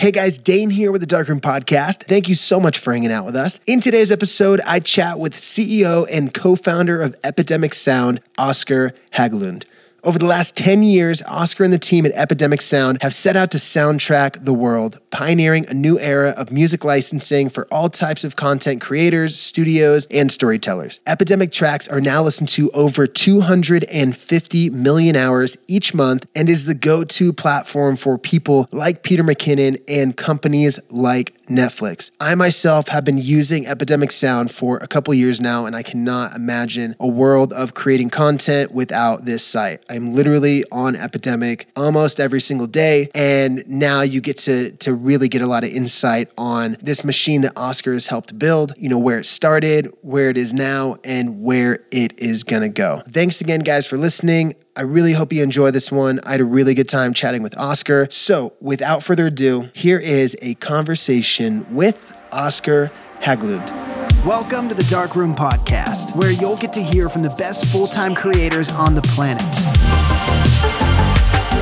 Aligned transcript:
Hey 0.00 0.12
guys, 0.12 0.38
Dane 0.38 0.70
here 0.70 0.92
with 0.92 1.00
the 1.00 1.08
Darkroom 1.08 1.40
Podcast. 1.40 2.04
Thank 2.04 2.28
you 2.28 2.36
so 2.36 2.60
much 2.60 2.78
for 2.78 2.92
hanging 2.92 3.10
out 3.10 3.24
with 3.24 3.34
us. 3.34 3.58
In 3.66 3.80
today's 3.80 4.12
episode, 4.12 4.60
I 4.64 4.78
chat 4.78 5.18
with 5.18 5.34
CEO 5.34 6.06
and 6.08 6.32
co 6.32 6.54
founder 6.54 7.02
of 7.02 7.16
Epidemic 7.24 7.74
Sound, 7.74 8.20
Oscar 8.38 8.94
Höglund. 9.14 9.64
Over 10.04 10.20
the 10.20 10.26
last 10.26 10.56
10 10.56 10.84
years, 10.84 11.22
Oscar 11.22 11.64
and 11.64 11.72
the 11.72 11.78
team 11.78 12.06
at 12.06 12.12
Epidemic 12.12 12.62
Sound 12.62 12.98
have 13.02 13.12
set 13.12 13.34
out 13.34 13.50
to 13.50 13.58
soundtrack 13.58 14.44
the 14.44 14.52
world, 14.52 15.00
pioneering 15.10 15.66
a 15.68 15.74
new 15.74 15.98
era 15.98 16.30
of 16.36 16.52
music 16.52 16.84
licensing 16.84 17.48
for 17.48 17.66
all 17.68 17.88
types 17.88 18.22
of 18.22 18.36
content 18.36 18.80
creators, 18.80 19.36
studios, 19.36 20.06
and 20.12 20.30
storytellers. 20.30 21.00
Epidemic 21.04 21.50
tracks 21.50 21.88
are 21.88 22.00
now 22.00 22.22
listened 22.22 22.48
to 22.50 22.70
over 22.70 23.08
250 23.08 24.70
million 24.70 25.16
hours 25.16 25.58
each 25.66 25.92
month 25.92 26.26
and 26.32 26.48
is 26.48 26.66
the 26.66 26.76
go 26.76 27.02
to 27.02 27.32
platform 27.32 27.96
for 27.96 28.18
people 28.18 28.68
like 28.70 29.02
Peter 29.02 29.24
McKinnon 29.24 29.82
and 29.88 30.16
companies 30.16 30.78
like 30.90 31.36
Netflix. 31.48 32.12
I 32.20 32.36
myself 32.36 32.86
have 32.88 33.04
been 33.04 33.18
using 33.18 33.66
Epidemic 33.66 34.12
Sound 34.12 34.52
for 34.52 34.76
a 34.76 34.86
couple 34.86 35.12
years 35.12 35.40
now, 35.40 35.66
and 35.66 35.74
I 35.74 35.82
cannot 35.82 36.36
imagine 36.36 36.94
a 37.00 37.08
world 37.08 37.52
of 37.52 37.74
creating 37.74 38.10
content 38.10 38.72
without 38.72 39.24
this 39.24 39.42
site. 39.42 39.82
I'm 39.88 40.14
literally 40.14 40.64
on 40.70 40.96
Epidemic 40.96 41.68
almost 41.76 42.20
every 42.20 42.40
single 42.40 42.66
day, 42.66 43.08
and 43.14 43.62
now 43.66 44.02
you 44.02 44.20
get 44.20 44.38
to 44.38 44.70
to 44.72 44.94
really 44.94 45.28
get 45.28 45.42
a 45.42 45.46
lot 45.46 45.64
of 45.64 45.70
insight 45.70 46.30
on 46.36 46.76
this 46.80 47.04
machine 47.04 47.42
that 47.42 47.52
Oscar 47.56 47.92
has 47.92 48.08
helped 48.08 48.38
build. 48.38 48.74
You 48.76 48.88
know 48.88 48.98
where 48.98 49.18
it 49.18 49.26
started, 49.26 49.88
where 50.02 50.30
it 50.30 50.36
is 50.36 50.52
now, 50.52 50.96
and 51.04 51.42
where 51.42 51.80
it 51.90 52.18
is 52.18 52.44
gonna 52.44 52.68
go. 52.68 53.02
Thanks 53.08 53.40
again, 53.40 53.60
guys, 53.60 53.86
for 53.86 53.96
listening. 53.96 54.54
I 54.76 54.82
really 54.82 55.14
hope 55.14 55.32
you 55.32 55.42
enjoy 55.42 55.72
this 55.72 55.90
one. 55.90 56.20
I 56.24 56.32
had 56.32 56.40
a 56.40 56.44
really 56.44 56.74
good 56.74 56.88
time 56.88 57.12
chatting 57.12 57.42
with 57.42 57.56
Oscar. 57.58 58.06
So, 58.10 58.54
without 58.60 59.02
further 59.02 59.26
ado, 59.26 59.70
here 59.74 59.98
is 59.98 60.36
a 60.40 60.54
conversation 60.54 61.66
with 61.74 62.16
Oscar 62.30 62.92
Höglund. 63.20 63.87
Welcome 64.28 64.68
to 64.68 64.74
the 64.74 64.84
Darkroom 64.90 65.34
Podcast, 65.34 66.14
where 66.14 66.30
you'll 66.30 66.58
get 66.58 66.70
to 66.74 66.82
hear 66.82 67.08
from 67.08 67.22
the 67.22 67.34
best 67.38 67.64
full 67.72 67.88
time 67.88 68.14
creators 68.14 68.68
on 68.72 68.94
the 68.94 69.00
planet. 69.00 69.40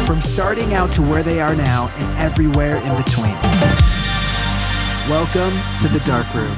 From 0.04 0.20
starting 0.20 0.74
out 0.74 0.90
to 0.94 1.02
where 1.02 1.22
they 1.22 1.40
are 1.40 1.54
now 1.54 1.88
and 1.96 2.18
everywhere 2.18 2.78
in 2.78 2.96
between. 2.96 3.34
Welcome 5.08 5.56
to 5.80 5.88
the 5.96 6.02
Darkroom. 6.04 6.56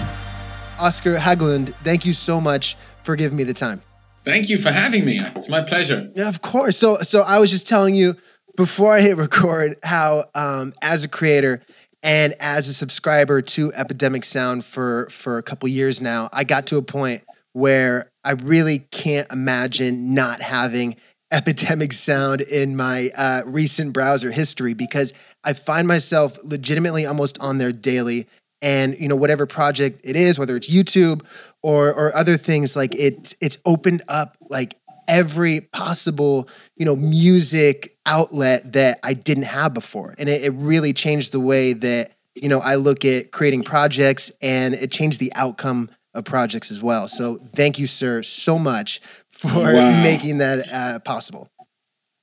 Oscar 0.78 1.16
Höglund, 1.16 1.74
thank 1.84 2.06
you 2.06 2.14
so 2.14 2.40
much 2.40 2.78
for 3.02 3.14
giving 3.14 3.36
me 3.36 3.44
the 3.44 3.52
time. 3.52 3.82
Thank 4.24 4.48
you 4.48 4.56
for 4.56 4.70
having 4.70 5.04
me. 5.04 5.20
It's 5.20 5.50
my 5.50 5.60
pleasure. 5.60 6.10
Yeah, 6.16 6.28
of 6.28 6.40
course. 6.40 6.78
So, 6.78 7.00
so 7.00 7.20
I 7.20 7.38
was 7.38 7.50
just 7.50 7.68
telling 7.68 7.94
you 7.94 8.14
before 8.56 8.94
I 8.94 9.02
hit 9.02 9.18
record 9.18 9.76
how, 9.82 10.24
um, 10.34 10.72
as 10.80 11.04
a 11.04 11.08
creator 11.08 11.60
and 12.02 12.34
as 12.38 12.68
a 12.68 12.74
subscriber 12.74 13.42
to 13.42 13.72
Epidemic 13.72 14.24
Sound 14.24 14.64
for 14.64 15.08
for 15.10 15.38
a 15.38 15.42
couple 15.42 15.68
years 15.68 16.00
now, 16.00 16.28
I 16.32 16.44
got 16.44 16.66
to 16.68 16.76
a 16.76 16.82
point 16.82 17.22
where 17.52 18.10
I 18.22 18.32
really 18.32 18.80
can't 18.90 19.30
imagine 19.32 20.14
not 20.14 20.40
having 20.40 20.96
Epidemic 21.30 21.92
Sound 21.92 22.40
in 22.40 22.74
my 22.74 23.10
uh, 23.16 23.42
recent 23.44 23.92
browser 23.92 24.30
history 24.30 24.72
because 24.72 25.12
I 25.44 25.52
find 25.52 25.86
myself 25.86 26.38
legitimately 26.42 27.04
almost 27.04 27.38
on 27.40 27.58
there 27.58 27.72
daily. 27.72 28.26
And 28.60 28.98
you 28.98 29.08
know 29.08 29.14
whatever 29.14 29.46
project 29.46 30.00
it 30.02 30.16
is, 30.16 30.36
whether 30.36 30.56
it's 30.56 30.68
YouTube 30.68 31.24
or 31.62 31.92
or 31.92 32.14
other 32.16 32.36
things, 32.36 32.74
like 32.74 32.94
it 32.94 33.34
it's 33.40 33.58
opened 33.64 34.02
up 34.08 34.36
like 34.50 34.76
every 35.08 35.62
possible 35.62 36.48
you 36.76 36.84
know 36.84 36.94
music 36.94 37.96
outlet 38.06 38.72
that 38.74 39.00
I 39.02 39.14
didn't 39.14 39.44
have 39.44 39.74
before, 39.74 40.14
and 40.18 40.28
it, 40.28 40.44
it 40.44 40.50
really 40.50 40.92
changed 40.92 41.32
the 41.32 41.40
way 41.40 41.72
that 41.72 42.12
you 42.34 42.48
know 42.48 42.60
I 42.60 42.76
look 42.76 43.04
at 43.04 43.32
creating 43.32 43.64
projects, 43.64 44.30
and 44.40 44.74
it 44.74 44.92
changed 44.92 45.18
the 45.18 45.32
outcome 45.34 45.88
of 46.14 46.24
projects 46.24 46.70
as 46.70 46.82
well. 46.82 47.08
So 47.08 47.36
thank 47.36 47.78
you, 47.78 47.86
sir, 47.86 48.22
so 48.22 48.58
much 48.58 49.00
for 49.28 49.48
wow. 49.48 50.02
making 50.02 50.38
that 50.38 50.68
uh, 50.72 50.98
possible. 51.00 51.50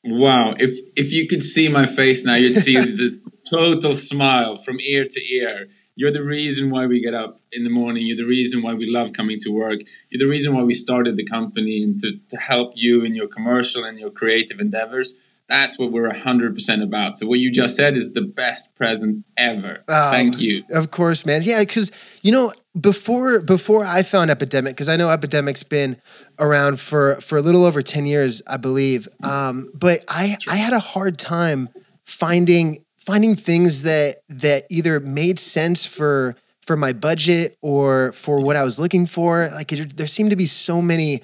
Wow! 0.03 0.53
If 0.57 0.77
if 0.95 1.11
you 1.11 1.27
could 1.27 1.43
see 1.43 1.67
my 1.67 1.85
face 1.85 2.23
now, 2.23 2.35
you'd 2.35 2.55
see 2.55 2.75
the 2.75 3.19
total 3.49 3.95
smile 3.95 4.57
from 4.57 4.79
ear 4.79 5.05
to 5.09 5.33
ear. 5.33 5.67
You're 5.95 6.11
the 6.11 6.23
reason 6.23 6.69
why 6.69 6.87
we 6.87 6.99
get 7.01 7.13
up 7.13 7.39
in 7.53 7.63
the 7.63 7.69
morning. 7.69 8.05
You're 8.05 8.17
the 8.17 8.25
reason 8.25 8.61
why 8.61 8.73
we 8.73 8.85
love 8.85 9.13
coming 9.13 9.39
to 9.41 9.49
work. 9.49 9.79
You're 10.09 10.19
the 10.19 10.29
reason 10.29 10.53
why 10.53 10.63
we 10.63 10.73
started 10.73 11.15
the 11.15 11.23
company 11.23 11.83
and 11.83 11.97
to, 12.01 12.11
to 12.29 12.37
help 12.37 12.73
you 12.75 13.05
in 13.05 13.15
your 13.15 13.27
commercial 13.27 13.85
and 13.85 13.97
your 13.97 14.09
creative 14.09 14.59
endeavors. 14.59 15.17
That's 15.47 15.77
what 15.77 15.91
we're 15.91 16.09
100% 16.09 16.83
about. 16.83 17.19
So, 17.19 17.27
what 17.27 17.39
you 17.39 17.51
just 17.51 17.75
said 17.75 17.95
is 17.95 18.13
the 18.13 18.23
best 18.23 18.75
present 18.75 19.25
ever. 19.37 19.83
Oh, 19.87 20.11
Thank 20.11 20.39
you. 20.39 20.63
Of 20.71 20.89
course, 20.89 21.23
man. 21.25 21.41
Yeah, 21.43 21.59
because, 21.59 21.91
you 22.23 22.31
know, 22.31 22.51
before 22.79 23.41
before 23.41 23.85
I 23.85 24.01
found 24.01 24.31
Epidemic, 24.31 24.73
because 24.73 24.89
I 24.89 24.95
know 24.95 25.09
Epidemic's 25.09 25.61
been 25.61 25.97
around 26.39 26.79
for, 26.79 27.21
for 27.21 27.37
a 27.37 27.41
little 27.41 27.63
over 27.63 27.83
10 27.83 28.07
years, 28.07 28.41
I 28.47 28.57
believe. 28.57 29.07
Um, 29.23 29.69
but 29.75 30.03
I, 30.09 30.35
I 30.47 30.55
had 30.55 30.73
a 30.73 30.79
hard 30.79 31.19
time 31.19 31.69
finding 32.03 32.84
finding 33.05 33.35
things 33.35 33.83
that 33.83 34.17
that 34.29 34.65
either 34.69 34.99
made 34.99 35.39
sense 35.39 35.85
for 35.85 36.35
for 36.61 36.75
my 36.75 36.93
budget 36.93 37.57
or 37.61 38.11
for 38.13 38.39
what 38.39 38.55
I 38.55 38.63
was 38.63 38.79
looking 38.79 39.05
for. 39.05 39.49
Like 39.53 39.71
it, 39.71 39.97
there 39.97 40.07
seemed 40.07 40.31
to 40.31 40.35
be 40.35 40.47
so 40.47 40.81
many 40.81 41.21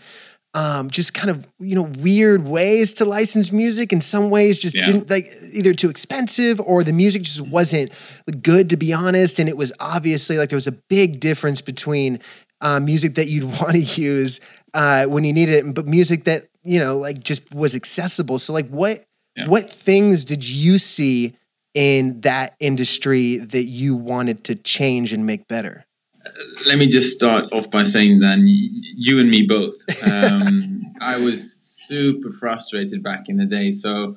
um, 0.54 0.90
just 0.90 1.14
kind 1.14 1.30
of 1.30 1.52
you 1.60 1.76
know 1.76 1.84
weird 1.84 2.46
ways 2.46 2.94
to 2.96 3.06
license 3.06 3.52
music. 3.52 3.94
In 3.94 4.02
some 4.02 4.30
ways, 4.30 4.58
just 4.58 4.76
yeah. 4.76 4.86
didn't 4.86 5.10
like 5.10 5.28
either 5.54 5.74
too 5.74 5.90
expensive 5.90 6.60
or 6.60 6.84
the 6.84 6.94
music 6.94 7.24
just 7.24 7.42
wasn't 7.42 7.94
good 8.42 8.70
to 8.70 8.78
be 8.78 8.94
honest. 8.94 9.40
And 9.40 9.48
it 9.48 9.58
was 9.58 9.72
obviously 9.80 10.38
like 10.38 10.50
there 10.50 10.58
was 10.58 10.68
a 10.68 10.74
big 10.90 11.20
difference 11.20 11.62
between 11.62 12.20
uh, 12.60 12.80
music 12.80 13.16
that 13.16 13.28
you'd 13.28 13.44
want 13.62 13.72
to 13.72 14.02
use 14.02 14.40
uh, 14.74 15.06
when 15.06 15.24
you 15.24 15.34
needed 15.34 15.66
it, 15.66 15.76
but 15.76 15.88
music 15.88 16.26
that 16.26 16.48
you 16.64 16.80
know 16.80 16.98
like 16.98 17.24
just 17.24 17.54
was 17.54 17.76
accessible. 17.76 18.38
So 18.38 18.54
like 18.54 18.68
what 18.68 19.00
yeah. 19.36 19.48
what 19.48 19.70
things 19.70 20.26
did 20.26 20.48
you 20.48 20.78
see? 20.78 21.36
In 21.74 22.22
that 22.22 22.56
industry 22.60 23.38
that 23.38 23.64
you 23.64 23.96
wanted 23.96 24.44
to 24.46 24.56
change 24.56 25.14
and 25.14 25.26
make 25.26 25.48
better? 25.48 25.86
Let 26.68 26.78
me 26.78 26.88
just 26.88 27.16
start 27.16 27.52
off 27.52 27.72
by 27.72 27.84
saying 27.84 28.20
then 28.20 28.44
you 28.46 29.20
and 29.20 29.30
me 29.30 29.46
both. 29.48 29.76
Um, 30.12 30.94
I 31.02 31.18
was 31.18 31.52
super 31.54 32.32
frustrated 32.32 33.02
back 33.02 33.28
in 33.28 33.38
the 33.38 33.46
day. 33.46 33.72
So 33.72 34.16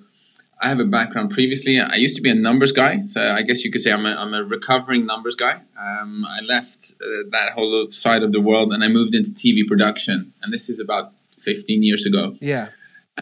I 0.61 0.69
have 0.69 0.81
a 0.81 0.85
background 0.85 1.31
previously. 1.31 1.81
I 1.81 1.97
used 1.97 2.17
to 2.17 2.23
be 2.23 2.31
a 2.31 2.35
numbers 2.35 2.73
guy. 2.73 3.05
So 3.07 3.21
I 3.21 3.43
guess 3.43 3.65
you 3.65 3.71
could 3.71 3.81
say 3.81 3.93
I'm 3.93 4.05
a, 4.07 4.11
I'm 4.11 4.35
a 4.35 4.45
recovering 4.45 5.07
numbers 5.07 5.35
guy. 5.35 5.55
Um, 5.55 6.25
I 6.29 6.41
left 6.47 6.95
uh, 7.03 7.29
that 7.31 7.53
whole 7.55 7.91
side 7.91 8.23
of 8.23 8.33
the 8.33 8.41
world 8.41 8.73
and 8.73 8.85
I 8.85 8.89
moved 8.89 9.15
into 9.15 9.31
TV 9.31 9.67
production. 9.67 10.33
And 10.43 10.53
this 10.53 10.69
is 10.69 10.81
about 10.81 11.13
15 11.39 11.83
years 11.83 12.07
ago. 12.07 12.37
Yeah. 12.41 12.69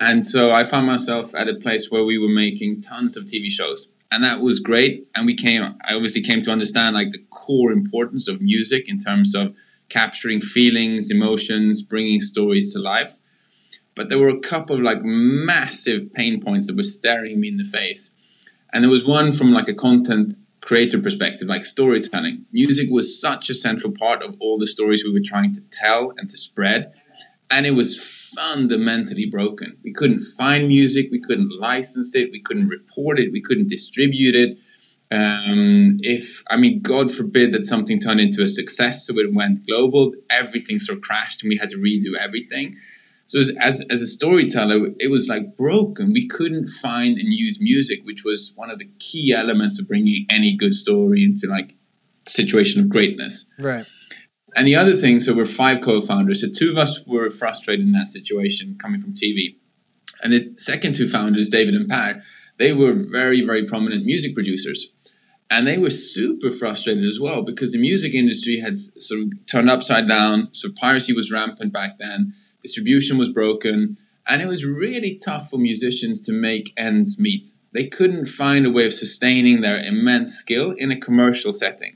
And 0.00 0.24
so 0.24 0.52
I 0.52 0.64
found 0.64 0.86
myself 0.86 1.34
at 1.34 1.48
a 1.48 1.54
place 1.54 1.90
where 1.90 2.04
we 2.04 2.18
were 2.18 2.28
making 2.28 2.82
tons 2.82 3.16
of 3.16 3.24
TV 3.24 3.48
shows 3.48 3.88
and 4.12 4.22
that 4.22 4.40
was 4.40 4.60
great. 4.60 5.08
And 5.14 5.24
we 5.24 5.34
came, 5.34 5.62
I 5.88 5.94
obviously 5.94 6.20
came 6.20 6.42
to 6.42 6.50
understand 6.50 6.94
like 6.94 7.12
the 7.12 7.24
core 7.30 7.72
importance 7.72 8.28
of 8.28 8.42
music 8.42 8.86
in 8.86 8.98
terms 8.98 9.34
of 9.34 9.56
capturing 9.88 10.40
feelings, 10.40 11.10
emotions, 11.10 11.82
bringing 11.82 12.20
stories 12.20 12.74
to 12.74 12.78
life. 12.78 13.16
But 13.94 14.10
there 14.10 14.18
were 14.18 14.28
a 14.28 14.38
couple 14.38 14.76
of 14.76 14.82
like 14.82 15.02
massive 15.02 16.12
pain 16.12 16.40
points 16.40 16.66
that 16.66 16.76
were 16.76 16.82
staring 16.82 17.40
me 17.40 17.48
in 17.48 17.56
the 17.56 17.64
face. 17.64 18.12
And 18.70 18.84
there 18.84 18.90
was 18.90 19.04
one 19.04 19.32
from 19.32 19.52
like 19.52 19.68
a 19.68 19.74
content 19.74 20.34
creator 20.60 20.98
perspective, 20.98 21.48
like 21.48 21.64
storytelling. 21.64 22.44
Music 22.52 22.90
was 22.90 23.18
such 23.18 23.48
a 23.48 23.54
central 23.54 23.94
part 23.94 24.22
of 24.22 24.36
all 24.40 24.58
the 24.58 24.66
stories 24.66 25.04
we 25.04 25.12
were 25.12 25.24
trying 25.24 25.54
to 25.54 25.62
tell 25.70 26.12
and 26.18 26.28
to 26.28 26.36
spread. 26.36 26.92
And 27.50 27.64
it 27.64 27.72
was 27.72 28.21
fundamentally 28.34 29.26
broken. 29.26 29.76
We 29.84 29.92
couldn't 29.92 30.22
find 30.38 30.68
music, 30.68 31.08
we 31.10 31.20
couldn't 31.20 31.50
license 31.58 32.14
it, 32.14 32.30
we 32.32 32.40
couldn't 32.40 32.68
report 32.68 33.18
it, 33.18 33.32
we 33.32 33.40
couldn't 33.40 33.68
distribute 33.68 34.34
it. 34.34 34.58
Um, 35.10 35.98
if 36.00 36.42
I 36.50 36.56
mean, 36.56 36.80
God 36.80 37.10
forbid 37.10 37.52
that 37.52 37.64
something 37.64 38.00
turned 38.00 38.20
into 38.20 38.42
a 38.42 38.46
success, 38.46 39.06
so 39.06 39.18
it 39.18 39.34
went 39.34 39.66
global, 39.66 40.12
everything 40.30 40.78
sort 40.78 40.98
of 40.98 41.04
crashed, 41.04 41.42
and 41.42 41.50
we 41.50 41.58
had 41.58 41.70
to 41.70 41.76
redo 41.76 42.16
everything. 42.18 42.76
So 43.26 43.38
as, 43.38 43.56
as, 43.60 43.84
as 43.88 44.02
a 44.02 44.06
storyteller, 44.06 44.88
it 44.98 45.10
was 45.10 45.28
like 45.28 45.56
broken. 45.56 46.12
We 46.12 46.28
couldn't 46.28 46.66
find 46.66 47.18
and 47.18 47.28
use 47.28 47.60
music, 47.60 48.00
which 48.04 48.24
was 48.24 48.52
one 48.56 48.70
of 48.70 48.78
the 48.78 48.88
key 48.98 49.32
elements 49.32 49.80
of 49.80 49.88
bringing 49.88 50.26
any 50.28 50.56
good 50.56 50.74
story 50.74 51.24
into 51.24 51.46
like 51.46 51.74
situation 52.26 52.80
of 52.80 52.88
greatness. 52.88 53.46
Right. 53.58 53.86
And 54.54 54.66
the 54.66 54.76
other 54.76 54.92
thing, 54.92 55.18
so 55.18 55.34
we're 55.34 55.46
five 55.46 55.80
co-founders. 55.80 56.42
So 56.42 56.48
two 56.48 56.70
of 56.70 56.76
us 56.76 57.04
were 57.06 57.30
frustrated 57.30 57.86
in 57.86 57.92
that 57.92 58.08
situation 58.08 58.76
coming 58.80 59.00
from 59.00 59.14
TV. 59.14 59.56
And 60.22 60.32
the 60.32 60.54
second 60.56 60.94
two 60.94 61.08
founders, 61.08 61.48
David 61.48 61.74
and 61.74 61.88
Peer, 61.88 62.22
they 62.58 62.72
were 62.72 62.94
very, 62.94 63.40
very 63.44 63.64
prominent 63.64 64.04
music 64.04 64.34
producers. 64.34 64.92
And 65.50 65.66
they 65.66 65.78
were 65.78 65.90
super 65.90 66.50
frustrated 66.50 67.04
as 67.04 67.18
well 67.20 67.42
because 67.42 67.72
the 67.72 67.78
music 67.78 68.14
industry 68.14 68.60
had 68.60 68.78
sort 68.78 69.22
of 69.22 69.32
turned 69.46 69.68
upside 69.70 70.06
down. 70.06 70.52
So 70.52 70.70
piracy 70.70 71.12
was 71.12 71.32
rampant 71.32 71.72
back 71.72 71.98
then. 71.98 72.34
Distribution 72.62 73.18
was 73.18 73.30
broken. 73.30 73.96
And 74.26 74.40
it 74.40 74.48
was 74.48 74.64
really 74.64 75.18
tough 75.22 75.50
for 75.50 75.58
musicians 75.58 76.20
to 76.22 76.32
make 76.32 76.72
ends 76.76 77.18
meet. 77.18 77.48
they 77.72 77.86
couldn't 77.86 78.26
find 78.26 78.66
a 78.66 78.70
way 78.70 78.86
of 78.86 78.92
sustaining 78.92 79.62
their 79.62 79.82
immense 79.82 80.34
skill 80.34 80.74
in 80.76 80.90
a 80.92 81.00
commercial 81.00 81.52
setting. 81.52 81.91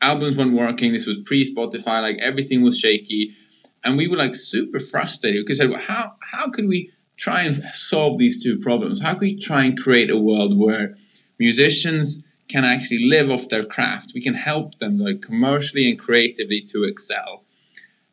Albums 0.00 0.36
weren't 0.36 0.54
working. 0.54 0.92
This 0.92 1.06
was 1.06 1.18
pre 1.24 1.44
Spotify. 1.44 2.02
Like 2.02 2.18
everything 2.18 2.62
was 2.62 2.78
shaky, 2.78 3.34
and 3.82 3.96
we 3.96 4.08
were 4.08 4.16
like 4.16 4.34
super 4.34 4.78
frustrated 4.78 5.44
because 5.44 5.58
said, 5.58 5.70
well, 5.70 5.80
how 5.80 6.12
how 6.32 6.50
could 6.50 6.68
we 6.68 6.90
try 7.16 7.42
and 7.42 7.56
solve 7.72 8.18
these 8.18 8.42
two 8.42 8.58
problems? 8.58 9.00
How 9.00 9.14
could 9.14 9.22
we 9.22 9.38
try 9.38 9.64
and 9.64 9.78
create 9.78 10.10
a 10.10 10.18
world 10.18 10.58
where 10.58 10.94
musicians 11.38 12.24
can 12.48 12.64
actually 12.64 13.08
live 13.08 13.30
off 13.30 13.48
their 13.48 13.64
craft? 13.64 14.12
We 14.14 14.22
can 14.22 14.34
help 14.34 14.78
them 14.78 14.98
like 14.98 15.22
commercially 15.22 15.90
and 15.90 15.98
creatively 15.98 16.60
to 16.72 16.84
excel. 16.84 17.42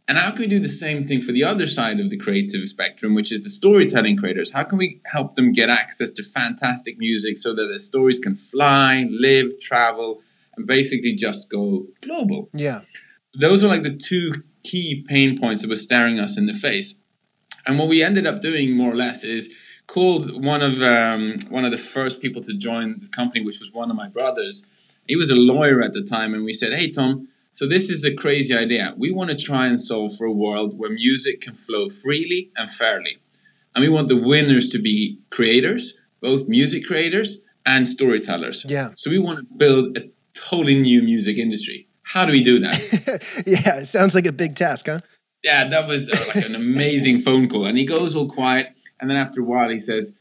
And 0.08 0.18
how 0.18 0.32
can 0.32 0.42
we 0.42 0.48
do 0.48 0.60
the 0.60 0.68
same 0.68 1.06
thing 1.06 1.22
for 1.22 1.32
the 1.32 1.46
other 1.46 1.66
side 1.66 2.00
of 2.00 2.10
the 2.10 2.18
creative 2.18 2.68
spectrum, 2.68 3.16
which 3.16 3.32
is 3.32 3.44
the 3.44 3.50
storytelling 3.50 4.18
creators? 4.18 4.52
How 4.52 4.64
can 4.64 4.78
we 4.78 5.00
help 5.06 5.36
them 5.36 5.54
get 5.54 5.70
access 5.70 6.12
to 6.12 6.24
fantastic 6.24 6.98
music 6.98 7.38
so 7.38 7.54
that 7.54 7.68
their 7.68 7.80
stories 7.80 8.20
can 8.20 8.36
fly, 8.36 9.08
live, 9.10 9.60
travel, 9.62 10.22
and 10.56 10.68
basically 10.68 11.14
just 11.14 11.50
go 11.50 11.88
global? 12.02 12.50
Yeah. 12.54 12.82
Those 13.40 13.64
are 13.64 13.68
like 13.68 13.84
the 13.84 13.96
two 13.96 14.44
key 14.64 15.04
pain 15.08 15.38
points 15.38 15.62
that 15.62 15.70
were 15.70 15.76
staring 15.76 16.20
us 16.20 16.38
in 16.38 16.46
the 16.46 16.54
face. 16.54 16.96
And 17.66 17.80
what 17.80 17.90
we 17.90 18.04
ended 18.04 18.28
up 18.28 18.42
doing 18.42 18.76
more 18.76 18.92
or 18.92 18.96
less 18.96 19.24
is 19.24 19.54
called 19.88 20.44
one 20.44 20.62
of 20.62 20.82
um, 20.82 21.40
one 21.50 21.66
of 21.66 21.72
the 21.72 21.78
first 21.78 22.22
people 22.22 22.42
to 22.44 22.54
join 22.54 23.00
the 23.00 23.10
company, 23.10 23.44
which 23.44 23.60
was 23.60 23.72
one 23.72 23.90
of 23.90 23.96
my 23.96 24.10
brothers. 24.10 24.66
He 25.08 25.16
was 25.16 25.30
a 25.30 25.36
lawyer 25.36 25.82
at 25.82 25.94
the 25.94 26.04
time, 26.04 26.34
and 26.34 26.44
we 26.44 26.54
said, 26.54 26.74
"Hey, 26.74 26.92
Tom." 26.92 27.28
So 27.52 27.68
this 27.68 27.90
is 27.90 28.04
a 28.04 28.14
crazy 28.14 28.56
idea. 28.56 28.96
We 28.98 29.12
want 29.12 29.30
to 29.30 29.38
try 29.38 29.68
and 29.68 29.80
solve 29.80 30.16
for 30.18 30.26
a 30.26 30.32
world 30.32 30.78
where 30.78 30.90
music 30.90 31.42
can 31.42 31.54
flow 31.54 31.88
freely 31.88 32.50
and 32.58 32.68
fairly. 32.68 33.20
And 33.76 33.84
we 33.84 33.90
want 33.90 34.08
the 34.08 34.18
winners 34.18 34.68
to 34.70 34.80
be 34.80 35.20
creators, 35.30 35.94
both 36.20 36.48
music 36.48 36.86
creators 36.86 37.38
and 37.64 37.88
storytellers. 37.88 38.66
Yeah. 38.68 38.90
So 38.96 39.12
we 39.12 39.20
want 39.20 39.40
to 39.40 39.54
build 39.56 39.98
a 39.98 40.10
totally 40.34 40.80
new 40.80 41.02
music 41.02 41.38
industry. 41.38 41.88
How 42.04 42.26
do 42.26 42.32
we 42.32 42.44
do 42.44 42.60
that? 42.60 43.44
yeah, 43.46 43.80
it 43.80 43.86
sounds 43.86 44.14
like 44.16 44.26
a 44.26 44.32
big 44.32 44.56
task, 44.56 44.88
huh? 44.88 45.00
Yeah, 45.44 45.68
that 45.68 45.88
was 45.88 46.10
uh, 46.10 46.34
like 46.36 46.46
an 46.48 46.56
amazing 46.56 47.20
phone 47.26 47.50
call. 47.50 47.66
And 47.66 47.78
he 47.78 47.86
goes 47.86 48.16
all 48.16 48.28
quiet. 48.28 48.74
And 49.00 49.10
then 49.10 49.18
after 49.18 49.42
a 49.42 49.44
while, 49.44 49.70
he 49.70 49.80
says, 49.80 50.14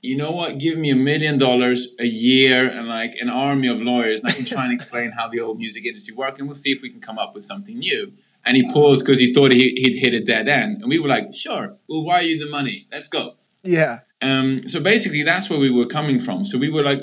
you 0.00 0.16
know 0.16 0.30
what? 0.30 0.58
Give 0.58 0.78
me 0.78 0.90
a 0.90 0.96
million 0.96 1.38
dollars 1.38 1.88
a 1.98 2.06
year 2.06 2.68
and 2.70 2.86
like 2.86 3.16
an 3.20 3.28
army 3.28 3.68
of 3.68 3.80
lawyers, 3.80 4.20
and 4.20 4.30
I 4.30 4.32
can 4.32 4.44
try 4.44 4.64
and 4.64 4.72
explain 4.72 5.10
how 5.10 5.28
the 5.28 5.40
old 5.40 5.58
music 5.58 5.84
industry 5.84 6.14
works, 6.14 6.38
and 6.38 6.46
we'll 6.46 6.54
see 6.54 6.70
if 6.70 6.82
we 6.82 6.90
can 6.90 7.00
come 7.00 7.18
up 7.18 7.34
with 7.34 7.42
something 7.42 7.76
new. 7.78 8.12
And 8.44 8.56
he 8.56 8.70
paused 8.72 9.04
because 9.04 9.18
he 9.18 9.34
thought 9.34 9.50
he, 9.50 9.76
would 9.82 9.98
hit 9.98 10.14
a 10.14 10.24
dead 10.24 10.48
end, 10.48 10.82
and 10.82 10.88
we 10.88 11.00
were 11.00 11.08
like, 11.08 11.34
"Sure, 11.34 11.76
we'll 11.88 12.04
wire 12.04 12.22
you 12.22 12.38
the 12.38 12.50
money. 12.50 12.86
Let's 12.92 13.08
go." 13.08 13.34
Yeah. 13.64 14.00
Um, 14.22 14.62
so 14.62 14.80
basically, 14.80 15.24
that's 15.24 15.50
where 15.50 15.58
we 15.58 15.70
were 15.70 15.86
coming 15.86 16.20
from. 16.20 16.44
So 16.44 16.58
we 16.58 16.70
were 16.70 16.82
like, 16.82 17.00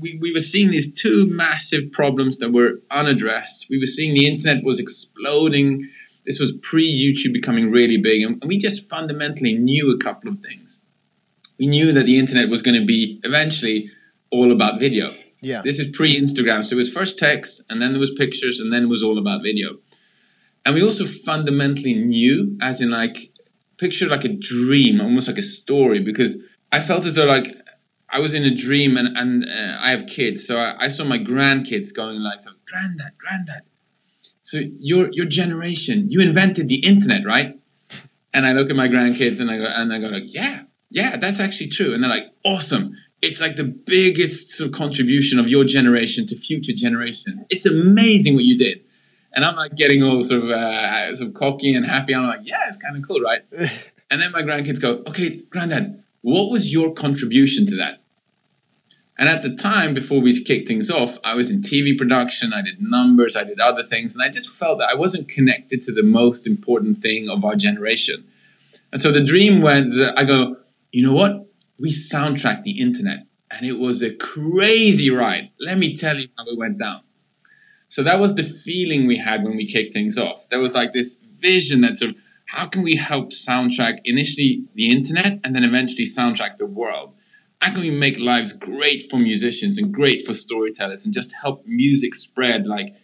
we, 0.00 0.18
we 0.20 0.32
were 0.32 0.40
seeing 0.40 0.70
these 0.70 0.92
two 0.92 1.26
massive 1.30 1.92
problems 1.92 2.38
that 2.38 2.52
were 2.52 2.80
unaddressed. 2.90 3.66
We 3.70 3.78
were 3.78 3.86
seeing 3.86 4.14
the 4.14 4.26
internet 4.26 4.64
was 4.64 4.78
exploding. 4.78 5.88
This 6.24 6.38
was 6.38 6.52
pre 6.52 6.86
YouTube 6.86 7.32
becoming 7.32 7.70
really 7.70 7.96
big, 7.96 8.22
and 8.22 8.42
we 8.44 8.58
just 8.58 8.90
fundamentally 8.90 9.54
knew 9.54 9.92
a 9.92 9.98
couple 9.98 10.30
of 10.30 10.40
things 10.40 10.82
we 11.58 11.66
knew 11.66 11.92
that 11.92 12.06
the 12.06 12.18
internet 12.18 12.48
was 12.48 12.62
going 12.62 12.78
to 12.78 12.86
be 12.86 13.20
eventually 13.24 13.90
all 14.30 14.52
about 14.52 14.78
video. 14.78 15.14
Yeah. 15.40 15.62
This 15.62 15.78
is 15.78 15.94
pre 15.94 16.18
Instagram. 16.20 16.64
So 16.64 16.74
it 16.74 16.78
was 16.78 16.92
first 16.92 17.18
text, 17.18 17.62
and 17.70 17.80
then 17.80 17.92
there 17.92 18.00
was 18.00 18.12
pictures, 18.12 18.60
and 18.60 18.72
then 18.72 18.84
it 18.84 18.88
was 18.88 19.02
all 19.02 19.18
about 19.18 19.42
video. 19.42 19.76
And 20.64 20.74
we 20.74 20.82
also 20.82 21.04
fundamentally 21.04 21.94
knew, 21.94 22.56
as 22.60 22.80
in 22.80 22.90
like, 22.90 23.30
picture 23.78 24.08
like 24.08 24.24
a 24.24 24.28
dream, 24.28 25.00
almost 25.00 25.28
like 25.28 25.38
a 25.38 25.42
story, 25.42 26.00
because 26.00 26.38
I 26.72 26.80
felt 26.80 27.06
as 27.06 27.14
though 27.14 27.26
like 27.26 27.54
I 28.08 28.20
was 28.20 28.34
in 28.34 28.44
a 28.44 28.54
dream 28.54 28.96
and, 28.96 29.16
and 29.16 29.44
uh, 29.44 29.78
I 29.80 29.90
have 29.90 30.06
kids. 30.06 30.46
So 30.46 30.58
I, 30.58 30.74
I, 30.78 30.88
saw 30.88 31.04
my 31.04 31.18
grandkids 31.18 31.94
going 31.94 32.20
like, 32.20 32.40
so, 32.40 32.52
granddad, 32.66 33.12
granddad. 33.18 33.62
So 34.42 34.58
your, 34.78 35.08
your 35.12 35.26
generation, 35.26 36.10
you 36.10 36.20
invented 36.20 36.68
the 36.68 36.86
internet, 36.86 37.24
right? 37.24 37.52
And 38.32 38.46
I 38.46 38.52
look 38.52 38.70
at 38.70 38.76
my 38.76 38.86
grandkids 38.86 39.40
and 39.40 39.50
I 39.50 39.58
go, 39.58 39.64
and 39.64 39.92
I 39.92 39.98
go 39.98 40.08
like, 40.08 40.32
yeah, 40.32 40.62
yeah, 40.90 41.16
that's 41.16 41.40
actually 41.40 41.68
true. 41.68 41.94
And 41.94 42.02
they're 42.02 42.10
like, 42.10 42.30
awesome. 42.44 42.96
It's 43.22 43.40
like 43.40 43.56
the 43.56 43.64
biggest 43.64 44.50
sort 44.50 44.68
of 44.68 44.76
contribution 44.76 45.38
of 45.38 45.48
your 45.48 45.64
generation 45.64 46.26
to 46.26 46.36
future 46.36 46.72
generations. 46.74 47.40
It's 47.50 47.66
amazing 47.66 48.34
what 48.34 48.44
you 48.44 48.56
did. 48.56 48.82
And 49.32 49.44
I'm 49.44 49.56
like 49.56 49.74
getting 49.74 50.02
all 50.02 50.22
sort 50.22 50.44
of, 50.44 50.50
uh, 50.50 51.14
sort 51.14 51.28
of 51.28 51.34
cocky 51.34 51.74
and 51.74 51.84
happy. 51.84 52.14
I'm 52.14 52.26
like, 52.26 52.40
yeah, 52.44 52.68
it's 52.68 52.76
kind 52.76 52.96
of 52.96 53.06
cool, 53.06 53.20
right? 53.20 53.40
and 54.10 54.22
then 54.22 54.30
my 54.32 54.42
grandkids 54.42 54.80
go, 54.80 55.02
okay, 55.08 55.40
granddad, 55.50 56.02
what 56.26 56.50
was 56.50 56.72
your 56.72 56.92
contribution 56.92 57.66
to 57.66 57.76
that? 57.76 58.00
And 59.16 59.28
at 59.28 59.42
the 59.42 59.54
time, 59.54 59.94
before 59.94 60.20
we 60.20 60.42
kicked 60.42 60.66
things 60.66 60.90
off, 60.90 61.18
I 61.22 61.36
was 61.36 61.52
in 61.52 61.62
TV 61.62 61.96
production, 61.96 62.52
I 62.52 62.62
did 62.62 62.82
numbers, 62.82 63.36
I 63.36 63.44
did 63.44 63.60
other 63.60 63.84
things, 63.84 64.12
and 64.12 64.24
I 64.24 64.28
just 64.28 64.58
felt 64.58 64.80
that 64.80 64.88
I 64.90 64.96
wasn't 64.96 65.28
connected 65.28 65.82
to 65.82 65.92
the 65.92 66.02
most 66.02 66.44
important 66.44 66.98
thing 66.98 67.30
of 67.30 67.44
our 67.44 67.54
generation. 67.54 68.24
And 68.90 69.00
so 69.00 69.12
the 69.12 69.22
dream 69.22 69.62
went, 69.62 69.94
I 70.16 70.24
go, 70.24 70.56
you 70.90 71.04
know 71.04 71.14
what? 71.14 71.46
We 71.78 71.92
soundtracked 71.92 72.64
the 72.64 72.80
internet 72.80 73.22
and 73.52 73.64
it 73.64 73.78
was 73.78 74.02
a 74.02 74.12
crazy 74.12 75.10
ride. 75.10 75.50
Let 75.60 75.78
me 75.78 75.96
tell 75.96 76.18
you 76.18 76.26
how 76.36 76.44
it 76.48 76.58
went 76.58 76.78
down. 76.78 77.02
So 77.88 78.02
that 78.02 78.18
was 78.18 78.34
the 78.34 78.42
feeling 78.42 79.06
we 79.06 79.18
had 79.18 79.44
when 79.44 79.56
we 79.56 79.64
kicked 79.64 79.92
things 79.92 80.18
off. 80.18 80.48
There 80.50 80.60
was 80.60 80.74
like 80.74 80.92
this 80.92 81.18
vision 81.18 81.82
that 81.82 81.96
sort 81.96 82.10
of 82.10 82.16
how 82.46 82.66
can 82.66 82.82
we 82.82 82.96
help 82.96 83.30
soundtrack 83.30 83.98
initially 84.04 84.64
the 84.74 84.90
internet 84.90 85.40
and 85.44 85.54
then 85.54 85.64
eventually 85.64 86.04
soundtrack 86.04 86.58
the 86.58 86.66
world? 86.66 87.14
How 87.60 87.72
can 87.72 87.82
we 87.82 87.90
make 87.90 88.18
lives 88.18 88.52
great 88.52 89.02
for 89.10 89.18
musicians 89.18 89.78
and 89.78 89.92
great 89.92 90.22
for 90.22 90.32
storytellers 90.32 91.04
and 91.04 91.12
just 91.12 91.34
help 91.34 91.66
music 91.66 92.14
spread 92.14 92.66
like 92.66 92.94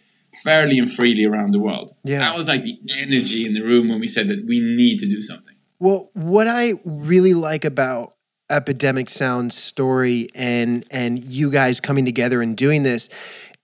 fairly 0.43 0.79
and 0.79 0.91
freely 0.91 1.25
around 1.25 1.51
the 1.51 1.59
world? 1.59 1.93
Yeah. 2.03 2.19
That 2.19 2.37
was 2.37 2.47
like 2.47 2.63
the 2.63 2.79
energy 2.97 3.45
in 3.45 3.53
the 3.53 3.61
room 3.61 3.89
when 3.89 3.99
we 3.99 4.07
said 4.07 4.27
that 4.29 4.45
we 4.45 4.59
need 4.59 4.99
to 4.99 5.07
do 5.07 5.21
something. 5.21 5.55
Well, 5.79 6.09
what 6.13 6.47
I 6.47 6.73
really 6.85 7.33
like 7.33 7.65
about 7.65 8.13
Epidemic 8.49 9.09
Sound's 9.09 9.57
story 9.57 10.27
and 10.35 10.85
and 10.91 11.19
you 11.19 11.51
guys 11.51 11.79
coming 11.79 12.05
together 12.05 12.41
and 12.41 12.55
doing 12.55 12.83
this 12.83 13.09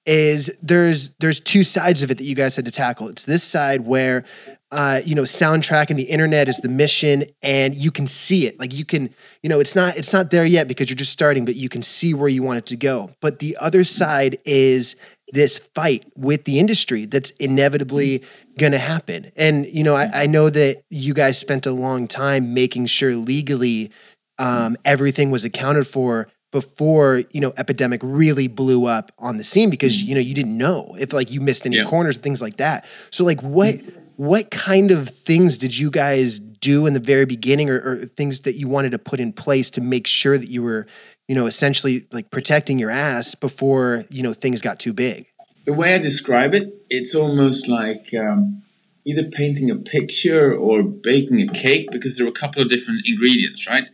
is 0.10 0.58
there's 0.64 1.10
there's 1.20 1.40
two 1.40 1.62
sides 1.62 2.02
of 2.02 2.10
it 2.10 2.18
that 2.18 2.24
you 2.24 2.34
guys 2.34 2.56
had 2.56 2.66
to 2.66 2.72
tackle. 2.72 3.10
It's 3.10 3.26
this 3.26 3.44
side 3.44 3.82
where 3.82 4.26
uh, 4.72 5.02
you 5.06 5.14
know 5.14 5.22
soundtrack 5.22 5.92
and 5.92 6.00
the 6.00 6.04
internet 6.04 6.50
is 6.50 6.58
the 6.58 6.70
mission 6.70 7.26
and 7.44 7.76
you 7.76 7.92
can 7.92 8.08
see 8.08 8.48
it 8.48 8.60
like 8.60 8.74
you 8.74 8.86
can 8.86 9.10
you 9.44 9.50
know 9.50 9.60
it's 9.60 9.76
not 9.76 9.98
it's 9.98 10.12
not 10.12 10.32
there 10.32 10.46
yet 10.46 10.68
because 10.68 10.90
you're 10.90 10.96
just 10.96 11.12
starting 11.12 11.44
but 11.44 11.56
you 11.56 11.70
can 11.70 11.82
see 11.82 12.14
where 12.14 12.28
you 12.28 12.44
want 12.44 12.60
it 12.60 12.68
to 12.68 12.76
go 12.76 13.10
but 13.20 13.40
the 13.40 13.58
other 13.60 13.84
side 13.84 14.38
is 14.46 14.96
this 15.32 15.58
fight 15.58 16.06
with 16.16 16.46
the 16.46 16.60
industry 16.60 17.06
that's 17.06 17.30
inevitably 17.32 18.24
going 18.58 18.72
to 18.72 18.80
happen. 18.80 19.32
And, 19.36 19.66
you 19.68 19.84
know, 19.84 19.96
I, 19.96 20.24
I, 20.24 20.26
know 20.26 20.50
that 20.50 20.82
you 20.90 21.14
guys 21.14 21.38
spent 21.38 21.66
a 21.66 21.72
long 21.72 22.08
time 22.08 22.54
making 22.54 22.88
sure 22.88 23.16
legally 23.16 23.92
um, 24.40 24.76
everything 24.86 25.30
was 25.30 25.46
accounted 25.46 25.86
for 25.86 26.28
before, 26.52 27.24
you 27.32 27.42
know, 27.42 27.54
epidemic 27.58 28.02
really 28.04 28.48
blew 28.48 28.86
up 28.86 29.12
on 29.20 29.38
the 29.38 29.44
scene 29.44 29.70
because, 29.70 30.04
you 30.04 30.16
know, 30.16 30.22
you 30.22 30.34
didn't 30.34 30.58
know 30.58 30.96
if 31.00 31.14
like 31.14 31.32
you 31.32 31.42
missed 31.42 31.66
any 31.66 31.78
yeah. 31.78 31.86
corners 31.86 32.16
and 32.16 32.24
things 32.24 32.42
like 32.42 32.58
that. 32.58 32.86
So 33.12 33.24
like 33.24 33.42
what, 33.42 33.76
what 34.16 34.50
kind 34.50 34.92
of 34.92 35.10
things 35.10 35.58
did 35.58 35.78
you 35.78 35.92
guys 35.92 36.40
do 36.40 36.86
in 36.88 36.94
the 36.94 37.00
very 37.00 37.26
beginning 37.26 37.70
or, 37.70 37.80
or 37.80 37.96
things 37.98 38.42
that 38.42 38.56
you 38.56 38.68
wanted 38.68 38.92
to 38.92 39.00
put 39.00 39.20
in 39.20 39.32
place 39.32 39.70
to 39.72 39.82
make 39.82 40.08
sure 40.08 40.38
that 40.38 40.50
you 40.50 40.64
were, 40.64 40.88
you 41.28 41.36
know, 41.36 41.46
essentially 41.46 42.08
like 42.12 42.32
protecting 42.32 42.80
your 42.80 42.90
ass 42.90 43.36
before, 43.36 44.04
you 44.10 44.24
know, 44.24 44.34
things 44.34 44.62
got 44.62 44.80
too 44.80 44.94
big? 44.94 45.28
The 45.66 45.74
way 45.74 45.94
I 45.94 46.00
describe 46.00 46.54
it, 46.56 46.74
it's 46.90 47.14
almost 47.14 47.68
like 47.68 48.14
um, 48.20 48.64
either 49.06 49.24
painting 49.24 49.70
a 49.70 49.76
picture 49.76 50.52
or 50.54 50.82
baking 50.82 51.42
a 51.42 51.54
cake 51.54 51.92
because 51.92 52.18
there 52.18 52.26
are 52.26 52.30
a 52.30 52.34
couple 52.34 52.62
of 52.62 52.70
different 52.70 53.06
ingredients, 53.08 53.68
right? 53.68 53.86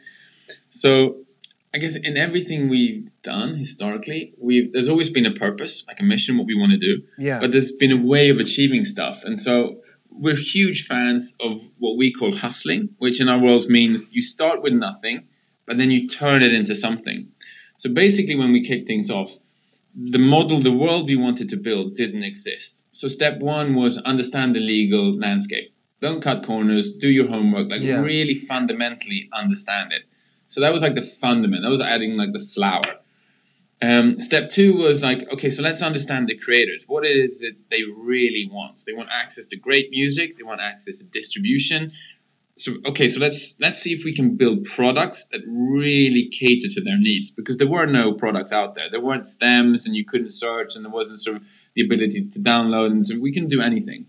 So 0.69 1.24
I 1.75 1.77
guess 1.77 1.95
in 1.95 2.15
everything 2.15 2.69
we've 2.69 3.09
done 3.21 3.57
historically, 3.57 4.33
we 4.39 4.69
there's 4.71 4.89
always 4.89 5.09
been 5.09 5.25
a 5.25 5.35
purpose, 5.45 5.83
like 5.87 5.99
a 5.99 6.03
mission, 6.03 6.37
what 6.37 6.47
we 6.47 6.55
want 6.55 6.71
to 6.71 6.77
do. 6.77 7.03
Yeah. 7.17 7.39
But 7.41 7.51
there's 7.51 7.73
been 7.73 7.91
a 7.91 8.01
way 8.13 8.29
of 8.29 8.39
achieving 8.39 8.85
stuff, 8.85 9.23
and 9.25 9.37
so 9.37 9.81
we're 10.09 10.37
huge 10.37 10.87
fans 10.87 11.35
of 11.41 11.61
what 11.77 11.97
we 11.97 12.13
call 12.19 12.33
hustling, 12.33 12.83
which 12.99 13.19
in 13.19 13.27
our 13.27 13.41
world 13.45 13.67
means 13.67 14.15
you 14.15 14.21
start 14.21 14.61
with 14.63 14.73
nothing 14.73 15.27
but 15.65 15.77
then 15.77 15.91
you 15.91 16.07
turn 16.07 16.41
it 16.41 16.53
into 16.53 16.75
something. 16.75 17.27
So 17.77 17.91
basically, 17.91 18.35
when 18.35 18.51
we 18.51 18.65
kick 18.65 18.85
things 18.85 19.09
off, 19.09 19.37
the 19.95 20.19
model, 20.19 20.59
the 20.59 20.71
world 20.71 21.07
we 21.07 21.15
wanted 21.15 21.49
to 21.49 21.57
build 21.57 21.95
didn't 21.95 22.23
exist. 22.23 22.85
So 22.91 23.07
step 23.07 23.39
one 23.39 23.75
was 23.75 23.97
understand 23.99 24.55
the 24.55 24.59
legal 24.59 25.17
landscape. 25.17 25.73
Don't 26.01 26.21
cut 26.21 26.45
corners, 26.45 26.93
do 26.93 27.09
your 27.09 27.29
homework, 27.29 27.71
like 27.71 27.81
yeah. 27.81 28.01
really 28.01 28.35
fundamentally 28.35 29.29
understand 29.33 29.93
it. 29.93 30.03
So 30.47 30.61
that 30.61 30.73
was 30.73 30.81
like 30.81 30.95
the 30.95 31.01
fundament. 31.01 31.63
That 31.63 31.69
was 31.69 31.81
adding 31.81 32.17
like 32.17 32.33
the 32.33 32.39
flower. 32.39 32.81
Um, 33.81 34.19
step 34.19 34.49
two 34.49 34.75
was 34.75 35.03
like, 35.03 35.31
okay, 35.33 35.49
so 35.49 35.61
let's 35.61 35.81
understand 35.81 36.27
the 36.27 36.37
creators. 36.37 36.85
What 36.87 37.05
it 37.05 37.17
is 37.17 37.39
that 37.39 37.55
they 37.69 37.83
really 37.83 38.49
want? 38.51 38.81
They 38.85 38.93
want 38.93 39.09
access 39.11 39.45
to 39.47 39.57
great 39.57 39.89
music. 39.91 40.37
They 40.37 40.43
want 40.43 40.61
access 40.61 40.99
to 40.99 41.05
distribution 41.07 41.91
so 42.57 42.73
okay, 42.85 43.07
so 43.09 43.19
let's 43.19 43.55
let's 43.59 43.79
see 43.79 43.91
if 43.91 44.05
we 44.05 44.15
can 44.15 44.37
build 44.37 44.63
products 44.63 45.25
that 45.31 45.41
really 45.45 46.29
cater 46.29 46.69
to 46.69 46.81
their 46.81 46.97
needs 46.97 47.29
because 47.29 47.57
there 47.57 47.67
were 47.67 47.85
no 47.85 48.13
products 48.13 48.53
out 48.53 48.75
there. 48.75 48.89
There 48.89 49.01
weren't 49.01 49.25
stems, 49.25 49.85
and 49.85 49.95
you 49.95 50.05
couldn't 50.05 50.29
search, 50.29 50.75
and 50.75 50.85
there 50.85 50.91
wasn't 50.91 51.19
sort 51.19 51.37
of 51.37 51.43
the 51.73 51.83
ability 51.83 52.29
to 52.29 52.39
download, 52.39 52.91
and 52.91 53.05
so 53.05 53.19
we 53.19 53.33
can 53.33 53.47
do 53.47 53.61
anything. 53.61 54.05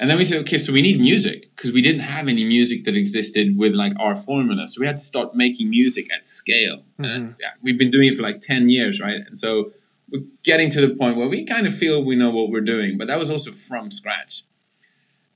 And 0.00 0.10
then 0.10 0.18
we 0.18 0.24
said, 0.24 0.40
okay, 0.40 0.58
so 0.58 0.72
we 0.72 0.82
need 0.82 1.00
music 1.00 1.54
because 1.54 1.72
we 1.72 1.80
didn't 1.80 2.00
have 2.00 2.26
any 2.26 2.44
music 2.44 2.84
that 2.84 2.96
existed 2.96 3.56
with 3.56 3.74
like 3.74 3.92
our 4.00 4.14
formula. 4.14 4.66
So 4.66 4.80
we 4.80 4.86
had 4.86 4.96
to 4.96 5.02
start 5.02 5.34
making 5.34 5.70
music 5.70 6.12
at 6.12 6.26
scale. 6.26 6.82
Mm-hmm. 6.98 7.32
Yeah, 7.40 7.50
we've 7.62 7.78
been 7.78 7.90
doing 7.90 8.08
it 8.08 8.16
for 8.16 8.22
like 8.22 8.40
10 8.40 8.68
years, 8.68 9.00
right? 9.00 9.20
And 9.24 9.36
so 9.36 9.72
we're 10.10 10.24
getting 10.42 10.68
to 10.70 10.80
the 10.80 10.94
point 10.96 11.16
where 11.16 11.28
we 11.28 11.44
kind 11.44 11.66
of 11.66 11.74
feel 11.74 12.04
we 12.04 12.16
know 12.16 12.30
what 12.30 12.50
we're 12.50 12.60
doing, 12.60 12.98
but 12.98 13.06
that 13.06 13.18
was 13.18 13.30
also 13.30 13.52
from 13.52 13.90
scratch. 13.90 14.42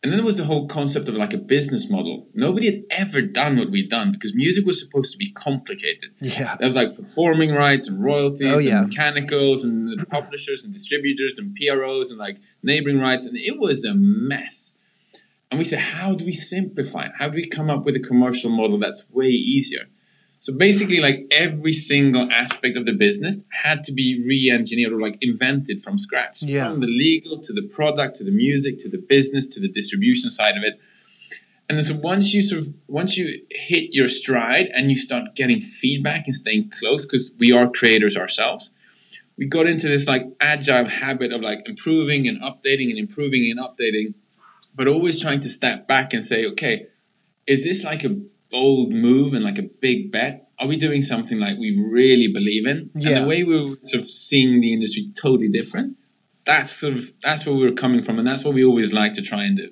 And 0.08 0.14
then 0.14 0.20
there 0.20 0.26
was 0.26 0.38
the 0.38 0.44
whole 0.44 0.66
concept 0.66 1.06
of 1.10 1.16
like 1.16 1.34
a 1.34 1.38
business 1.38 1.90
model. 1.90 2.26
Nobody 2.32 2.64
had 2.64 2.84
ever 2.88 3.20
done 3.20 3.58
what 3.58 3.70
we'd 3.70 3.90
done 3.90 4.10
because 4.10 4.34
music 4.34 4.64
was 4.64 4.82
supposed 4.82 5.12
to 5.12 5.18
be 5.18 5.30
complicated. 5.32 6.12
Yeah. 6.22 6.56
There 6.56 6.66
was 6.66 6.74
like 6.74 6.96
performing 6.96 7.52
rights 7.52 7.88
and 7.88 8.02
royalties 8.02 8.50
oh, 8.50 8.56
yeah. 8.56 8.78
and 8.78 8.88
mechanicals 8.88 9.64
and 9.64 10.08
publishers 10.08 10.64
and 10.64 10.72
distributors 10.72 11.36
and 11.36 11.54
PROs 11.54 12.08
and 12.08 12.18
like 12.18 12.38
neighboring 12.62 12.98
rights. 12.98 13.26
And 13.26 13.36
it 13.36 13.58
was 13.58 13.84
a 13.84 13.92
mess. 13.94 14.76
And 15.50 15.58
we 15.58 15.66
said, 15.66 15.80
how 15.80 16.14
do 16.14 16.24
we 16.24 16.32
simplify 16.32 17.04
it? 17.04 17.12
How 17.18 17.28
do 17.28 17.36
we 17.36 17.46
come 17.46 17.68
up 17.68 17.84
with 17.84 17.94
a 17.94 18.00
commercial 18.00 18.48
model 18.48 18.78
that's 18.78 19.04
way 19.10 19.26
easier? 19.26 19.88
So 20.40 20.56
basically, 20.56 21.00
like 21.00 21.26
every 21.30 21.72
single 21.72 22.30
aspect 22.30 22.76
of 22.76 22.86
the 22.86 22.92
business 22.92 23.38
had 23.50 23.84
to 23.84 23.92
be 23.92 24.24
re-engineered 24.26 24.92
or 24.92 25.00
like 25.00 25.18
invented 25.20 25.82
from 25.82 25.98
scratch. 25.98 26.42
Yeah. 26.42 26.70
From 26.70 26.80
the 26.80 26.86
legal 26.86 27.40
to 27.40 27.52
the 27.52 27.62
product 27.62 28.16
to 28.16 28.24
the 28.24 28.30
music 28.30 28.78
to 28.80 28.88
the 28.88 28.98
business 28.98 29.46
to 29.48 29.60
the 29.60 29.68
distribution 29.68 30.30
side 30.30 30.56
of 30.56 30.62
it. 30.62 30.80
And 31.68 31.76
then 31.76 31.84
so 31.84 31.96
once 31.96 32.32
you 32.32 32.40
sort 32.40 32.62
of 32.62 32.74
once 32.86 33.18
you 33.18 33.42
hit 33.50 33.92
your 33.92 34.08
stride 34.08 34.68
and 34.74 34.90
you 34.90 34.96
start 34.96 35.34
getting 35.34 35.60
feedback 35.60 36.26
and 36.26 36.34
staying 36.34 36.70
close, 36.70 37.04
because 37.04 37.32
we 37.38 37.52
are 37.52 37.68
creators 37.68 38.16
ourselves, 38.16 38.70
we 39.36 39.46
got 39.46 39.66
into 39.66 39.86
this 39.88 40.08
like 40.08 40.24
agile 40.40 40.88
habit 40.88 41.32
of 41.32 41.42
like 41.42 41.68
improving 41.68 42.26
and 42.26 42.40
updating 42.40 42.90
and 42.90 42.98
improving 42.98 43.50
and 43.50 43.60
updating, 43.60 44.14
but 44.74 44.88
always 44.88 45.18
trying 45.18 45.40
to 45.40 45.48
step 45.48 45.86
back 45.86 46.14
and 46.14 46.24
say, 46.24 46.46
okay, 46.46 46.86
is 47.46 47.64
this 47.64 47.84
like 47.84 48.04
a 48.04 48.16
bold 48.50 48.90
move 48.90 49.34
and 49.34 49.44
like 49.44 49.58
a 49.58 49.68
big 49.80 50.10
bet? 50.10 50.48
Are 50.58 50.66
we 50.66 50.76
doing 50.76 51.02
something 51.02 51.38
like 51.38 51.56
we 51.58 51.70
really 51.92 52.28
believe 52.28 52.66
in? 52.66 52.90
Yeah. 52.94 53.10
And 53.10 53.24
the 53.24 53.28
way 53.28 53.44
we 53.44 53.60
were 53.60 53.76
sort 53.84 54.00
of 54.00 54.06
seeing 54.06 54.60
the 54.60 54.72
industry 54.72 55.10
totally 55.20 55.48
different, 55.48 55.96
that's 56.44 56.72
sort 56.72 56.94
of 56.94 57.12
that's 57.22 57.46
where 57.46 57.54
we 57.54 57.64
were 57.64 57.72
coming 57.74 58.02
from, 58.02 58.18
and 58.18 58.26
that's 58.26 58.44
what 58.44 58.54
we 58.54 58.64
always 58.64 58.92
like 58.92 59.12
to 59.14 59.22
try 59.22 59.44
and 59.44 59.56
do. 59.56 59.70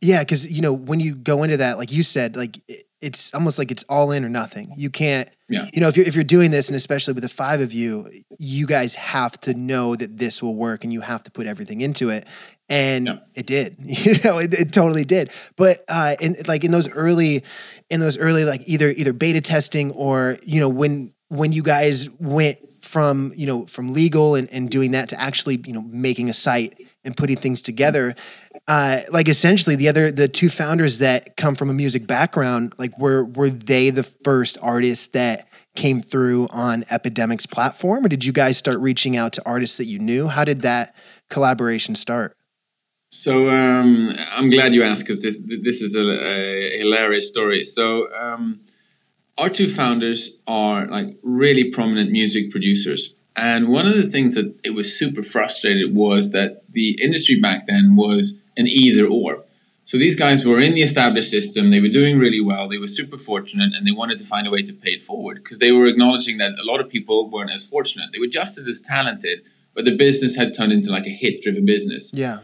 Yeah, 0.00 0.20
because 0.20 0.50
you 0.50 0.62
know 0.62 0.72
when 0.72 1.00
you 1.00 1.14
go 1.14 1.42
into 1.42 1.56
that, 1.58 1.78
like 1.78 1.92
you 1.92 2.02
said, 2.02 2.36
like 2.36 2.60
it's 3.00 3.32
almost 3.34 3.58
like 3.58 3.70
it's 3.70 3.84
all 3.84 4.10
in 4.12 4.24
or 4.24 4.28
nothing. 4.28 4.72
You 4.76 4.90
can't, 4.90 5.28
yeah. 5.52 5.68
you 5.72 5.80
know, 5.80 5.88
if 5.88 5.96
you're 5.96 6.06
if 6.06 6.14
you're 6.14 6.24
doing 6.24 6.50
this, 6.50 6.68
and 6.68 6.76
especially 6.76 7.14
with 7.14 7.22
the 7.22 7.28
five 7.28 7.60
of 7.60 7.72
you, 7.72 8.08
you 8.38 8.66
guys 8.66 8.94
have 8.96 9.38
to 9.42 9.54
know 9.54 9.94
that 9.94 10.18
this 10.18 10.42
will 10.42 10.54
work, 10.54 10.84
and 10.84 10.92
you 10.92 11.00
have 11.02 11.22
to 11.24 11.30
put 11.30 11.46
everything 11.46 11.80
into 11.80 12.08
it. 12.08 12.26
And 12.68 13.06
Yeah. 13.06 13.18
it 13.34 13.46
did, 13.46 13.76
you 13.84 14.14
know, 14.24 14.38
it, 14.38 14.54
it 14.54 14.72
totally 14.72 15.04
did. 15.04 15.30
But 15.56 15.82
uh, 15.88 16.16
in 16.20 16.36
like 16.48 16.64
in 16.64 16.70
those 16.70 16.88
early, 16.90 17.42
in 17.90 18.00
those 18.00 18.16
early 18.18 18.44
like 18.44 18.62
either 18.66 18.88
either 18.90 19.12
beta 19.12 19.40
testing 19.40 19.90
or 19.92 20.38
you 20.42 20.60
know 20.60 20.68
when 20.68 21.12
when 21.28 21.52
you 21.52 21.62
guys 21.62 22.08
went 22.18 22.58
from 22.82 23.32
you 23.36 23.46
know 23.46 23.66
from 23.66 23.92
legal 23.92 24.34
and, 24.34 24.48
and 24.52 24.68
doing 24.70 24.92
that 24.92 25.08
to 25.10 25.20
actually 25.20 25.60
you 25.66 25.72
know 25.72 25.82
making 25.82 26.28
a 26.28 26.34
site 26.34 26.74
and 27.04 27.16
putting 27.16 27.36
things 27.36 27.62
together 27.62 28.14
uh, 28.68 29.00
like 29.10 29.28
essentially 29.28 29.76
the 29.76 29.88
other 29.88 30.12
the 30.12 30.28
two 30.28 30.48
founders 30.48 30.98
that 30.98 31.36
come 31.36 31.54
from 31.54 31.68
a 31.68 31.74
music 31.74 32.06
background 32.06 32.74
like 32.78 32.96
were 32.98 33.24
were 33.24 33.50
they 33.50 33.90
the 33.90 34.04
first 34.04 34.56
artists 34.62 35.08
that 35.08 35.48
came 35.74 36.00
through 36.00 36.48
on 36.52 36.84
epidemic's 36.90 37.46
platform? 37.46 38.04
Or 38.04 38.08
did 38.08 38.24
you 38.24 38.32
guys 38.32 38.56
start 38.56 38.78
reaching 38.78 39.16
out 39.16 39.32
to 39.34 39.42
artists 39.46 39.78
that 39.78 39.86
you 39.86 39.98
knew? 39.98 40.28
How 40.28 40.44
did 40.44 40.62
that 40.62 40.94
collaboration 41.30 41.94
start? 41.94 42.36
So 43.10 43.50
um, 43.50 44.14
I'm 44.30 44.48
glad 44.48 44.74
you 44.74 44.82
asked 44.82 45.04
because 45.04 45.22
this 45.22 45.38
this 45.62 45.82
is 45.82 45.94
a, 45.94 46.00
a 46.00 46.78
hilarious 46.78 47.28
story. 47.28 47.64
So 47.64 48.08
um, 48.14 48.60
our 49.36 49.50
two 49.50 49.68
founders 49.68 50.38
are 50.46 50.86
like 50.86 51.16
really 51.22 51.70
prominent 51.70 52.10
music 52.10 52.50
producers, 52.50 53.14
and 53.36 53.68
one 53.68 53.86
of 53.86 53.96
the 53.96 54.06
things 54.06 54.34
that 54.36 54.54
it 54.64 54.74
was 54.74 54.96
super 54.96 55.22
frustrated 55.22 55.94
was 55.94 56.30
that 56.30 56.62
the 56.72 56.98
industry 57.02 57.38
back 57.38 57.66
then 57.66 57.96
was 57.96 58.41
an 58.56 58.66
either 58.66 59.06
or. 59.06 59.44
So 59.84 59.98
these 59.98 60.16
guys 60.16 60.46
were 60.46 60.60
in 60.60 60.74
the 60.74 60.82
established 60.82 61.30
system, 61.30 61.70
they 61.70 61.80
were 61.80 61.88
doing 61.88 62.18
really 62.18 62.40
well, 62.40 62.68
they 62.68 62.78
were 62.78 62.86
super 62.86 63.18
fortunate, 63.18 63.74
and 63.74 63.86
they 63.86 63.90
wanted 63.90 64.18
to 64.18 64.24
find 64.24 64.46
a 64.46 64.50
way 64.50 64.62
to 64.62 64.72
pay 64.72 64.92
it 64.92 65.00
forward 65.00 65.36
because 65.38 65.58
they 65.58 65.72
were 65.72 65.86
acknowledging 65.86 66.38
that 66.38 66.52
a 66.52 66.64
lot 66.64 66.80
of 66.80 66.88
people 66.88 67.28
weren't 67.30 67.50
as 67.50 67.68
fortunate. 67.68 68.10
They 68.12 68.20
were 68.20 68.26
just 68.26 68.58
as 68.58 68.80
talented, 68.80 69.40
but 69.74 69.84
the 69.84 69.96
business 69.96 70.36
had 70.36 70.54
turned 70.54 70.72
into 70.72 70.90
like 70.90 71.06
a 71.06 71.10
hit-driven 71.10 71.66
business. 71.66 72.12
yeah 72.14 72.38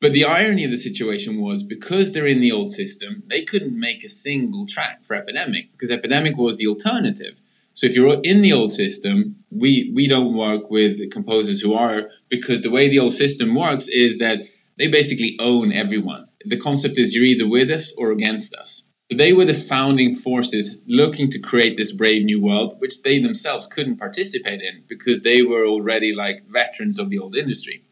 But 0.00 0.12
the 0.12 0.24
irony 0.24 0.64
of 0.64 0.70
the 0.70 0.76
situation 0.76 1.40
was 1.40 1.62
because 1.62 2.12
they're 2.12 2.26
in 2.26 2.40
the 2.40 2.52
old 2.52 2.70
system, 2.70 3.22
they 3.26 3.42
couldn't 3.42 3.78
make 3.78 4.04
a 4.04 4.08
single 4.08 4.66
track 4.66 5.02
for 5.02 5.14
Epidemic 5.16 5.72
because 5.72 5.90
Epidemic 5.90 6.36
was 6.36 6.58
the 6.58 6.66
alternative. 6.66 7.40
So 7.72 7.86
if 7.86 7.96
you're 7.96 8.20
in 8.22 8.42
the 8.42 8.52
old 8.52 8.72
system, 8.72 9.36
we 9.50 9.90
we 9.94 10.08
don't 10.08 10.34
work 10.34 10.70
with 10.70 11.10
composers 11.10 11.60
who 11.60 11.74
are 11.74 12.10
because 12.28 12.62
the 12.62 12.70
way 12.70 12.88
the 12.88 12.98
old 12.98 13.12
system 13.12 13.54
works 13.54 13.88
is 13.88 14.18
that 14.18 14.38
they 14.78 14.88
basically 14.88 15.36
own 15.40 15.72
everyone. 15.72 16.28
The 16.44 16.56
concept 16.56 16.98
is 16.98 17.14
you're 17.14 17.24
either 17.24 17.48
with 17.48 17.70
us 17.70 17.92
or 17.98 18.12
against 18.12 18.54
us. 18.54 18.84
So 19.10 19.16
they 19.16 19.32
were 19.32 19.44
the 19.44 19.54
founding 19.54 20.14
forces 20.14 20.76
looking 20.86 21.30
to 21.30 21.38
create 21.38 21.76
this 21.76 21.92
brave 21.92 22.24
new 22.24 22.40
world, 22.40 22.76
which 22.78 23.02
they 23.02 23.20
themselves 23.20 23.66
couldn't 23.66 23.96
participate 23.96 24.60
in 24.60 24.84
because 24.86 25.22
they 25.22 25.42
were 25.42 25.66
already 25.66 26.14
like 26.14 26.44
veterans 26.46 26.98
of 26.98 27.10
the 27.10 27.18
old 27.18 27.34
industry. 27.34 27.82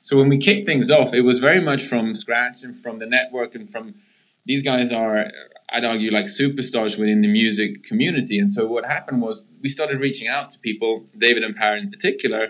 So 0.00 0.16
when 0.16 0.28
we 0.28 0.38
kicked 0.38 0.66
things 0.66 0.90
off, 0.90 1.14
it 1.14 1.22
was 1.22 1.38
very 1.38 1.60
much 1.60 1.82
from 1.82 2.14
scratch 2.14 2.62
and 2.62 2.76
from 2.76 2.98
the 2.98 3.06
network 3.06 3.54
and 3.54 3.68
from 3.68 3.94
these 4.44 4.62
guys 4.62 4.92
are, 4.92 5.30
I'd 5.72 5.84
argue, 5.84 6.12
like 6.12 6.26
superstars 6.26 6.98
within 6.98 7.22
the 7.22 7.32
music 7.32 7.82
community. 7.82 8.38
And 8.38 8.50
so 8.50 8.66
what 8.66 8.84
happened 8.84 9.22
was 9.22 9.46
we 9.62 9.68
started 9.68 10.00
reaching 10.00 10.28
out 10.28 10.50
to 10.52 10.58
people, 10.58 11.06
David 11.16 11.42
and 11.42 11.56
Peer 11.56 11.76
in 11.76 11.90
particular, 11.90 12.48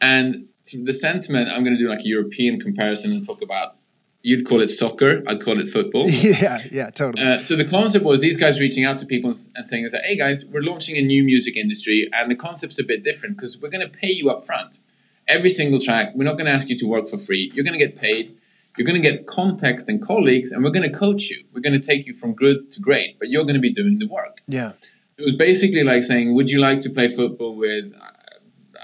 and 0.00 0.48
the 0.64 0.92
sentiment. 0.92 1.48
I'm 1.48 1.62
going 1.64 1.76
to 1.76 1.78
do 1.78 1.88
like 1.88 2.00
a 2.00 2.08
European 2.08 2.60
comparison 2.60 3.12
and 3.12 3.24
talk 3.24 3.42
about. 3.42 3.76
You'd 4.24 4.46
call 4.46 4.60
it 4.62 4.68
soccer. 4.68 5.22
I'd 5.26 5.42
call 5.42 5.58
it 5.58 5.68
football. 5.68 6.08
yeah 6.08 6.58
yeah 6.70 6.90
totally 6.90 7.26
Uh, 7.26 7.38
so 7.38 7.56
the 7.56 7.64
concept 7.64 8.04
was 8.04 8.20
these 8.20 8.36
guys 8.36 8.60
reaching 8.60 8.84
out 8.84 8.98
to 8.98 9.06
people 9.06 9.34
and 9.56 9.66
saying 9.66 9.88
that, 9.90 10.04
hey 10.04 10.16
guys, 10.16 10.46
we're 10.46 10.62
launching 10.62 10.96
a 10.96 11.02
new 11.02 11.24
music 11.24 11.56
industry, 11.56 12.08
and 12.12 12.30
the 12.30 12.36
concept's 12.36 12.78
a 12.78 12.84
bit 12.84 13.02
different 13.02 13.36
because 13.36 13.60
we're 13.60 13.70
going 13.70 13.86
to 13.88 13.92
pay 13.92 14.12
you 14.12 14.30
up 14.30 14.46
front. 14.46 14.78
Every 15.26 15.48
single 15.48 15.80
track, 15.80 16.14
we're 16.14 16.24
not 16.24 16.36
going 16.36 16.46
to 16.46 16.52
ask 16.52 16.68
you 16.68 16.76
to 16.78 16.86
work 16.86 17.08
for 17.08 17.16
free. 17.16 17.50
You're 17.54 17.64
going 17.64 17.78
to 17.78 17.84
get 17.84 17.96
paid. 17.96 18.34
You're 18.76 18.86
going 18.86 19.00
to 19.00 19.08
get 19.08 19.26
context 19.26 19.88
and 19.88 20.00
colleagues, 20.00 20.52
and 20.52 20.64
we're 20.64 20.70
going 20.70 20.88
to 20.90 20.96
coach 20.96 21.28
you. 21.28 21.44
We're 21.52 21.60
going 21.60 21.78
to 21.78 21.86
take 21.86 22.06
you 22.06 22.14
from 22.14 22.34
good 22.34 22.70
to 22.72 22.80
great, 22.80 23.18
but 23.18 23.28
you're 23.28 23.44
going 23.44 23.54
to 23.54 23.60
be 23.60 23.72
doing 23.72 23.98
the 23.98 24.06
work. 24.06 24.40
yeah 24.46 24.72
It 25.18 25.24
was 25.24 25.34
basically 25.34 25.84
like 25.84 26.04
saying, 26.04 26.34
would 26.34 26.48
you 26.48 26.60
like 26.60 26.80
to 26.82 26.90
play 26.90 27.08
football 27.08 27.54
with? 27.56 27.92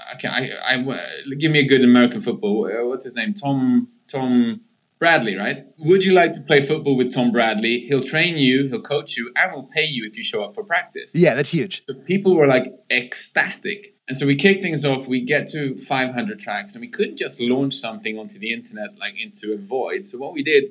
Uh, 0.09 0.15
okay, 0.15 0.27
I, 0.27 0.75
I, 0.75 0.79
I- 0.79 1.35
give 1.35 1.51
me 1.51 1.59
a 1.59 1.67
good 1.67 1.83
American 1.83 2.21
football. 2.21 2.65
Uh, 2.65 2.85
what's 2.87 3.03
his 3.03 3.15
name? 3.15 3.33
Tom 3.33 3.87
Tom 4.07 4.61
Bradley, 4.99 5.35
right? 5.35 5.63
Would 5.77 6.03
you 6.03 6.13
like 6.13 6.33
to 6.33 6.41
play 6.41 6.59
football 6.61 6.97
with 6.97 7.13
Tom 7.13 7.31
Bradley? 7.31 7.81
He'll 7.87 8.03
train 8.03 8.35
you, 8.37 8.67
he'll 8.67 8.81
coach 8.81 9.15
you, 9.17 9.31
and 9.35 9.51
will 9.53 9.69
pay 9.73 9.85
you 9.85 10.05
if 10.05 10.17
you 10.17 10.23
show 10.23 10.43
up 10.43 10.53
for 10.55 10.63
practice. 10.63 11.13
yeah 11.15 11.33
that's 11.35 11.51
huge 11.51 11.83
So 11.87 11.93
people 11.93 12.35
were 12.35 12.47
like 12.47 12.65
ecstatic. 12.91 13.93
And 14.07 14.17
so 14.17 14.25
we 14.25 14.35
kick 14.35 14.59
things 14.61 14.83
off, 14.85 15.07
we 15.07 15.21
get 15.21 15.47
to 15.49 15.77
500 15.77 16.39
tracks, 16.39 16.73
and 16.73 16.81
we 16.81 16.87
couldn't 16.87 17.17
just 17.17 17.39
launch 17.39 17.75
something 17.75 18.17
onto 18.17 18.39
the 18.39 18.51
internet 18.51 18.97
like 18.99 19.15
into 19.19 19.53
a 19.53 19.57
void. 19.57 20.05
So 20.07 20.17
what 20.17 20.33
we 20.33 20.41
did, 20.43 20.63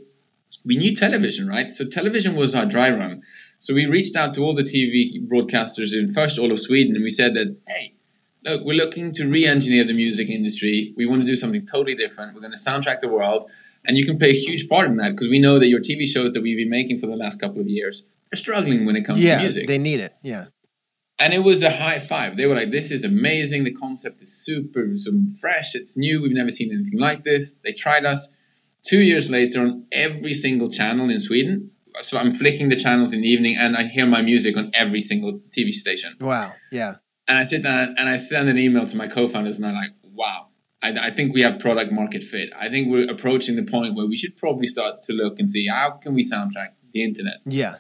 we 0.65 0.77
knew 0.77 0.95
television, 0.95 1.49
right? 1.49 1.71
So 1.71 1.87
television 1.87 2.35
was 2.35 2.55
our 2.55 2.67
dry 2.67 2.91
run. 2.91 3.23
So 3.61 3.75
we 3.75 3.87
reached 3.87 4.17
out 4.17 4.35
to 4.35 4.41
all 4.43 4.55
the 4.55 4.65
TV 4.65 5.25
broadcasters 5.27 5.97
in 5.97 6.09
first 6.09 6.39
all 6.39 6.51
of 6.51 6.59
Sweden, 6.59 6.97
and 6.97 7.03
we 7.05 7.11
said 7.11 7.35
that, 7.35 7.57
hey, 7.69 7.95
look, 8.45 8.65
we're 8.65 8.77
looking 8.77 9.13
to 9.15 9.29
re-engineer 9.29 9.85
the 9.85 9.93
music 9.95 10.29
industry. 10.31 10.95
We 10.97 11.07
want 11.07 11.23
to 11.23 11.27
do 11.27 11.37
something 11.37 11.67
totally 11.67 11.95
different. 11.95 12.35
We're 12.35 12.41
going 12.41 12.53
to 12.53 12.59
soundtrack 12.59 13.01
the 13.01 13.09
world, 13.09 13.51
and 13.85 13.97
you 13.97 14.05
can 14.05 14.19
play 14.19 14.31
a 14.31 14.35
huge 14.47 14.69
part 14.69 14.89
in 14.89 14.97
that 14.99 15.11
because 15.13 15.29
we 15.29 15.39
know 15.39 15.59
that 15.59 15.69
your 15.69 15.81
TV 15.81 16.07
shows 16.07 16.33
that 16.33 16.43
we've 16.43 16.57
been 16.57 16.71
making 16.71 16.99
for 16.99 17.07
the 17.07 17.17
last 17.17 17.41
couple 17.41 17.61
of 17.61 17.69
years 17.69 18.07
are 18.33 18.37
struggling 18.37 18.85
when 18.87 18.97
it 18.97 19.03
comes 19.05 19.21
to 19.21 19.27
yeah 19.27 19.39
music. 19.41 19.67
they 19.67 19.79
need 19.79 20.01
it 20.01 20.13
yeah 20.23 20.47
And 21.21 21.33
it 21.33 21.43
was 21.51 21.63
a 21.65 21.71
high 21.71 21.99
five. 21.99 22.37
They 22.37 22.47
were 22.47 22.55
like, 22.55 22.71
"This 22.71 22.91
is 22.97 23.03
amazing. 23.05 23.65
The 23.65 23.75
concept 23.85 24.23
is 24.23 24.31
super, 24.47 24.85
some 24.95 25.19
fresh. 25.43 25.75
It's 25.75 25.97
new. 25.97 26.15
We've 26.23 26.39
never 26.43 26.51
seen 26.59 26.71
anything 26.77 27.01
like 27.09 27.21
this." 27.25 27.43
They 27.65 27.73
tried 27.73 28.05
us. 28.13 28.21
Two 28.91 29.03
years 29.11 29.27
later, 29.37 29.59
on 29.67 29.73
every 30.07 30.33
single 30.45 30.71
channel 30.79 31.07
in 31.15 31.19
Sweden. 31.29 31.57
So 32.09 32.13
I'm 32.21 32.33
flicking 32.43 32.69
the 32.69 32.77
channels 32.85 33.11
in 33.15 33.21
the 33.23 33.31
evening, 33.35 33.57
and 33.63 33.71
I 33.81 33.83
hear 33.97 34.07
my 34.07 34.23
music 34.33 34.57
on 34.61 34.67
every 34.83 35.01
single 35.11 35.33
TV 35.57 35.71
station. 35.85 36.11
wow 36.21 36.49
yeah 36.71 36.93
And 37.29 37.39
I 37.39 37.45
sit 37.45 37.63
down 37.63 37.95
and 37.99 38.09
I 38.09 38.17
send 38.17 38.49
an 38.49 38.59
email 38.59 38.87
to 38.87 38.97
my 38.97 39.07
co-founders, 39.07 39.59
and 39.59 39.67
I'm 39.67 39.75
like, 39.75 39.91
"Wow, 40.03 40.47
I, 40.83 40.91
I 40.91 41.11
think 41.11 41.35
we 41.35 41.43
have 41.43 41.59
product 41.59 41.93
market 41.93 42.23
fit. 42.23 42.51
I 42.57 42.69
think 42.69 42.89
we're 42.89 43.11
approaching 43.11 43.57
the 43.57 43.65
point 43.65 43.95
where 43.95 44.07
we 44.07 44.17
should 44.17 44.37
probably 44.37 44.67
start 44.67 45.01
to 45.03 45.13
look 45.13 45.39
and 45.39 45.49
see 45.49 45.67
how 45.67 45.91
can 45.93 46.15
we 46.15 46.25
soundtrack 46.25 46.73
the 46.93 47.03
internet. 47.03 47.39
Yeah. 47.45 47.77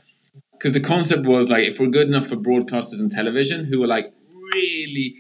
Because 0.52 0.74
the 0.74 0.80
concept 0.80 1.26
was 1.26 1.48
like, 1.48 1.64
if 1.64 1.78
we're 1.78 1.86
good 1.86 2.08
enough 2.08 2.26
for 2.26 2.36
broadcasters 2.36 3.00
and 3.00 3.10
television 3.12 3.64
who 3.64 3.82
are 3.84 3.86
like 3.86 4.12
really 4.54 5.16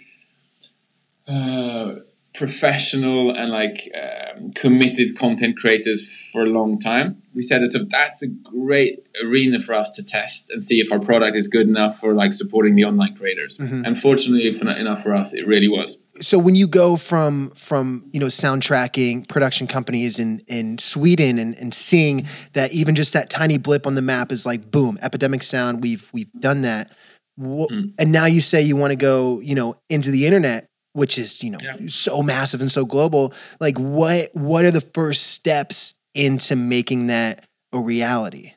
uh, 1.28 1.94
professional 2.38 3.32
and 3.32 3.50
like 3.50 3.90
um, 4.00 4.52
committed 4.52 5.18
content 5.18 5.56
creators 5.56 6.30
for 6.32 6.42
a 6.42 6.46
long 6.46 6.78
time, 6.78 7.20
we 7.34 7.42
said 7.42 7.62
it's 7.62 7.74
a, 7.74 7.80
that's 7.80 8.22
a 8.22 8.28
great 8.28 9.00
arena 9.24 9.58
for 9.58 9.74
us 9.74 9.90
to 9.96 10.04
test 10.04 10.48
and 10.50 10.62
see 10.62 10.78
if 10.78 10.92
our 10.92 11.00
product 11.00 11.34
is 11.34 11.48
good 11.48 11.66
enough 11.66 11.96
for 11.96 12.14
like 12.14 12.32
supporting 12.32 12.76
the 12.76 12.84
online 12.84 13.14
creators. 13.16 13.58
Mm-hmm. 13.58 13.84
And 13.84 13.98
fortunately 13.98 14.52
for, 14.52 14.70
enough 14.70 15.02
for 15.02 15.16
us, 15.16 15.34
it 15.34 15.48
really 15.48 15.66
was. 15.66 16.00
So 16.20 16.38
when 16.38 16.54
you 16.54 16.68
go 16.68 16.96
from 16.96 17.50
from 17.50 18.08
you 18.12 18.20
know 18.20 18.26
soundtracking 18.26 19.28
production 19.28 19.66
companies 19.66 20.20
in 20.20 20.40
in 20.46 20.78
Sweden 20.78 21.40
and, 21.40 21.56
and 21.56 21.74
seeing 21.74 22.26
that 22.52 22.72
even 22.72 22.94
just 22.94 23.12
that 23.14 23.30
tiny 23.30 23.58
blip 23.58 23.84
on 23.84 23.96
the 23.96 24.02
map 24.02 24.30
is 24.30 24.46
like 24.46 24.70
boom, 24.70 24.96
epidemic 25.02 25.42
sound, 25.42 25.82
we've 25.82 26.08
we've 26.12 26.32
done 26.38 26.62
that. 26.62 26.90
Wh- 27.36 27.70
Mm. 27.70 27.92
And 28.00 28.10
now 28.10 28.26
you 28.26 28.40
say 28.40 28.62
you 28.62 28.76
want 28.76 28.90
to 28.90 28.96
go, 28.96 29.40
you 29.40 29.54
know, 29.54 29.76
into 29.88 30.10
the 30.10 30.26
internet, 30.26 30.67
which 30.98 31.18
is, 31.18 31.42
you 31.42 31.50
know, 31.50 31.58
Yeah. 31.62 31.76
so 31.88 32.22
massive 32.22 32.60
and 32.60 32.70
so 32.70 32.84
global. 32.84 33.32
Like 33.60 33.78
what 33.78 34.28
what 34.34 34.64
are 34.66 34.70
the 34.70 34.80
first 34.98 35.22
steps 35.28 35.94
into 36.14 36.56
making 36.56 37.06
that 37.06 37.46
a 37.72 37.78
reality? 37.80 38.52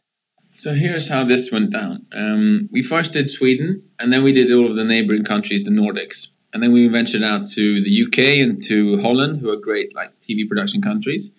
So 0.54 0.74
here's 0.74 1.08
how 1.10 1.24
this 1.24 1.52
went 1.52 1.72
down. 1.72 2.06
Um, 2.14 2.70
we 2.72 2.82
first 2.84 3.14
did 3.14 3.30
Sweden, 3.30 3.84
and 4.00 4.12
then 4.12 4.22
we 4.24 4.32
did 4.32 4.52
all 4.52 4.70
of 4.70 4.76
the 4.76 4.84
neighboring 4.84 5.24
countries, 5.24 5.64
the 5.64 5.72
Nordics, 5.72 6.28
and 6.54 6.62
then 6.62 6.72
we 6.74 6.88
ventured 6.88 7.24
out 7.24 7.48
to 7.52 7.82
the 7.82 7.94
UK 8.04 8.20
and 8.44 8.62
to 8.70 9.02
Holland, 9.02 9.40
who 9.40 9.50
are 9.54 9.58
great 9.58 9.96
like 9.96 10.12
TV 10.20 10.48
production 10.48 10.82
countries, 10.82 11.32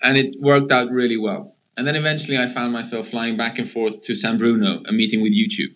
and 0.00 0.16
it 0.16 0.40
worked 0.40 0.70
out 0.72 0.88
really 0.90 1.16
well. 1.28 1.42
And 1.76 1.86
then 1.86 1.96
eventually, 1.96 2.38
I 2.38 2.46
found 2.46 2.72
myself 2.72 3.08
flying 3.08 3.36
back 3.36 3.58
and 3.58 3.68
forth 3.68 4.02
to 4.02 4.14
San 4.14 4.38
Bruno, 4.38 4.82
a 4.86 4.92
meeting 4.92 5.20
with 5.20 5.34
YouTube, 5.34 5.72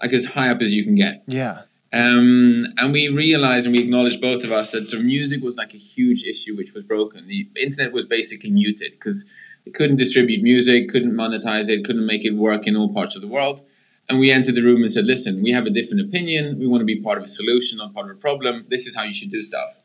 like 0.00 0.12
as 0.12 0.24
high 0.36 0.48
up 0.48 0.60
as 0.62 0.72
you 0.72 0.84
can 0.84 0.94
get. 0.94 1.22
Yeah. 1.26 1.62
Um, 1.92 2.66
and 2.78 2.92
we 2.92 3.08
realized 3.08 3.66
and 3.66 3.76
we 3.76 3.82
acknowledged 3.82 4.20
both 4.20 4.44
of 4.44 4.52
us 4.52 4.70
that 4.70 4.86
so 4.86 5.00
music 5.00 5.42
was 5.42 5.56
like 5.56 5.74
a 5.74 5.78
huge 5.78 6.24
issue 6.24 6.56
which 6.56 6.72
was 6.72 6.84
broken. 6.84 7.26
The 7.26 7.48
internet 7.60 7.92
was 7.92 8.04
basically 8.04 8.50
muted 8.50 8.92
because 8.92 9.30
it 9.66 9.74
couldn't 9.74 9.96
distribute 9.96 10.42
music, 10.42 10.88
couldn't 10.88 11.12
monetize 11.12 11.68
it, 11.68 11.84
couldn't 11.84 12.06
make 12.06 12.24
it 12.24 12.34
work 12.36 12.66
in 12.66 12.76
all 12.76 12.92
parts 12.92 13.16
of 13.16 13.22
the 13.22 13.28
world. 13.28 13.62
And 14.08 14.18
we 14.20 14.30
entered 14.30 14.54
the 14.54 14.62
room 14.62 14.82
and 14.82 14.92
said, 14.92 15.04
listen, 15.04 15.42
we 15.42 15.50
have 15.50 15.66
a 15.66 15.70
different 15.70 16.08
opinion. 16.08 16.58
We 16.58 16.66
want 16.66 16.80
to 16.80 16.84
be 16.84 17.00
part 17.00 17.18
of 17.18 17.24
a 17.24 17.28
solution, 17.28 17.78
not 17.78 17.92
part 17.92 18.10
of 18.10 18.16
a 18.16 18.20
problem. 18.20 18.66
This 18.68 18.86
is 18.86 18.94
how 18.94 19.02
you 19.02 19.12
should 19.12 19.30
do 19.30 19.42
stuff. 19.42 19.82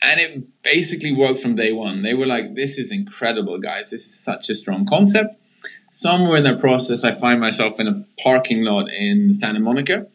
And 0.00 0.20
it 0.20 0.62
basically 0.62 1.12
worked 1.12 1.38
from 1.38 1.54
day 1.54 1.72
one. 1.72 2.02
They 2.02 2.14
were 2.14 2.26
like, 2.26 2.54
this 2.54 2.78
is 2.78 2.90
incredible, 2.90 3.58
guys. 3.58 3.90
This 3.90 4.04
is 4.04 4.18
such 4.18 4.48
a 4.50 4.54
strong 4.54 4.86
concept. 4.86 5.34
Somewhere 5.90 6.38
in 6.38 6.44
that 6.44 6.58
process, 6.58 7.04
I 7.04 7.12
find 7.12 7.40
myself 7.40 7.78
in 7.78 7.86
a 7.86 8.04
parking 8.20 8.64
lot 8.64 8.90
in 8.90 9.32
Santa 9.32 9.60
Monica 9.60 10.06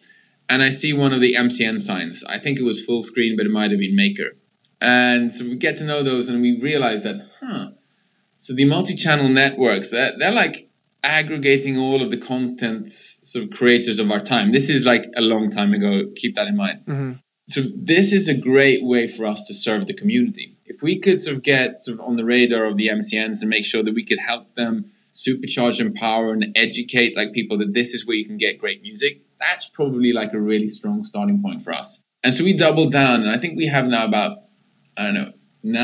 and 0.50 0.62
I 0.62 0.70
see 0.70 0.94
one 0.94 1.14
of 1.14 1.22
the 1.22 1.34
MCN 1.34 1.80
signs. 1.80 2.24
I 2.24 2.38
think 2.38 2.60
it 2.60 2.64
was 2.64 2.86
Fullscreen, 2.88 3.36
but 3.38 3.46
it 3.46 3.52
might 3.52 3.72
have 3.72 3.80
been 3.80 3.96
Maker. 3.96 4.36
And 4.80 5.32
so 5.32 5.46
we 5.46 5.56
get 5.56 5.78
to 5.78 5.84
know 5.84 6.04
those, 6.04 6.30
and 6.30 6.42
we 6.42 6.60
realize 6.60 7.04
that, 7.04 7.28
huh? 7.42 7.70
So 8.38 8.54
the 8.54 8.66
multi-channel 8.66 9.30
networks, 9.30 9.90
they're, 9.90 10.14
they're 10.18 10.32
like 10.32 10.70
aggregating 11.04 11.78
all 11.78 12.02
of 12.02 12.12
the 12.12 12.18
content 12.18 12.92
sort 12.92 13.46
of 13.46 13.52
creators 13.52 14.00
of 14.00 14.12
our 14.12 14.20
time. 14.20 14.52
This 14.52 14.70
is 14.70 14.86
like 14.86 15.06
a 15.16 15.22
long 15.22 15.50
time 15.50 15.74
ago. 15.74 16.04
Keep 16.16 16.36
that 16.36 16.48
in 16.48 16.56
mind. 16.56 16.82
Mhm. 16.86 17.22
So 17.48 17.62
this 17.76 18.12
is 18.12 18.28
a 18.28 18.34
great 18.36 18.84
way 18.84 19.08
for 19.08 19.26
us 19.26 19.44
to 19.48 19.54
serve 19.54 19.88
the 19.88 19.94
community. 19.94 20.56
If 20.66 20.82
we 20.82 21.00
could 21.00 21.22
sort 21.22 21.38
of 21.38 21.44
get 21.44 21.80
sort 21.80 22.00
of 22.00 22.06
on 22.06 22.18
the 22.18 22.26
radar 22.26 22.66
of 22.66 22.76
the 22.78 22.90
MCNs 22.90 23.42
and 23.42 23.50
make 23.50 23.64
sure 23.64 23.84
that 23.84 23.94
we 23.94 24.04
could 24.04 24.20
help 24.20 24.54
them 24.56 24.86
supercharge, 25.26 25.80
empower, 25.80 26.32
and 26.32 26.46
educate 26.56 27.18
like 27.18 27.34
people 27.34 27.58
that 27.58 27.74
this 27.74 27.94
is 27.94 28.06
where 28.06 28.16
you 28.16 28.26
can 28.26 28.38
get 28.38 28.60
great 28.60 28.82
music, 28.82 29.22
that's 29.40 29.66
probably 29.68 30.14
like 30.14 30.32
a 30.34 30.40
really 30.40 30.68
strong 30.68 31.04
starting 31.04 31.42
point 31.42 31.62
for 31.62 31.74
us. 31.74 32.02
And 32.24 32.34
so 32.34 32.44
we 32.44 32.54
doubled 32.54 32.92
down, 32.92 33.22
and 33.22 33.30
I 33.32 33.38
think 33.38 33.58
we 33.58 33.68
have 33.68 33.86
now 33.88 34.06
about 34.06 34.40
I 34.96 35.04
don't 35.06 35.14
know 35.14 35.32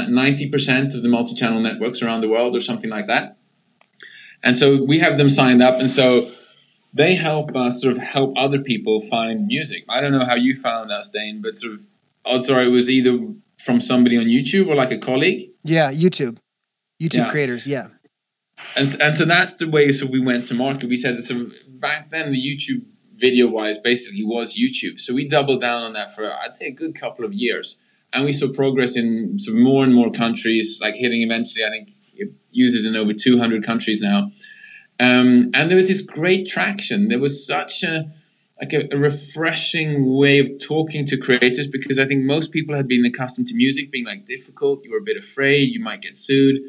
ninety 0.08 0.50
percent 0.50 0.94
of 0.94 1.04
the 1.04 1.10
multi-channel 1.10 1.60
networks 1.60 2.02
around 2.02 2.22
the 2.22 2.30
world, 2.30 2.56
or 2.56 2.62
something 2.62 2.90
like 2.90 3.08
that. 3.08 3.38
And 4.44 4.56
so 4.56 4.84
we 4.84 5.00
have 5.00 5.18
them 5.18 5.30
signed 5.30 5.62
up, 5.62 5.80
and 5.80 5.90
so 5.90 6.30
they 6.94 7.16
help 7.16 7.56
us 7.56 7.82
sort 7.82 7.98
of 7.98 8.04
help 8.04 8.34
other 8.38 8.60
people 8.60 9.00
find 9.00 9.48
music. 9.48 9.84
I 9.90 10.00
don't 10.02 10.12
know 10.12 10.26
how 10.26 10.36
you 10.36 10.56
found 10.56 10.92
us, 10.92 11.10
Dane, 11.10 11.42
but 11.42 11.56
sort 11.56 11.74
of 11.74 11.82
oh, 12.26 12.36
odds 12.36 12.50
are 12.50 12.62
it 12.62 12.70
was 12.70 12.90
either 12.90 13.18
from 13.58 13.80
somebody 13.80 14.18
on 14.18 14.26
YouTube 14.26 14.68
or 14.68 14.76
like 14.76 14.92
a 14.92 14.98
colleague. 14.98 15.50
Yeah, 15.64 15.92
YouTube. 15.92 16.38
YouTube 17.02 17.16
Yeah. 17.26 17.32
creators, 17.32 17.66
yeah. 17.66 17.88
And, 18.76 18.96
and 19.02 19.14
so 19.14 19.26
that's 19.26 19.54
the 19.54 19.68
way 19.68 19.90
so 19.90 20.06
we 20.06 20.20
went 20.20 20.48
to 20.48 20.56
market. 20.56 20.90
We 20.90 20.96
said 20.96 21.18
that 21.18 21.24
so 21.24 21.48
back 21.80 22.10
then 22.10 22.32
the 22.32 22.42
YouTube 22.42 22.84
video 23.18 23.48
wise 23.48 23.78
basically 23.78 24.24
was 24.24 24.58
YouTube. 24.58 25.00
So 25.00 25.14
we 25.14 25.28
doubled 25.28 25.62
down 25.62 25.84
on 25.84 25.94
that 25.94 26.14
for 26.14 26.32
I'd 26.32 26.54
say 26.54 26.68
a 26.68 26.72
good 26.72 26.96
couple 26.96 27.26
of 27.26 27.34
years. 27.34 27.80
And 28.12 28.26
we 28.26 28.32
saw 28.32 28.52
progress 28.52 28.96
in 28.96 29.40
more 29.50 29.84
and 29.84 29.94
more 29.94 30.12
countries, 30.12 30.80
like 30.82 30.96
hitting 30.96 31.22
eventually 31.22 31.66
I 31.66 31.70
think 31.70 31.90
users 32.52 32.86
in 32.86 32.96
over 32.96 33.14
200 33.14 33.64
countries 33.64 34.02
now. 34.02 34.32
Um, 35.00 35.50
and 35.54 35.70
there 35.70 35.76
was 35.76 35.88
this 35.88 36.02
great 36.02 36.48
traction. 36.48 37.08
There 37.08 37.20
was 37.20 37.46
such 37.46 37.84
a 37.84 38.12
like 38.62 38.72
a, 38.72 38.96
a 38.96 38.98
refreshing 38.98 40.16
way 40.16 40.40
of 40.40 40.48
talking 40.62 41.06
to 41.08 41.18
creators 41.18 41.68
because 41.68 42.00
I 42.00 42.06
think 42.06 42.24
most 42.24 42.52
people 42.52 42.76
had 42.76 42.88
been 42.88 43.04
accustomed 43.06 43.48
to 43.48 43.56
music 43.56 43.92
being 43.92 44.06
like 44.06 44.26
difficult. 44.26 44.84
You 44.84 44.92
were 44.92 45.00
a 45.00 45.04
bit 45.04 45.18
afraid 45.18 45.74
you 45.74 45.82
might 45.82 46.02
get 46.02 46.16
sued. 46.16 46.60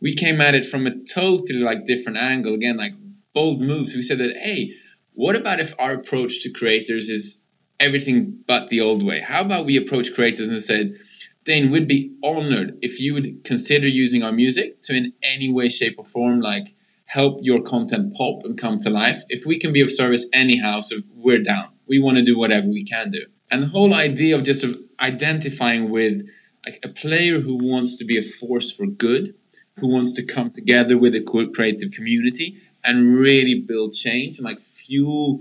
We 0.00 0.14
came 0.14 0.40
at 0.40 0.54
it 0.54 0.64
from 0.64 0.86
a 0.86 1.04
totally 1.04 1.60
like 1.60 1.86
different 1.86 2.18
angle. 2.18 2.54
Again, 2.54 2.76
like 2.76 2.94
bold 3.34 3.60
moves. 3.60 3.94
We 3.94 4.02
said 4.02 4.18
that 4.18 4.36
hey, 4.36 4.74
what 5.14 5.36
about 5.36 5.60
if 5.60 5.74
our 5.78 5.94
approach 5.94 6.42
to 6.42 6.50
creators 6.50 7.08
is 7.08 7.42
everything 7.80 8.44
but 8.46 8.68
the 8.68 8.80
old 8.80 9.04
way? 9.04 9.20
How 9.20 9.40
about 9.42 9.66
we 9.66 9.76
approach 9.76 10.14
creators 10.14 10.48
and 10.48 10.62
said, 10.62 10.96
Dane, 11.44 11.70
we'd 11.70 11.88
be 11.88 12.14
honored 12.22 12.78
if 12.82 13.00
you 13.00 13.14
would 13.14 13.42
consider 13.44 13.88
using 13.88 14.22
our 14.22 14.32
music 14.32 14.82
to 14.82 14.94
in 14.94 15.12
any 15.22 15.52
way, 15.52 15.68
shape, 15.68 15.96
or 15.98 16.04
form 16.04 16.40
like 16.40 16.74
help 17.06 17.40
your 17.42 17.62
content 17.62 18.14
pop 18.14 18.44
and 18.44 18.58
come 18.58 18.78
to 18.80 18.90
life. 18.90 19.22
If 19.28 19.46
we 19.46 19.58
can 19.58 19.72
be 19.72 19.80
of 19.80 19.90
service 19.90 20.28
anyhow, 20.32 20.80
so 20.82 20.98
we're 21.14 21.42
down. 21.42 21.68
We 21.88 21.98
want 21.98 22.18
to 22.18 22.24
do 22.24 22.38
whatever 22.38 22.68
we 22.68 22.84
can 22.84 23.10
do. 23.10 23.24
And 23.50 23.62
the 23.62 23.68
whole 23.68 23.94
idea 23.94 24.36
of 24.36 24.42
just 24.42 24.60
sort 24.60 24.74
of 24.74 24.80
identifying 25.00 25.90
with 25.90 26.28
like 26.66 26.78
a 26.84 26.88
player 26.88 27.40
who 27.40 27.56
wants 27.56 27.96
to 27.96 28.04
be 28.04 28.18
a 28.18 28.22
force 28.22 28.70
for 28.70 28.86
good, 28.86 29.34
who 29.80 29.88
wants 29.88 30.12
to 30.12 30.24
come 30.24 30.50
together 30.50 30.96
with 30.98 31.14
a 31.14 31.22
creative 31.54 31.92
community 31.92 32.56
and 32.84 33.14
really 33.18 33.60
build 33.60 33.94
change 33.94 34.38
and 34.38 34.44
like 34.44 34.60
fuel 34.60 35.40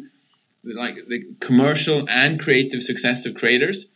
like 0.75 0.95
the 1.07 1.23
commercial 1.39 2.07
and 2.09 2.39
creative 2.39 2.83
success 2.83 3.25
of 3.25 3.35
creators. 3.35 3.87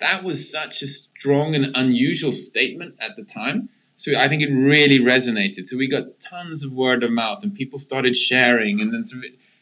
That 0.00 0.24
was 0.24 0.50
such 0.50 0.82
a 0.82 0.86
strong 0.86 1.54
and 1.54 1.70
unusual 1.74 2.32
statement 2.32 2.96
at 2.98 3.16
the 3.16 3.24
time. 3.24 3.68
So 3.96 4.18
I 4.18 4.28
think 4.28 4.42
it 4.42 4.52
really 4.52 4.98
resonated. 4.98 5.66
So 5.66 5.76
we 5.76 5.88
got 5.88 6.20
tons 6.20 6.64
of 6.64 6.72
word 6.72 7.04
of 7.04 7.12
mouth, 7.12 7.42
and 7.42 7.54
people 7.54 7.78
started 7.78 8.16
sharing, 8.16 8.80
and 8.80 8.92
then 8.92 9.04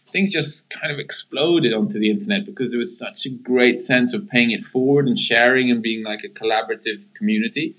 things 0.06 0.32
just 0.32 0.70
kind 0.70 0.92
of 0.92 0.98
exploded 0.98 1.72
onto 1.72 1.98
the 1.98 2.10
internet 2.10 2.44
because 2.44 2.70
there 2.70 2.78
was 2.78 2.98
such 2.98 3.26
a 3.26 3.30
great 3.30 3.80
sense 3.80 4.14
of 4.14 4.28
paying 4.28 4.50
it 4.50 4.64
forward 4.64 5.06
and 5.06 5.18
sharing 5.18 5.70
and 5.70 5.82
being 5.82 6.02
like 6.02 6.24
a 6.24 6.28
collaborative 6.28 7.12
community. 7.14 7.74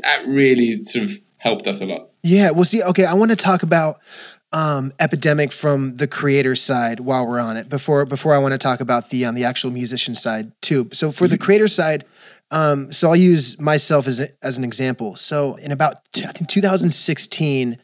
That 0.00 0.26
really 0.26 0.82
sort 0.82 1.04
of 1.06 1.18
helped 1.44 1.66
us 1.66 1.80
a 1.80 1.86
lot. 1.86 2.08
Yeah, 2.22 2.50
well, 2.50 2.64
see, 2.64 2.82
okay, 2.82 3.04
I 3.04 3.14
want 3.14 3.30
to 3.30 3.36
talk 3.36 3.62
about 3.62 4.00
um, 4.52 4.92
epidemic 4.98 5.52
from 5.52 5.96
the 5.96 6.08
creator 6.08 6.56
side 6.56 7.00
while 7.00 7.26
we're 7.26 7.38
on 7.38 7.56
it. 7.56 7.68
Before 7.68 8.06
before 8.06 8.34
I 8.34 8.38
want 8.38 8.52
to 8.52 8.58
talk 8.58 8.80
about 8.80 9.10
the 9.10 9.24
um, 9.26 9.34
the 9.34 9.44
actual 9.44 9.70
musician 9.70 10.14
side 10.14 10.52
too. 10.62 10.88
So 10.92 11.12
for 11.12 11.28
the 11.28 11.36
creator 11.36 11.68
side, 11.68 12.04
um, 12.50 12.92
so 12.92 13.08
I'll 13.08 13.16
use 13.16 13.60
myself 13.60 14.06
as 14.06 14.20
a, 14.20 14.28
as 14.42 14.56
an 14.56 14.64
example. 14.64 15.16
So 15.16 15.56
in 15.56 15.70
about 15.70 15.96
I 16.16 16.32
think 16.32 16.48
2016, 16.48 17.78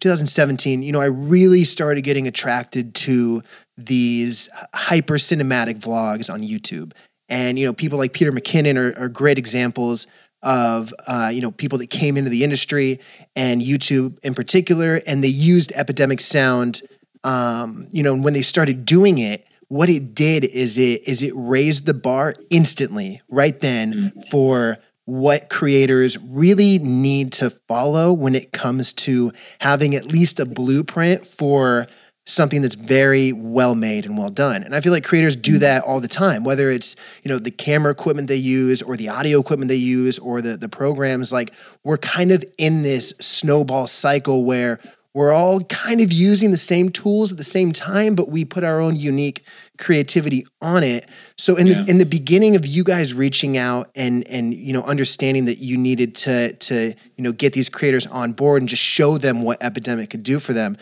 2017, 0.00 0.82
you 0.82 0.92
know, 0.92 1.00
I 1.00 1.06
really 1.06 1.64
started 1.64 2.02
getting 2.02 2.26
attracted 2.26 2.94
to 2.96 3.42
these 3.78 4.48
hyper 4.74 5.14
cinematic 5.14 5.80
vlogs 5.80 6.32
on 6.32 6.42
YouTube, 6.42 6.92
and 7.28 7.58
you 7.58 7.66
know, 7.66 7.72
people 7.72 7.98
like 7.98 8.12
Peter 8.12 8.32
McKinnon 8.32 8.76
are, 8.76 9.04
are 9.04 9.08
great 9.08 9.38
examples 9.38 10.06
of 10.46 10.94
uh, 11.06 11.30
you 11.32 11.42
know 11.42 11.50
people 11.50 11.78
that 11.78 11.90
came 11.90 12.16
into 12.16 12.30
the 12.30 12.44
industry 12.44 13.00
and 13.34 13.60
YouTube 13.60 14.18
in 14.24 14.34
particular, 14.34 15.00
and 15.06 15.22
they 15.22 15.28
used 15.28 15.72
Epidemic 15.72 16.20
Sound. 16.20 16.80
Um, 17.24 17.88
you 17.90 18.04
know, 18.04 18.14
and 18.14 18.22
when 18.22 18.34
they 18.34 18.42
started 18.42 18.84
doing 18.84 19.18
it, 19.18 19.44
what 19.68 19.88
it 19.88 20.14
did 20.14 20.44
is 20.44 20.78
it 20.78 21.06
is 21.08 21.22
it 21.22 21.32
raised 21.34 21.86
the 21.86 21.94
bar 21.94 22.32
instantly 22.50 23.20
right 23.28 23.58
then 23.60 24.12
for 24.30 24.78
what 25.06 25.48
creators 25.48 26.18
really 26.18 26.78
need 26.78 27.32
to 27.32 27.48
follow 27.48 28.12
when 28.12 28.34
it 28.34 28.52
comes 28.52 28.92
to 28.92 29.32
having 29.60 29.94
at 29.94 30.06
least 30.06 30.40
a 30.40 30.44
blueprint 30.44 31.24
for 31.24 31.86
something 32.26 32.60
that's 32.60 32.74
very 32.74 33.32
well 33.32 33.74
made 33.74 34.04
and 34.04 34.18
well 34.18 34.30
done. 34.30 34.62
And 34.64 34.74
I 34.74 34.80
feel 34.80 34.92
like 34.92 35.04
creators 35.04 35.36
do 35.36 35.56
mm. 35.56 35.60
that 35.60 35.84
all 35.84 36.00
the 36.00 36.08
time, 36.08 36.44
whether 36.44 36.70
it's, 36.70 36.96
you 37.22 37.30
know, 37.30 37.38
the 37.38 37.52
camera 37.52 37.92
equipment 37.92 38.28
they 38.28 38.36
use 38.36 38.82
or 38.82 38.96
the 38.96 39.08
audio 39.08 39.40
equipment 39.40 39.68
they 39.68 39.76
use 39.76 40.18
or 40.18 40.42
the 40.42 40.56
the 40.56 40.68
programs 40.68 41.32
like 41.32 41.54
we're 41.84 41.98
kind 41.98 42.32
of 42.32 42.44
in 42.58 42.82
this 42.82 43.14
snowball 43.20 43.86
cycle 43.86 44.44
where 44.44 44.80
we're 45.16 45.32
all 45.32 45.60
kind 45.60 46.02
of 46.02 46.12
using 46.12 46.50
the 46.50 46.58
same 46.58 46.90
tools 46.90 47.32
at 47.32 47.38
the 47.38 47.44
same 47.44 47.72
time, 47.72 48.14
but 48.14 48.28
we 48.28 48.44
put 48.44 48.62
our 48.64 48.80
own 48.82 48.96
unique 48.96 49.42
creativity 49.78 50.44
on 50.60 50.84
it. 50.84 51.08
So 51.36 51.56
in 51.56 51.68
Yeah. 51.68 51.82
the 51.82 51.90
in 51.90 51.96
the 51.96 52.04
beginning 52.04 52.54
of 52.54 52.66
you 52.66 52.84
guys 52.84 53.14
reaching 53.14 53.56
out 53.56 53.88
and 53.96 54.28
and 54.28 54.52
you 54.52 54.74
know 54.74 54.82
understanding 54.82 55.46
that 55.46 55.56
you 55.56 55.78
needed 55.78 56.14
to 56.16 56.52
to 56.52 56.92
you 57.16 57.24
know 57.24 57.32
get 57.32 57.54
these 57.54 57.70
creators 57.70 58.06
on 58.06 58.32
board 58.34 58.60
and 58.60 58.68
just 58.68 58.82
show 58.82 59.16
them 59.16 59.42
what 59.42 59.56
Epidemic 59.62 60.10
could 60.10 60.22
do 60.22 60.38
for 60.38 60.52
them, 60.52 60.76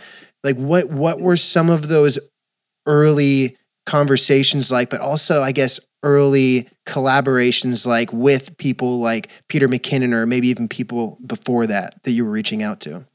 like 0.44 0.56
what 0.56 0.90
what 0.90 1.20
were 1.20 1.36
some 1.36 1.70
of 1.70 1.88
those 1.88 2.18
early 2.86 3.56
conversations 3.86 4.70
like, 4.70 4.90
but 4.90 5.00
also 5.00 5.42
I 5.42 5.52
guess 5.52 5.80
early 6.02 6.68
collaborations 6.86 7.86
like 7.86 8.12
with 8.12 8.56
people 8.58 9.00
like 9.00 9.30
Peter 9.48 9.66
McKinnon 9.66 10.12
or 10.12 10.26
maybe 10.26 10.48
even 10.48 10.68
people 10.68 11.18
before 11.26 11.66
that 11.66 12.02
that 12.04 12.12
you 12.12 12.24
were 12.24 12.30
reaching 12.30 12.62
out 12.62 12.80
to. 12.80 13.06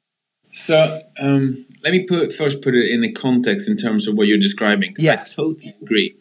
So 0.52 1.00
um, 1.22 1.66
let 1.84 1.92
me 1.92 2.06
put 2.06 2.34
first 2.34 2.62
put 2.62 2.76
it 2.76 2.90
in 2.90 3.02
the 3.02 3.12
context 3.12 3.70
in 3.70 3.78
terms 3.78 4.08
of 4.08 4.16
what 4.16 4.28
you're 4.28 4.40
describing. 4.40 4.96
Yeah. 4.98 5.22
I 5.22 5.26
totally 5.26 5.76
agree. 5.82 6.16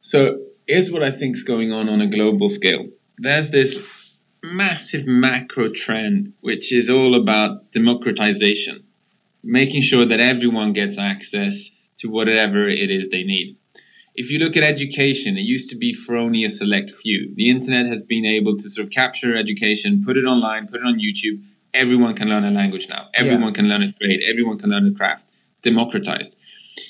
So 0.00 0.38
here's 0.66 0.92
what 0.92 1.02
I 1.02 1.10
think 1.10 1.34
is 1.34 1.42
going 1.42 1.72
on 1.72 1.88
on 1.88 2.00
a 2.00 2.06
global 2.06 2.48
scale. 2.48 2.86
There's 3.18 3.50
this 3.50 4.16
massive 4.44 5.06
macro 5.06 5.68
trend 5.70 6.32
which 6.40 6.72
is 6.72 6.88
all 6.88 7.16
about 7.16 7.72
democratization, 7.72 8.84
making 9.46 9.80
sure 9.82 10.04
that 10.04 10.20
everyone 10.20 10.72
gets 10.72 10.98
access 10.98 11.70
to 11.98 12.08
whatever 12.08 12.68
it 12.68 12.90
is 12.90 13.08
they 13.08 13.22
need. 13.22 13.56
If 14.14 14.30
you 14.30 14.38
look 14.38 14.56
at 14.56 14.62
education, 14.62 15.36
it 15.36 15.42
used 15.42 15.70
to 15.70 15.76
be 15.76 15.92
for 15.92 16.16
only 16.16 16.42
a 16.44 16.50
select 16.50 16.90
few. 16.90 17.32
The 17.34 17.48
internet 17.50 17.86
has 17.86 18.02
been 18.02 18.24
able 18.24 18.56
to 18.56 18.68
sort 18.68 18.86
of 18.86 18.92
capture 18.92 19.36
education, 19.36 20.02
put 20.04 20.16
it 20.16 20.24
online, 20.24 20.66
put 20.66 20.80
it 20.80 20.86
on 20.86 20.98
YouTube. 20.98 21.42
Everyone 21.72 22.14
can 22.14 22.28
learn 22.28 22.44
a 22.44 22.50
language 22.50 22.88
now. 22.88 23.08
Everyone 23.14 23.52
can 23.52 23.68
learn 23.68 23.82
a 23.82 23.92
trade. 23.92 24.20
Everyone 24.26 24.58
can 24.58 24.70
learn 24.70 24.86
a 24.86 24.94
craft. 24.94 25.26
Democratized. 25.62 26.36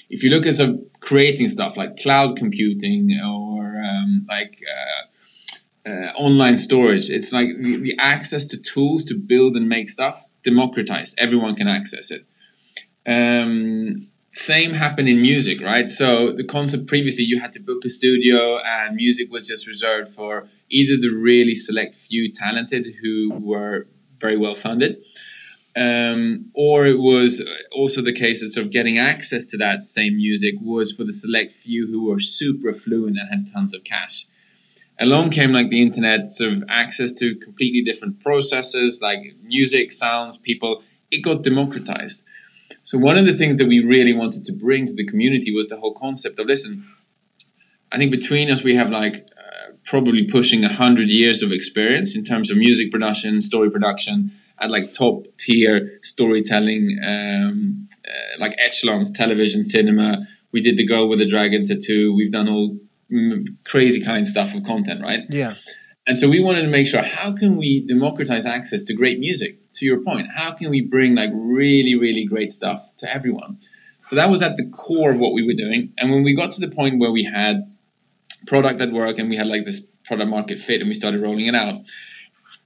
If 0.08 0.22
you 0.22 0.30
look 0.30 0.46
at 0.46 0.54
some 0.54 0.86
creating 1.00 1.48
stuff 1.48 1.76
like 1.76 1.96
cloud 1.96 2.36
computing 2.36 3.20
or 3.24 3.82
um, 3.84 4.26
like 4.28 4.56
uh, 4.76 5.90
uh, 5.90 6.12
online 6.16 6.56
storage, 6.56 7.10
it's 7.10 7.32
like 7.32 7.48
the, 7.58 7.76
the 7.76 7.96
access 7.98 8.44
to 8.46 8.56
tools 8.56 9.04
to 9.04 9.14
build 9.14 9.56
and 9.56 9.68
make 9.68 9.90
stuff 9.90 10.24
democratized. 10.44 11.16
Everyone 11.18 11.56
can 11.56 11.66
access 11.66 12.12
it. 12.12 12.24
Um, 13.06 13.96
same 14.32 14.74
happened 14.74 15.08
in 15.08 15.22
music, 15.22 15.62
right? 15.62 15.88
So 15.88 16.30
the 16.30 16.44
concept 16.44 16.88
previously 16.88 17.24
you 17.24 17.40
had 17.40 17.54
to 17.54 17.60
book 17.60 17.84
a 17.84 17.88
studio 17.88 18.58
and 18.58 18.94
music 18.94 19.30
was 19.30 19.48
just 19.48 19.66
reserved 19.66 20.08
for 20.08 20.48
either 20.68 21.00
the 21.00 21.14
really 21.14 21.54
select 21.54 21.94
few 21.94 22.30
talented 22.30 22.86
who 23.00 23.32
were 23.40 23.86
very 24.20 24.36
well 24.36 24.54
funded, 24.54 24.98
um, 25.76 26.50
or 26.54 26.86
it 26.86 26.98
was 26.98 27.42
also 27.72 28.02
the 28.02 28.12
case 28.12 28.40
that 28.40 28.50
sort 28.50 28.66
of 28.66 28.72
getting 28.72 28.98
access 28.98 29.46
to 29.46 29.56
that 29.58 29.82
same 29.82 30.16
music 30.16 30.54
was 30.60 30.92
for 30.92 31.04
the 31.04 31.12
select 31.12 31.52
few 31.52 31.86
who 31.86 32.08
were 32.08 32.18
super 32.18 32.72
fluent 32.72 33.18
and 33.18 33.28
had 33.30 33.52
tons 33.52 33.74
of 33.74 33.84
cash. 33.84 34.26
Along 34.98 35.30
came 35.30 35.52
like 35.52 35.68
the 35.68 35.82
internet, 35.82 36.32
sort 36.32 36.52
of 36.54 36.64
access 36.68 37.12
to 37.12 37.34
completely 37.36 37.82
different 37.82 38.20
processes 38.20 39.00
like 39.02 39.34
music, 39.42 39.92
sounds, 39.92 40.38
people. 40.38 40.82
It 41.10 41.22
got 41.22 41.42
democratized. 41.42 42.24
So 42.86 42.98
one 42.98 43.18
of 43.18 43.26
the 43.26 43.32
things 43.32 43.58
that 43.58 43.66
we 43.66 43.80
really 43.80 44.14
wanted 44.14 44.44
to 44.44 44.52
bring 44.52 44.86
to 44.86 44.94
the 44.94 45.04
community 45.04 45.52
was 45.52 45.66
the 45.66 45.76
whole 45.76 45.92
concept 45.92 46.38
of 46.38 46.46
listen. 46.46 46.84
I 47.90 47.96
think 47.96 48.12
between 48.12 48.48
us 48.48 48.62
we 48.62 48.76
have 48.76 48.90
like 48.90 49.28
uh, 49.36 49.72
probably 49.84 50.24
pushing 50.24 50.64
a 50.64 50.72
hundred 50.72 51.10
years 51.10 51.42
of 51.42 51.50
experience 51.50 52.14
in 52.14 52.22
terms 52.22 52.48
of 52.48 52.56
music 52.56 52.92
production, 52.92 53.42
story 53.42 53.70
production, 53.70 54.30
at 54.60 54.70
like 54.70 54.92
top 54.92 55.26
tier 55.36 55.98
storytelling, 56.00 57.00
um, 57.04 57.88
uh, 58.06 58.38
like 58.38 58.54
echelons, 58.56 59.10
television, 59.10 59.64
cinema. 59.64 60.24
We 60.52 60.60
did 60.60 60.76
the 60.76 60.86
Girl 60.86 61.08
with 61.08 61.18
the 61.18 61.26
Dragon 61.26 61.64
tattoo. 61.66 62.14
We've 62.14 62.30
done 62.30 62.48
all 62.48 62.76
crazy 63.64 64.00
kind 64.00 64.28
stuff 64.28 64.54
of 64.54 64.62
content, 64.62 65.02
right? 65.02 65.24
Yeah. 65.28 65.54
And 66.06 66.16
so 66.16 66.28
we 66.28 66.42
wanted 66.42 66.62
to 66.62 66.68
make 66.68 66.86
sure 66.86 67.02
how 67.02 67.34
can 67.34 67.56
we 67.56 67.84
democratize 67.84 68.46
access 68.46 68.84
to 68.84 68.94
great 68.94 69.18
music? 69.18 69.58
To 69.74 69.84
your 69.84 70.02
point, 70.02 70.28
how 70.34 70.52
can 70.52 70.70
we 70.70 70.80
bring 70.80 71.14
like 71.14 71.30
really, 71.34 71.96
really 71.96 72.24
great 72.24 72.50
stuff 72.50 72.92
to 72.98 73.12
everyone? 73.12 73.58
So 74.02 74.14
that 74.14 74.30
was 74.30 74.40
at 74.40 74.56
the 74.56 74.68
core 74.68 75.10
of 75.10 75.18
what 75.18 75.32
we 75.32 75.44
were 75.44 75.52
doing. 75.52 75.92
And 75.98 76.10
when 76.10 76.22
we 76.22 76.34
got 76.34 76.52
to 76.52 76.60
the 76.60 76.74
point 76.74 77.00
where 77.00 77.10
we 77.10 77.24
had 77.24 77.64
product 78.46 78.78
that 78.78 78.92
worked 78.92 79.18
and 79.18 79.28
we 79.28 79.36
had 79.36 79.48
like 79.48 79.64
this 79.64 79.82
product 80.04 80.30
market 80.30 80.60
fit 80.60 80.80
and 80.80 80.88
we 80.88 80.94
started 80.94 81.20
rolling 81.20 81.46
it 81.46 81.56
out, 81.56 81.80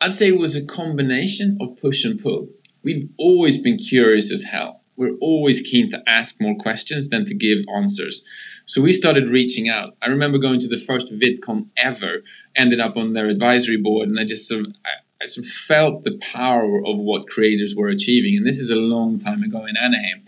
I'd 0.03 0.13
say 0.13 0.29
it 0.29 0.39
was 0.39 0.55
a 0.55 0.65
combination 0.65 1.57
of 1.61 1.81
push 1.81 2.05
and 2.05 2.23
pull. 2.23 2.49
We've 2.83 3.11
always 3.19 3.61
been 3.61 3.79
curious 3.79 4.31
as 4.31 4.45
hell. 4.45 4.83
We're 4.97 5.17
always 5.21 5.63
keen 5.63 5.91
to 5.93 6.03
ask 6.07 6.41
more 6.43 6.57
questions 6.57 7.09
than 7.09 7.25
to 7.25 7.35
give 7.35 7.61
answers. 7.75 8.25
So 8.67 8.83
we 8.83 8.93
started 8.93 9.29
reaching 9.29 9.69
out. 9.69 9.97
I 10.03 10.09
remember 10.09 10.39
going 10.39 10.61
to 10.61 10.69
the 10.69 10.77
first 10.77 11.13
VidCon 11.13 11.69
ever, 11.77 12.23
ended 12.57 12.81
up 12.81 12.97
on 12.97 13.13
their 13.13 13.29
advisory 13.29 13.77
board, 13.77 14.09
and 14.09 14.19
I 14.19 14.25
just 14.25 14.49
sort 14.49 14.67
of, 14.67 14.75
I, 14.85 14.91
I 15.23 15.27
sort 15.27 15.47
of 15.47 15.53
felt 15.53 16.05
the 16.05 16.19
power 16.19 16.83
of 16.85 16.99
what 16.99 17.29
creators 17.29 17.75
were 17.77 17.89
achieving. 17.89 18.37
And 18.37 18.47
this 18.47 18.59
is 18.59 18.71
a 18.71 18.77
long 18.77 19.19
time 19.19 19.43
ago 19.43 19.67
in 19.67 19.77
Anaheim. 19.77 20.23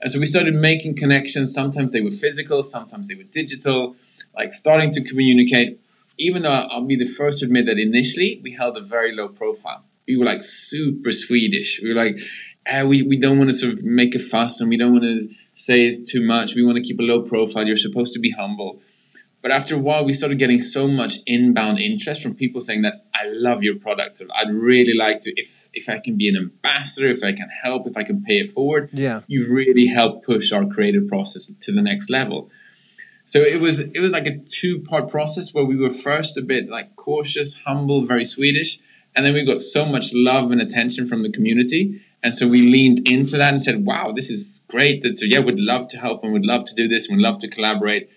And 0.00 0.10
so 0.10 0.18
we 0.18 0.26
started 0.26 0.54
making 0.54 0.96
connections. 0.96 1.54
Sometimes 1.54 1.92
they 1.92 2.00
were 2.00 2.10
physical, 2.10 2.62
sometimes 2.64 3.06
they 3.06 3.14
were 3.14 3.22
digital, 3.22 3.94
like 4.36 4.50
starting 4.50 4.90
to 4.92 5.04
communicate. 5.04 5.78
Even 6.18 6.42
though 6.42 6.50
I'll 6.52 6.84
be 6.84 6.96
the 6.96 7.06
first 7.06 7.38
to 7.38 7.46
admit 7.46 7.66
that 7.66 7.78
initially 7.78 8.40
we 8.42 8.52
held 8.52 8.76
a 8.76 8.80
very 8.80 9.14
low 9.14 9.28
profile. 9.28 9.84
We 10.06 10.16
were 10.16 10.26
like 10.26 10.42
super 10.42 11.12
Swedish. 11.12 11.80
We 11.80 11.90
were 11.90 11.94
like, 11.94 12.18
eh, 12.66 12.82
we, 12.82 13.02
we 13.02 13.16
don't 13.16 13.38
want 13.38 13.50
to 13.50 13.56
sort 13.56 13.72
of 13.74 13.84
make 13.84 14.14
a 14.16 14.18
fuss 14.18 14.60
and 14.60 14.68
we 14.68 14.76
don't 14.76 14.92
want 14.92 15.04
to 15.04 15.28
say 15.54 15.96
too 16.04 16.20
much. 16.20 16.56
We 16.56 16.64
want 16.64 16.76
to 16.76 16.82
keep 16.82 16.98
a 16.98 17.02
low 17.02 17.22
profile. 17.22 17.66
You're 17.66 17.76
supposed 17.76 18.12
to 18.14 18.18
be 18.20 18.30
humble. 18.30 18.80
But 19.42 19.50
after 19.50 19.74
a 19.74 19.78
while, 19.78 20.04
we 20.04 20.12
started 20.12 20.38
getting 20.38 20.60
so 20.60 20.86
much 20.86 21.18
inbound 21.26 21.80
interest 21.80 22.22
from 22.22 22.34
people 22.36 22.60
saying 22.60 22.82
that 22.82 23.04
I 23.12 23.24
love 23.26 23.64
your 23.64 23.74
products. 23.74 24.22
I'd 24.36 24.50
really 24.50 24.94
like 24.94 25.20
to, 25.22 25.32
if 25.36 25.68
if 25.74 25.88
I 25.88 25.98
can 25.98 26.16
be 26.16 26.28
an 26.28 26.36
ambassador, 26.36 27.08
if 27.08 27.24
I 27.24 27.32
can 27.32 27.48
help, 27.62 27.88
if 27.88 27.96
I 27.96 28.04
can 28.04 28.22
pay 28.22 28.38
it 28.38 28.48
forward. 28.48 28.90
Yeah. 28.92 29.22
You've 29.26 29.50
really 29.50 29.86
helped 29.86 30.24
push 30.24 30.52
our 30.52 30.64
creative 30.64 31.08
process 31.08 31.52
to 31.60 31.72
the 31.72 31.82
next 31.82 32.08
level. 32.08 32.50
So 33.24 33.40
it 33.40 33.60
was 33.60 33.80
it 33.80 34.00
was 34.00 34.12
like 34.12 34.26
a 34.28 34.38
two 34.38 34.80
part 34.80 35.08
process 35.08 35.52
where 35.52 35.64
we 35.64 35.76
were 35.76 35.90
first 35.90 36.38
a 36.38 36.42
bit 36.42 36.68
like 36.68 36.94
cautious, 36.94 37.62
humble, 37.62 38.04
very 38.04 38.24
Swedish, 38.24 38.78
and 39.16 39.26
then 39.26 39.34
we 39.34 39.44
got 39.44 39.60
so 39.60 39.84
much 39.84 40.12
love 40.14 40.52
and 40.52 40.60
attention 40.60 41.06
from 41.06 41.22
the 41.22 41.30
community. 41.30 42.00
And 42.24 42.32
so 42.32 42.46
we 42.46 42.62
leaned 42.62 43.08
into 43.08 43.36
that 43.38 43.52
and 43.52 43.60
said, 43.60 43.84
"Wow, 43.84 44.12
this 44.12 44.30
is 44.30 44.64
great! 44.68 45.02
That 45.02 45.18
so 45.18 45.26
yeah, 45.26 45.40
would 45.40 45.58
love 45.58 45.88
to 45.88 45.98
help 45.98 46.22
and 46.22 46.32
would 46.32 46.46
love 46.46 46.64
to 46.64 46.74
do 46.74 46.86
this 46.86 47.08
and 47.08 47.16
would 47.16 47.24
love 47.24 47.38
to 47.38 47.48
collaborate." 47.48 48.08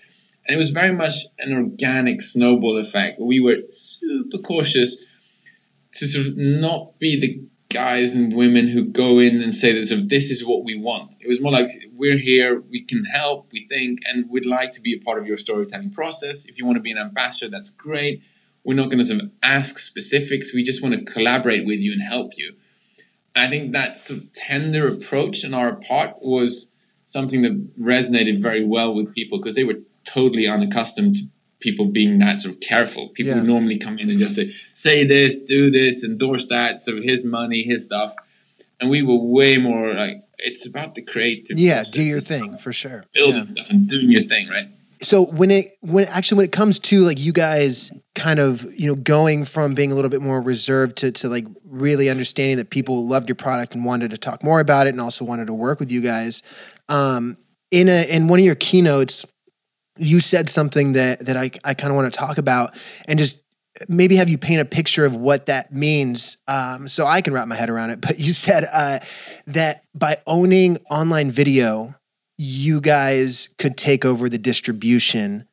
And 0.46 0.54
it 0.54 0.58
was 0.58 0.70
very 0.70 0.96
much 0.96 1.14
an 1.40 1.54
organic 1.54 2.22
snowball 2.22 2.78
effect. 2.78 3.20
We 3.20 3.40
were 3.40 3.58
super 3.68 4.38
cautious 4.38 5.04
to 5.94 6.08
sort 6.08 6.28
of 6.28 6.38
not 6.38 7.00
be 7.00 7.20
the 7.20 7.42
guys 7.70 8.14
and 8.14 8.34
women 8.34 8.68
who 8.68 8.86
go 8.86 9.20
in 9.20 9.42
and 9.42 9.54
say 9.54 9.74
that 9.74 9.86
sort 9.86 10.02
of, 10.02 10.10
this 10.10 10.30
is 10.30 10.46
what 10.46 10.64
we 10.64 10.78
want. 10.78 11.16
It 11.20 11.28
was 11.28 11.42
more 11.42 11.52
like 11.52 11.68
we're 11.94 12.18
here, 12.18 12.62
we 12.70 12.82
can 12.82 13.06
help, 13.06 13.52
we 13.52 13.68
think, 13.68 14.00
and 14.06 14.30
we'd 14.30 14.46
like 14.46 14.72
to 14.74 14.82
be 14.82 14.94
a 14.94 15.04
part 15.04 15.20
of 15.20 15.28
your 15.28 15.36
storytelling 15.36 15.92
process. 15.92 16.46
If 16.46 16.58
you 16.60 16.66
want 16.66 16.78
to 16.78 16.82
be 16.82 16.92
an 16.92 16.98
ambassador, 16.98 17.50
that's 17.50 17.72
great. 17.72 18.22
We're 18.64 18.76
not 18.76 18.90
going 18.90 19.00
to 19.00 19.06
sort 19.06 19.22
of 19.22 19.32
ask 19.44 19.78
specifics. 19.78 20.54
We 20.54 20.64
just 20.64 20.82
want 20.82 20.96
to 20.96 21.12
collaborate 21.12 21.66
with 21.66 21.80
you 21.80 21.92
and 21.92 22.02
help 22.02 22.38
you. 22.38 22.56
I 23.36 23.48
think 23.48 23.74
that 23.74 24.00
sort 24.00 24.22
of 24.22 24.34
tender 24.34 24.88
approach 24.88 25.44
on 25.44 25.54
our 25.54 25.76
part 25.76 26.22
was 26.22 26.70
something 27.06 27.42
that 27.42 27.78
resonated 27.78 28.42
very 28.42 28.64
well 28.64 28.94
with 28.94 29.14
people 29.14 29.38
because 29.38 29.56
they 29.56 29.66
were 29.66 29.80
totally 30.06 30.48
unaccustomed 30.48 31.16
to 31.16 31.24
people 31.60 31.86
being 31.86 32.20
that 32.20 32.40
sort 32.40 32.54
of 32.54 32.60
careful. 32.62 33.10
People 33.10 33.36
Yeah. 33.38 33.42
normally 33.44 33.78
come 33.78 33.98
in 33.98 34.10
and 34.10 34.20
just 34.20 34.36
say, 34.36 34.50
say 34.74 35.04
this, 35.06 35.38
do 35.38 35.72
this, 35.72 36.04
endorse 36.04 36.48
that, 36.48 36.82
So 36.82 37.02
his 37.02 37.24
money, 37.24 37.64
his 37.64 37.84
stuff. 37.86 38.14
And 38.80 38.90
we 38.90 39.02
were 39.02 39.16
way 39.16 39.58
more 39.58 39.94
like, 39.94 40.18
it's 40.38 40.68
about 40.68 40.96
the 40.96 41.02
creative. 41.02 41.58
Yeah. 41.58 41.84
Do 41.92 42.04
your 42.04 42.20
thing 42.20 42.58
for 42.58 42.72
sure. 42.74 43.04
Building 43.14 43.46
Yeah. 43.48 43.52
stuff 43.64 43.70
and 43.72 43.88
doing 43.90 44.12
your 44.12 44.22
thing, 44.22 44.48
right? 44.50 44.68
So 45.02 45.26
when 45.26 45.52
it 45.52 45.66
when 45.82 46.06
actually 46.06 46.38
when 46.38 46.46
it 46.46 46.52
comes 46.52 46.80
to 46.80 47.02
like 47.02 47.20
you 47.20 47.34
guys 47.34 47.92
kind 48.16 48.40
of 48.40 48.66
you 48.78 48.88
know 48.88 48.96
going 48.96 49.44
from 49.46 49.76
being 49.76 49.92
a 49.92 49.96
little 49.96 50.10
bit 50.10 50.22
more 50.22 50.42
reserved 50.42 50.96
to 50.98 51.12
to 51.12 51.28
like 51.30 51.46
really 51.66 52.10
understanding 52.10 52.58
that 52.58 52.70
people 52.70 53.06
loved 53.08 53.28
your 53.28 53.36
product 53.36 53.76
and 53.76 53.84
wanted 53.86 54.12
to 54.12 54.18
talk 54.18 54.42
more 54.44 54.60
about 54.62 54.88
it 54.88 54.92
and 54.92 55.02
also 55.02 55.26
wanted 55.26 55.48
to 55.48 55.54
work 55.54 55.80
with 55.80 55.92
you 55.92 56.02
guys, 56.02 56.42
um, 56.90 57.36
in 57.72 57.90
a 57.90 58.04
in 58.10 58.28
one 58.30 58.40
of 58.40 58.46
your 58.46 58.56
keynotes, 58.56 59.26
you 59.98 60.20
said 60.20 60.50
something 60.50 60.94
that 60.94 61.26
that 61.26 61.38
I 61.38 61.52
I 61.64 61.74
kind 61.74 61.92
of 61.92 61.96
want 61.96 62.14
to 62.14 62.18
talk 62.20 62.38
about 62.38 62.72
and 63.08 63.18
just 63.20 63.44
maybe 63.90 64.16
have 64.16 64.30
you 64.30 64.38
paint 64.38 64.62
a 64.62 64.66
picture 64.66 65.06
of 65.06 65.16
what 65.16 65.48
that 65.48 65.72
means 65.74 66.38
um, 66.48 66.88
so 66.88 67.06
I 67.06 67.22
can 67.22 67.34
wrap 67.34 67.48
my 67.48 67.56
head 67.56 67.70
around 67.70 67.90
it. 67.90 68.00
But 68.08 68.20
you 68.20 68.34
said 68.34 68.66
uh, 68.72 69.00
that 69.48 69.84
by 69.94 70.18
owning 70.26 70.78
online 70.90 71.30
video, 71.32 71.96
you 72.38 72.82
guys 72.82 73.50
could 73.58 73.78
take 73.78 74.06
over 74.06 74.30
the 74.30 74.38
distribution 74.38 75.48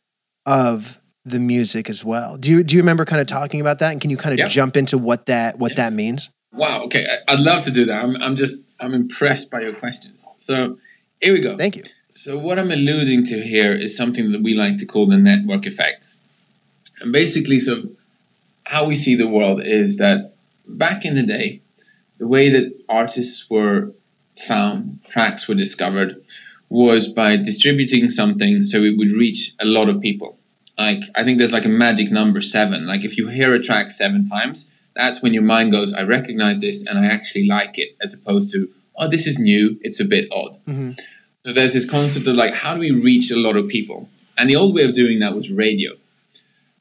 of 0.47 1.01
the 1.25 1.39
music 1.39 1.89
as 1.89 2.05
well. 2.05 2.37
Do 2.37 2.51
you 2.51 2.63
do 2.65 2.75
you 2.75 2.83
remember 2.83 3.05
kind 3.05 3.21
of 3.21 3.27
talking 3.27 3.61
about 3.61 3.79
that? 3.79 3.93
And 3.93 4.01
can 4.01 4.11
you 4.11 4.17
kind 4.17 4.39
of 4.39 4.49
jump 4.49 4.77
into 4.77 4.99
what 4.99 5.27
that 5.27 5.59
what 5.59 5.73
Yes. 5.73 5.77
that 5.77 5.93
means? 5.93 6.31
Wow. 6.53 6.83
Okay, 6.83 7.07
I'd 7.29 7.41
love 7.41 7.63
to 7.65 7.71
do 7.71 7.87
that. 7.87 8.03
I'm, 8.03 8.21
I'm 8.23 8.37
just 8.37 8.69
I'm 8.81 8.93
impressed 8.95 9.51
by 9.51 9.61
your 9.61 9.73
questions. 9.75 10.27
So 10.39 10.79
here 11.21 11.33
we 11.33 11.41
go. 11.41 11.57
Thank 11.57 11.77
you. 11.77 11.85
So 12.13 12.37
what 12.39 12.59
I'm 12.59 12.71
alluding 12.71 13.25
to 13.27 13.43
here 13.43 13.73
is 13.73 13.97
something 13.97 14.33
that 14.33 14.43
we 14.43 14.55
like 14.55 14.77
to 14.79 14.87
call 14.87 15.07
the 15.07 15.17
network 15.17 15.67
effects. 15.67 16.19
And 17.01 17.11
basically, 17.11 17.59
so 17.59 17.85
how 18.65 18.85
we 18.87 18.95
see 18.95 19.15
the 19.15 19.27
world 19.27 19.63
is 19.63 19.97
that 19.97 20.33
back 20.69 21.05
in 21.05 21.15
the 21.15 21.27
day, 21.27 21.61
the 22.19 22.27
way 22.27 22.51
that 22.51 22.73
artists 22.89 23.49
were 23.51 23.93
found, 24.37 25.01
tracks 25.07 25.49
were 25.49 25.55
discovered, 25.55 26.23
was 26.69 27.09
by 27.09 27.37
distributing 27.37 28.11
something 28.11 28.63
so 28.63 28.79
it 28.79 28.97
would 28.99 29.11
reach 29.11 29.53
a 29.59 29.65
lot 29.65 29.89
of 29.89 30.01
people. 30.01 30.39
Like 30.79 31.03
I 31.15 31.25
think 31.25 31.39
there's 31.39 31.53
like 31.53 31.65
a 31.65 31.71
magic 31.71 32.11
number 32.11 32.41
seven. 32.41 32.87
Like 32.87 33.05
if 33.05 33.17
you 33.17 33.29
hear 33.29 33.55
a 33.55 33.61
track 33.61 33.91
seven 33.91 34.27
times, 34.27 34.71
that's 34.95 35.23
when 35.23 35.33
your 35.33 35.43
mind 35.43 35.73
goes, 35.73 35.95
I 35.95 36.03
recognize 36.03 36.61
this 36.61 36.87
and 36.87 36.99
I 36.99 37.07
actually 37.07 37.47
like 37.47 37.79
it, 37.79 37.97
as 38.03 38.13
opposed 38.15 38.51
to, 38.53 38.69
oh, 38.97 39.09
this 39.09 39.27
is 39.27 39.39
new, 39.39 39.79
it's 39.81 40.01
a 40.01 40.05
bit 40.05 40.29
odd. 40.31 40.59
Mhm. 40.67 40.99
So 41.45 41.53
there's 41.53 41.73
this 41.73 41.89
concept 41.89 42.27
of 42.27 42.37
like, 42.37 42.55
how 42.55 42.75
do 42.75 42.81
we 42.81 42.93
reach 42.93 43.31
a 43.31 43.37
lot 43.37 43.57
of 43.57 43.69
people? 43.69 44.09
And 44.39 44.49
the 44.49 44.57
old 44.57 44.75
way 44.75 44.85
of 44.85 44.95
doing 44.95 45.19
that 45.21 45.35
was 45.35 45.51
radio. 45.51 45.93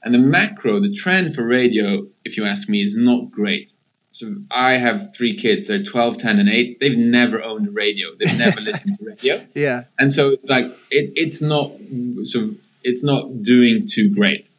And 0.04 0.14
the 0.14 0.20
macro, 0.20 0.80
the 0.80 0.92
trend 0.92 1.34
for 1.34 1.46
radio, 1.46 2.08
if 2.24 2.38
you 2.38 2.46
ask 2.46 2.70
me, 2.70 2.82
is 2.82 2.96
not 2.96 3.32
great. 3.32 3.74
So 4.12 4.36
I 4.52 4.74
have 4.74 5.16
three 5.16 5.34
kids, 5.34 5.68
they're 5.68 5.82
12, 5.82 6.18
10, 6.18 6.40
and 6.40 6.50
8. 6.50 6.80
They've 6.80 6.98
never 6.98 7.42
owned 7.42 7.68
a 7.68 7.72
radio, 7.72 8.10
they've 8.20 8.38
never 8.38 8.60
listened 8.62 9.00
to 9.00 9.06
radio. 9.06 9.42
Yeah. 9.56 9.84
And 9.98 10.12
so 10.12 10.38
like 10.44 10.66
it, 10.92 11.12
it's 11.16 11.42
not 11.42 11.72
so 12.24 12.52
it's 12.84 13.04
not 13.04 13.42
doing 13.42 13.88
too 13.88 14.14
great. 14.14 14.50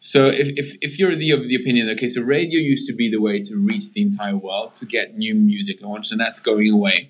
So 0.00 0.26
if, 0.26 0.48
if, 0.58 0.76
if 0.80 0.98
you're 0.98 1.14
the 1.14 1.30
of 1.30 1.48
the 1.48 1.54
opinion, 1.54 1.88
okay, 1.90 2.08
so 2.08 2.22
radio 2.22 2.58
used 2.58 2.88
to 2.88 2.92
be 2.92 3.08
the 3.08 3.20
way 3.20 3.40
to 3.40 3.56
reach 3.56 3.92
the 3.92 4.02
entire 4.02 4.36
world 4.36 4.74
to 4.74 4.86
get 4.86 5.16
new 5.16 5.34
music 5.34 5.80
launched, 5.80 6.10
and 6.10 6.20
that's 6.20 6.40
going 6.40 6.70
away. 6.72 7.08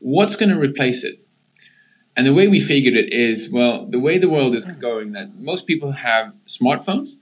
What's 0.00 0.34
going 0.34 0.48
to 0.48 0.58
replace 0.58 1.04
it? 1.04 1.20
And 2.16 2.26
the 2.26 2.34
way 2.34 2.46
we 2.46 2.60
figured 2.60 2.94
it 2.94 3.12
is, 3.12 3.50
well, 3.50 3.86
the 3.86 3.98
way 3.98 4.18
the 4.18 4.28
world 4.28 4.54
is 4.54 4.66
going, 4.66 5.12
that 5.12 5.34
most 5.38 5.66
people 5.66 5.92
have 5.92 6.34
smartphones, 6.46 7.14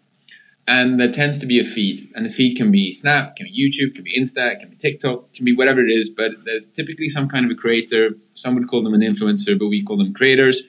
and 0.67 1.01
there 1.01 1.11
tends 1.11 1.39
to 1.39 1.47
be 1.47 1.61
a 1.61 1.65
feed, 1.65 2.09
and 2.15 2.25
the 2.25 2.29
feed 2.29 2.57
can 2.57 2.71
be 2.71 2.93
Snap, 2.93 3.37
can 3.37 3.47
be 3.47 3.53
YouTube, 3.53 3.95
can 3.95 4.05
be 4.05 4.19
Insta, 4.19 4.59
can 4.59 4.69
be 4.71 4.77
TikTok, 4.77 5.33
can 5.33 5.45
be 5.45 5.55
whatever 5.55 5.81
it 5.81 5.91
is. 5.91 6.11
But 6.11 6.45
there's 6.45 6.67
typically 6.67 7.09
some 7.09 7.29
kind 7.29 7.45
of 7.45 7.51
a 7.51 7.55
creator. 7.55 8.11
Some 8.35 8.55
would 8.55 8.69
call 8.69 8.83
them 8.83 8.95
an 8.95 9.01
influencer, 9.01 9.59
but 9.59 9.69
we 9.69 9.83
call 9.83 9.97
them 9.97 10.13
creators 10.13 10.63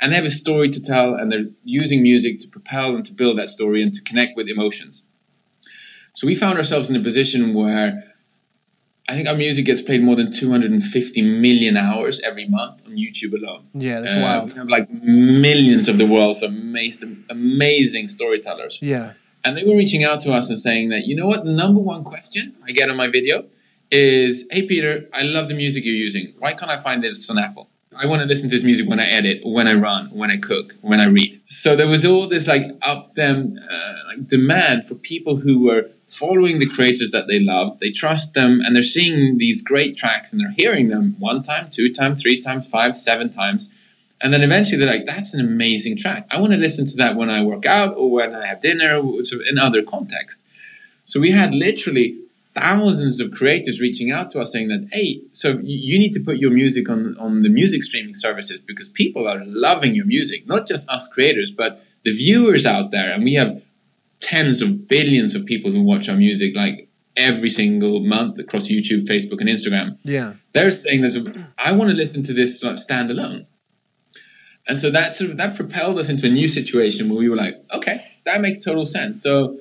and 0.00 0.12
they 0.12 0.16
have 0.16 0.24
a 0.24 0.30
story 0.30 0.68
to 0.70 0.80
tell 0.80 1.14
and 1.14 1.30
they're 1.30 1.46
using 1.64 2.02
music 2.02 2.38
to 2.40 2.48
propel 2.48 2.94
and 2.94 3.04
to 3.06 3.12
build 3.12 3.38
that 3.38 3.48
story 3.48 3.82
and 3.82 3.92
to 3.92 4.02
connect 4.02 4.36
with 4.36 4.48
emotions 4.48 5.02
so 6.12 6.26
we 6.26 6.34
found 6.34 6.58
ourselves 6.58 6.88
in 6.88 6.96
a 6.96 7.00
position 7.00 7.54
where 7.54 8.04
i 9.08 9.12
think 9.14 9.28
our 9.28 9.34
music 9.36 9.64
gets 9.66 9.82
played 9.82 10.02
more 10.02 10.16
than 10.16 10.30
250 10.30 11.22
million 11.40 11.76
hours 11.76 12.20
every 12.22 12.46
month 12.48 12.76
on 12.86 12.92
youtube 12.92 13.32
alone 13.40 13.62
Yeah, 13.74 14.00
that's 14.00 14.14
Uh, 14.14 14.20
wild. 14.22 14.52
we 14.52 14.58
have 14.58 14.68
like 14.68 14.86
millions 14.90 15.88
of 15.88 15.98
the 15.98 16.06
world's 16.06 16.42
amazing, 16.42 17.24
amazing 17.30 18.08
storytellers 18.08 18.78
Yeah. 18.80 19.12
and 19.44 19.56
they 19.56 19.64
were 19.64 19.76
reaching 19.76 20.02
out 20.04 20.20
to 20.22 20.32
us 20.32 20.48
and 20.50 20.58
saying 20.58 20.88
that 20.90 21.06
you 21.08 21.14
know 21.18 21.26
what 21.32 21.44
the 21.44 21.52
number 21.52 21.80
one 21.94 22.02
question 22.04 22.54
i 22.66 22.72
get 22.72 22.88
on 22.90 22.96
my 22.96 23.08
video 23.18 23.36
is 23.90 24.46
hey 24.50 24.62
peter 24.72 24.92
i 25.12 25.22
love 25.22 25.48
the 25.48 25.54
music 25.64 25.84
you're 25.84 26.02
using 26.08 26.24
why 26.38 26.52
can't 26.58 26.70
i 26.70 26.76
find 26.76 27.02
this 27.04 27.28
on 27.30 27.38
apple 27.38 27.68
I 27.96 28.06
want 28.06 28.22
to 28.22 28.26
listen 28.26 28.50
to 28.50 28.56
this 28.56 28.64
music 28.64 28.88
when 28.88 28.98
I 28.98 29.06
edit, 29.18 29.36
when 29.44 29.68
I 29.68 29.74
run, 29.74 30.06
when 30.20 30.28
I 30.28 30.36
cook, 30.36 30.66
when 30.90 30.98
I 30.98 31.04
read. 31.18 31.30
So 31.46 31.76
there 31.76 31.86
was 31.86 32.04
all 32.04 32.26
this 32.26 32.48
like 32.48 32.66
up 32.82 33.14
them 33.14 33.56
uh, 33.74 33.92
like 34.08 34.26
demand 34.26 34.82
for 34.84 34.96
people 34.96 35.36
who 35.36 35.54
were 35.66 35.82
following 36.18 36.58
the 36.58 36.66
creators 36.66 37.10
that 37.10 37.26
they 37.26 37.38
love. 37.38 37.78
They 37.80 37.90
trust 37.90 38.34
them, 38.34 38.60
and 38.60 38.74
they're 38.74 38.82
seeing 38.82 39.38
these 39.38 39.62
great 39.62 39.96
tracks, 39.96 40.32
and 40.32 40.40
they're 40.40 40.50
hearing 40.50 40.88
them 40.88 41.16
one 41.18 41.42
time, 41.42 41.68
two 41.70 41.92
times, 41.92 42.22
three 42.22 42.40
times, 42.40 42.68
five, 42.68 42.96
seven 42.96 43.30
times, 43.30 43.72
and 44.20 44.32
then 44.32 44.42
eventually 44.42 44.78
they're 44.78 44.94
like, 44.96 45.06
"That's 45.06 45.34
an 45.34 45.44
amazing 45.44 45.96
track. 45.96 46.26
I 46.30 46.40
want 46.40 46.52
to 46.52 46.58
listen 46.58 46.86
to 46.86 46.96
that 46.98 47.16
when 47.16 47.30
I 47.30 47.42
work 47.42 47.66
out, 47.66 47.94
or 47.96 48.10
when 48.10 48.34
I 48.34 48.46
have 48.46 48.60
dinner, 48.60 48.96
or 48.96 49.20
in 49.50 49.58
other 49.58 49.82
contexts." 49.82 50.44
So 51.04 51.20
we 51.20 51.32
had 51.32 51.54
literally 51.54 52.16
thousands 52.54 53.20
of 53.20 53.32
creators 53.32 53.80
reaching 53.80 54.10
out 54.10 54.30
to 54.30 54.40
us 54.40 54.52
saying 54.52 54.68
that, 54.68 54.88
hey, 54.92 55.20
so 55.32 55.58
you 55.62 55.98
need 55.98 56.12
to 56.12 56.20
put 56.20 56.38
your 56.38 56.52
music 56.52 56.88
on, 56.88 57.16
on 57.18 57.42
the 57.42 57.48
music 57.48 57.82
streaming 57.82 58.14
services 58.14 58.60
because 58.60 58.88
people 58.88 59.26
are 59.26 59.42
loving 59.44 59.94
your 59.94 60.06
music, 60.06 60.46
not 60.46 60.66
just 60.66 60.88
us 60.88 61.08
creators, 61.08 61.50
but 61.50 61.82
the 62.04 62.12
viewers 62.12 62.64
out 62.64 62.92
there. 62.92 63.12
And 63.12 63.24
we 63.24 63.34
have 63.34 63.60
tens 64.24 64.62
of 64.62 64.88
billions 64.88 65.34
of 65.34 65.44
people 65.44 65.70
who 65.70 65.82
watch 65.82 66.08
our 66.08 66.16
music 66.16 66.56
like 66.56 66.88
every 67.16 67.48
single 67.50 68.00
month 68.00 68.38
across 68.38 68.68
YouTube, 68.68 69.06
Facebook, 69.06 69.40
and 69.40 69.48
Instagram. 69.48 69.98
Yeah. 70.02 70.34
They're 70.52 70.70
saying 70.70 71.02
there's 71.02 71.16
a, 71.16 71.24
I 71.58 71.72
want 71.72 71.90
to 71.90 71.96
listen 71.96 72.22
to 72.24 72.32
this 72.32 72.62
like, 72.62 72.76
standalone. 72.76 73.46
And 74.66 74.78
so 74.78 74.90
that 74.90 75.14
sort 75.14 75.30
of 75.30 75.36
that 75.36 75.56
propelled 75.56 75.98
us 75.98 76.08
into 76.08 76.26
a 76.26 76.30
new 76.30 76.48
situation 76.48 77.08
where 77.08 77.18
we 77.18 77.28
were 77.28 77.36
like, 77.36 77.56
okay, 77.72 78.00
that 78.24 78.40
makes 78.40 78.64
total 78.64 78.84
sense. 78.84 79.22
So 79.22 79.58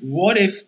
what 0.00 0.36
if 0.36 0.64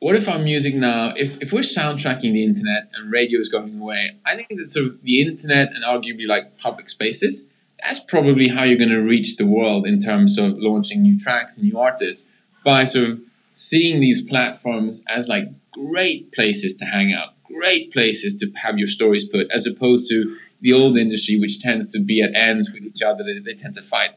what 0.00 0.14
if 0.14 0.28
our 0.28 0.38
music 0.38 0.74
now, 0.74 1.14
if, 1.16 1.40
if 1.40 1.50
we're 1.50 1.60
soundtracking 1.60 2.34
the 2.34 2.44
internet 2.44 2.90
and 2.92 3.10
radio 3.10 3.40
is 3.40 3.48
going 3.48 3.80
away, 3.80 4.10
I 4.26 4.36
think 4.36 4.48
that 4.58 4.68
sort 4.68 4.84
of 4.86 5.02
the 5.02 5.22
internet 5.22 5.72
and 5.74 5.82
arguably 5.82 6.26
like 6.26 6.58
public 6.58 6.90
spaces, 6.90 7.48
that's 7.82 8.00
probably 8.00 8.48
how 8.48 8.64
you're 8.64 8.76
going 8.76 8.90
to 8.90 9.00
reach 9.00 9.38
the 9.38 9.46
world 9.46 9.86
in 9.86 10.00
terms 10.00 10.36
of 10.36 10.58
launching 10.58 11.00
new 11.00 11.18
tracks 11.18 11.56
and 11.56 11.66
new 11.66 11.78
artists 11.78 12.28
by 12.64 12.84
sort 12.84 13.10
of 13.10 13.20
seeing 13.52 14.00
these 14.00 14.22
platforms 14.22 15.04
as 15.08 15.28
like 15.28 15.48
great 15.70 16.32
places 16.32 16.74
to 16.76 16.84
hang 16.84 17.12
out, 17.12 17.34
great 17.44 17.92
places 17.92 18.34
to 18.36 18.50
have 18.58 18.78
your 18.78 18.88
stories 18.88 19.28
put, 19.28 19.50
as 19.50 19.66
opposed 19.66 20.08
to 20.10 20.36
the 20.60 20.72
old 20.72 20.96
industry, 20.96 21.38
which 21.38 21.60
tends 21.60 21.92
to 21.92 22.00
be 22.00 22.22
at 22.22 22.34
ends 22.34 22.72
with 22.72 22.82
each 22.82 23.02
other. 23.02 23.22
They, 23.22 23.38
they 23.38 23.54
tend 23.54 23.74
to 23.74 23.82
fight. 23.82 24.10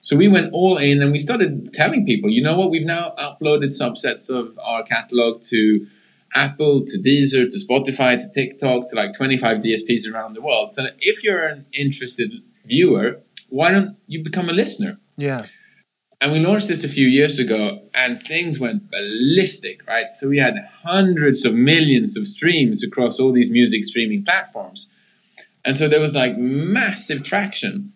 So 0.00 0.16
we 0.16 0.26
went 0.26 0.52
all 0.52 0.78
in 0.78 1.00
and 1.00 1.12
we 1.12 1.18
started 1.18 1.72
telling 1.72 2.04
people, 2.04 2.28
you 2.28 2.42
know 2.42 2.58
what, 2.58 2.70
we've 2.70 2.84
now 2.84 3.14
uploaded 3.16 3.68
subsets 3.68 4.28
of 4.28 4.58
our 4.60 4.82
catalog 4.82 5.42
to 5.42 5.86
Apple, 6.34 6.84
to 6.84 6.98
Deezer, 6.98 7.48
to 7.48 7.56
Spotify, 7.56 8.18
to 8.18 8.28
TikTok, 8.34 8.90
to 8.90 8.96
like 8.96 9.12
25 9.16 9.58
DSPs 9.58 10.12
around 10.12 10.34
the 10.34 10.42
world. 10.42 10.70
So 10.70 10.86
if 10.98 11.22
you're 11.22 11.46
an 11.46 11.66
interested 11.72 12.32
viewer, 12.64 13.20
why 13.48 13.70
don't 13.70 13.96
you 14.08 14.24
become 14.24 14.48
a 14.48 14.52
listener? 14.52 14.98
Yeah. 15.16 15.46
And 16.22 16.30
we 16.30 16.38
launched 16.38 16.68
this 16.68 16.84
a 16.84 16.88
few 16.88 17.08
years 17.08 17.40
ago 17.40 17.80
and 17.96 18.22
things 18.22 18.60
went 18.60 18.88
ballistic, 18.92 19.84
right? 19.88 20.06
So 20.12 20.28
we 20.28 20.38
had 20.38 20.54
hundreds 20.84 21.44
of 21.44 21.52
millions 21.52 22.16
of 22.16 22.28
streams 22.28 22.84
across 22.84 23.18
all 23.18 23.32
these 23.32 23.50
music 23.50 23.82
streaming 23.82 24.24
platforms. 24.24 24.88
And 25.64 25.74
so 25.74 25.88
there 25.88 25.98
was 25.98 26.14
like 26.14 26.38
massive 26.38 27.24
traction. 27.24 27.92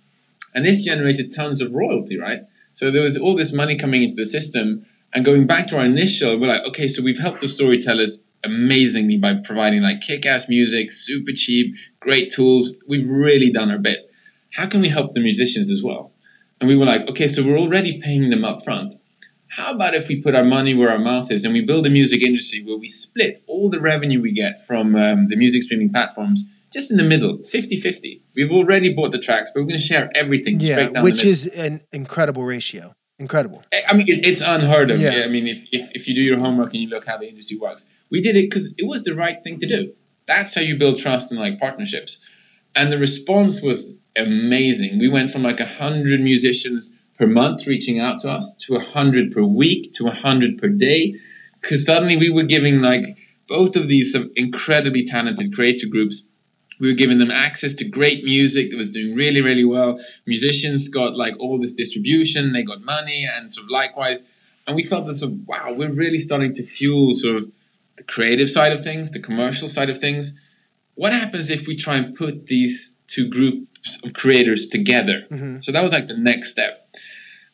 And 0.56 0.64
this 0.64 0.84
generated 0.84 1.32
tons 1.36 1.60
of 1.60 1.72
royalty, 1.72 2.18
right? 2.18 2.40
So 2.74 2.90
there 2.90 3.04
was 3.04 3.16
all 3.16 3.36
this 3.36 3.52
money 3.52 3.76
coming 3.76 4.02
into 4.02 4.16
the 4.16 4.26
system. 4.26 4.84
And 5.14 5.24
going 5.24 5.46
back 5.46 5.68
to 5.68 5.78
our 5.78 5.84
initial, 5.84 6.36
we're 6.36 6.48
like, 6.48 6.64
okay, 6.64 6.88
so 6.88 7.04
we've 7.04 7.20
helped 7.20 7.42
the 7.42 7.48
storytellers 7.48 8.18
amazingly 8.42 9.18
by 9.18 9.34
providing 9.34 9.82
like 9.82 10.00
kick 10.00 10.26
ass 10.26 10.48
music, 10.48 10.90
super 10.90 11.30
cheap, 11.32 11.76
great 12.00 12.32
tools. 12.32 12.72
We've 12.88 13.08
really 13.08 13.52
done 13.52 13.70
our 13.70 13.78
bit. 13.78 14.10
How 14.54 14.66
can 14.66 14.80
we 14.80 14.88
help 14.88 15.14
the 15.14 15.20
musicians 15.20 15.70
as 15.70 15.80
well? 15.80 16.10
And 16.60 16.68
we 16.68 16.76
were 16.76 16.86
like, 16.86 17.08
okay, 17.08 17.26
so 17.28 17.44
we're 17.44 17.58
already 17.58 18.00
paying 18.00 18.30
them 18.30 18.44
up 18.44 18.64
front. 18.64 18.94
How 19.48 19.74
about 19.74 19.94
if 19.94 20.08
we 20.08 20.20
put 20.22 20.34
our 20.34 20.44
money 20.44 20.74
where 20.74 20.90
our 20.90 20.98
mouth 20.98 21.30
is 21.30 21.44
and 21.44 21.54
we 21.54 21.60
build 21.64 21.86
a 21.86 21.90
music 21.90 22.22
industry 22.22 22.62
where 22.62 22.76
we 22.76 22.88
split 22.88 23.42
all 23.46 23.70
the 23.70 23.80
revenue 23.80 24.20
we 24.20 24.32
get 24.32 24.60
from 24.66 24.94
um, 24.96 25.28
the 25.28 25.36
music 25.36 25.62
streaming 25.62 25.90
platforms 25.90 26.44
just 26.72 26.90
in 26.90 26.96
the 26.98 27.04
middle, 27.04 27.38
50 27.42 27.76
50. 27.76 28.20
We've 28.34 28.50
already 28.50 28.92
bought 28.92 29.12
the 29.12 29.18
tracks, 29.18 29.50
but 29.54 29.60
we're 29.60 29.66
going 29.68 29.78
to 29.78 29.82
share 29.82 30.10
everything 30.14 30.58
Yeah. 30.60 30.74
straight 30.74 30.92
down 30.92 31.04
Which 31.04 31.22
the 31.22 31.28
middle. 31.28 31.30
is 31.30 31.46
an 31.46 31.80
incredible 31.92 32.44
ratio. 32.44 32.92
Incredible. 33.18 33.62
I 33.88 33.94
mean, 33.96 34.06
it, 34.08 34.26
it's 34.26 34.42
unheard 34.42 34.90
of. 34.90 35.00
Yeah. 35.00 35.22
I 35.24 35.28
mean, 35.28 35.46
if, 35.46 35.64
if, 35.72 35.90
if 35.94 36.06
you 36.06 36.14
do 36.14 36.20
your 36.20 36.38
homework 36.38 36.74
and 36.74 36.82
you 36.82 36.88
look 36.88 37.06
how 37.06 37.16
the 37.16 37.26
industry 37.28 37.56
works, 37.56 37.86
we 38.10 38.20
did 38.20 38.36
it 38.36 38.50
because 38.50 38.74
it 38.76 38.86
was 38.86 39.04
the 39.04 39.14
right 39.14 39.42
thing 39.42 39.58
to 39.60 39.66
do. 39.66 39.94
That's 40.26 40.54
how 40.54 40.60
you 40.60 40.76
build 40.76 40.98
trust 40.98 41.30
and 41.30 41.40
like 41.40 41.58
partnerships. 41.58 42.20
And 42.74 42.92
the 42.92 42.98
response 42.98 43.62
was 43.62 43.90
amazing. 44.16 44.98
We 44.98 45.08
went 45.08 45.30
from 45.30 45.42
like 45.42 45.58
100 45.58 46.20
musicians 46.20 46.96
per 47.18 47.26
month 47.26 47.66
reaching 47.66 47.98
out 47.98 48.20
to 48.20 48.30
us 48.30 48.54
to 48.60 48.74
100 48.74 49.32
per 49.32 49.42
week 49.42 49.92
to 49.94 50.04
100 50.04 50.58
per 50.58 50.68
day 50.68 51.14
because 51.60 51.84
suddenly 51.84 52.16
we 52.16 52.30
were 52.30 52.42
giving 52.42 52.80
like 52.80 53.04
both 53.48 53.76
of 53.76 53.88
these 53.88 54.12
some 54.12 54.30
incredibly 54.36 55.04
talented 55.04 55.54
creator 55.54 55.86
groups. 55.86 56.22
We 56.78 56.88
were 56.88 56.96
giving 56.96 57.18
them 57.18 57.30
access 57.30 57.72
to 57.74 57.88
great 57.88 58.22
music 58.24 58.70
that 58.70 58.76
was 58.76 58.90
doing 58.90 59.14
really 59.14 59.40
really 59.40 59.64
well. 59.64 59.98
Musicians 60.26 60.88
got 60.88 61.16
like 61.16 61.34
all 61.38 61.58
this 61.58 61.72
distribution 61.72 62.52
they 62.52 62.62
got 62.62 62.82
money 62.82 63.26
and 63.32 63.50
sort 63.50 63.64
of 63.64 63.70
likewise. 63.70 64.22
And 64.66 64.76
we 64.76 64.82
felt 64.82 65.06
that 65.06 65.14
sort 65.14 65.32
of 65.32 65.48
wow 65.48 65.72
we're 65.72 65.92
really 65.92 66.18
starting 66.18 66.52
to 66.54 66.62
fuel 66.62 67.14
sort 67.14 67.36
of 67.36 67.52
the 67.96 68.04
creative 68.04 68.50
side 68.50 68.72
of 68.72 68.82
things 68.82 69.10
the 69.10 69.20
commercial 69.20 69.68
side 69.68 69.88
of 69.88 69.98
things. 69.98 70.34
What 70.94 71.12
happens 71.12 71.50
if 71.50 71.66
we 71.66 71.76
try 71.76 71.96
and 71.96 72.14
put 72.14 72.46
these 72.46 72.95
two 73.08 73.28
groups 73.28 73.98
of 74.04 74.12
creators 74.14 74.66
together 74.66 75.18
Mhm. 75.30 75.62
so 75.64 75.72
that 75.72 75.82
was 75.82 75.92
like 75.92 76.06
the 76.08 76.16
next 76.16 76.50
step 76.50 76.72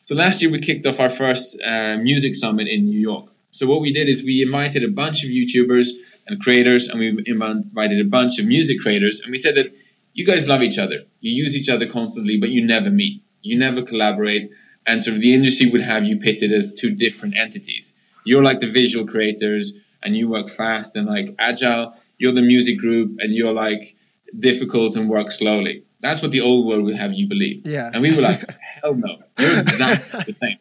so 0.01 0.15
last 0.15 0.41
year 0.41 0.51
we 0.51 0.59
kicked 0.59 0.85
off 0.85 0.99
our 0.99 1.09
first 1.09 1.45
uh, 1.63 1.97
music 1.97 2.33
summit 2.35 2.67
in 2.67 2.85
new 2.85 2.99
york 2.99 3.25
so 3.51 3.67
what 3.67 3.81
we 3.81 3.91
did 3.93 4.07
is 4.13 4.23
we 4.23 4.41
invited 4.41 4.83
a 4.83 4.87
bunch 4.87 5.23
of 5.23 5.29
YouTubers 5.29 5.87
and 6.27 6.39
creators, 6.41 6.87
and 6.87 6.97
we 6.99 7.07
invited 7.27 7.99
a 7.99 8.09
bunch 8.17 8.39
of 8.39 8.45
music 8.47 8.79
creators, 8.79 9.19
and 9.21 9.29
we 9.29 9.37
said 9.37 9.53
that 9.55 9.67
you 10.15 10.25
guys 10.25 10.47
love 10.47 10.63
each 10.63 10.79
other, 10.79 10.99
you 11.21 11.31
use 11.43 11.53
each 11.59 11.69
other 11.69 11.85
constantly, 11.85 12.35
but 12.37 12.49
you 12.49 12.65
never 12.65 12.89
meet, 12.89 13.21
you 13.43 13.55
never 13.67 13.81
collaborate, 13.83 14.49
and 14.87 15.03
sort 15.03 15.15
of 15.17 15.21
the 15.21 15.33
industry 15.35 15.69
would 15.69 15.81
have 15.81 16.03
you 16.03 16.15
pitted 16.17 16.51
as 16.51 16.73
two 16.73 16.89
different 17.05 17.35
entities. 17.35 17.93
You're 18.25 18.43
like 18.49 18.59
the 18.59 18.71
visual 18.81 19.05
creators, 19.05 19.73
and 20.01 20.15
you 20.17 20.27
work 20.29 20.49
fast 20.49 20.95
and 20.95 21.05
like 21.07 21.27
agile. 21.37 21.93
You're 22.17 22.31
the 22.41 22.47
music 22.53 22.77
group, 22.79 23.09
and 23.19 23.35
you're 23.35 23.53
like 23.53 23.95
difficult 24.39 24.95
and 24.95 25.09
work 25.09 25.31
slowly. 25.31 25.83
That's 26.01 26.21
what 26.21 26.31
the 26.31 26.41
old 26.41 26.67
world 26.67 26.83
would 26.85 26.97
have 26.97 27.13
you 27.13 27.27
believe. 27.27 27.65
Yeah. 27.65 27.89
And 27.93 28.01
we 28.01 28.15
were 28.15 28.21
like, 28.21 28.41
hell 28.81 28.95
no, 28.95 29.17
you're 29.39 29.57
exactly 29.57 30.19
the 30.25 30.33
same. 30.33 30.57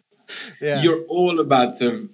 Yeah. 0.61 0.83
You're 0.83 1.03
all 1.09 1.41
about 1.41 1.75
sort 1.75 1.95
of, 1.95 2.11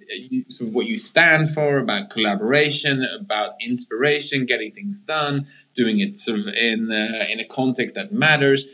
sort 0.47 0.69
of 0.69 0.75
what 0.75 0.87
you 0.87 0.97
stand 0.97 1.49
for, 1.49 1.77
about 1.77 2.09
collaboration, 2.09 3.07
about 3.17 3.53
inspiration, 3.61 4.45
getting 4.45 4.71
things 4.71 5.01
done, 5.01 5.47
doing 5.73 5.99
it 5.99 6.19
sort 6.19 6.39
of 6.39 6.47
in 6.47 6.91
uh, 6.91 7.25
in 7.29 7.39
a 7.39 7.45
context 7.45 7.95
that 7.95 8.11
matters. 8.11 8.65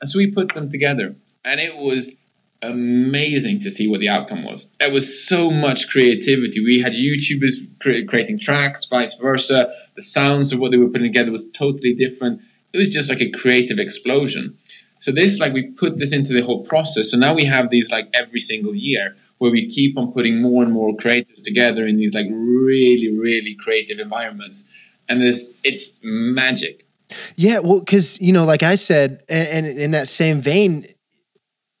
And 0.00 0.08
so 0.08 0.18
we 0.18 0.30
put 0.30 0.54
them 0.54 0.68
together, 0.68 1.14
and 1.44 1.60
it 1.60 1.76
was 1.76 2.14
amazing 2.62 3.58
to 3.60 3.70
see 3.70 3.88
what 3.88 4.00
the 4.00 4.08
outcome 4.08 4.44
was. 4.44 4.70
There 4.78 4.92
was 4.92 5.26
so 5.26 5.50
much 5.50 5.88
creativity. 5.88 6.62
We 6.62 6.80
had 6.80 6.92
YouTubers 6.92 7.54
cre- 7.80 8.06
creating 8.08 8.38
tracks, 8.38 8.84
vice 8.84 9.18
versa. 9.18 9.74
The 9.96 10.02
sounds 10.02 10.52
of 10.52 10.58
what 10.58 10.70
they 10.70 10.78
were 10.78 10.88
putting 10.88 11.12
together 11.12 11.30
was 11.30 11.48
totally 11.50 11.94
different. 11.94 12.40
It 12.72 12.78
was 12.78 12.88
just 12.88 13.10
like 13.10 13.20
a 13.20 13.30
creative 13.30 13.78
explosion. 13.78 14.56
So 14.98 15.10
this, 15.10 15.40
like, 15.40 15.52
we 15.52 15.70
put 15.72 15.98
this 15.98 16.12
into 16.12 16.32
the 16.32 16.42
whole 16.42 16.64
process. 16.64 17.10
So 17.10 17.18
now 17.18 17.34
we 17.34 17.44
have 17.44 17.70
these 17.70 17.90
like 17.90 18.08
every 18.14 18.38
single 18.38 18.74
year 18.74 19.16
where 19.42 19.50
we 19.50 19.66
keep 19.66 19.98
on 19.98 20.12
putting 20.12 20.40
more 20.40 20.62
and 20.62 20.72
more 20.72 20.94
creators 20.96 21.40
together 21.40 21.84
in 21.84 21.96
these 21.96 22.14
like 22.14 22.28
really, 22.30 23.10
really 23.18 23.56
creative 23.56 23.98
environments, 23.98 24.70
and 25.08 25.20
this 25.20 25.60
it's 25.64 25.98
magic. 26.04 26.86
Yeah, 27.34 27.58
well, 27.58 27.80
because 27.80 28.20
you 28.20 28.32
know, 28.32 28.44
like 28.44 28.62
I 28.62 28.76
said, 28.76 29.20
and, 29.28 29.66
and 29.66 29.78
in 29.78 29.90
that 29.90 30.06
same 30.06 30.40
vein, 30.40 30.84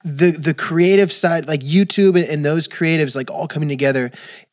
the 0.02 0.32
the 0.32 0.54
creative 0.54 1.12
side, 1.12 1.46
like 1.46 1.60
YouTube 1.60 2.16
and, 2.20 2.28
and 2.28 2.44
those 2.44 2.66
creatives, 2.66 3.14
like 3.14 3.30
all 3.30 3.46
coming 3.46 3.68
together 3.68 4.10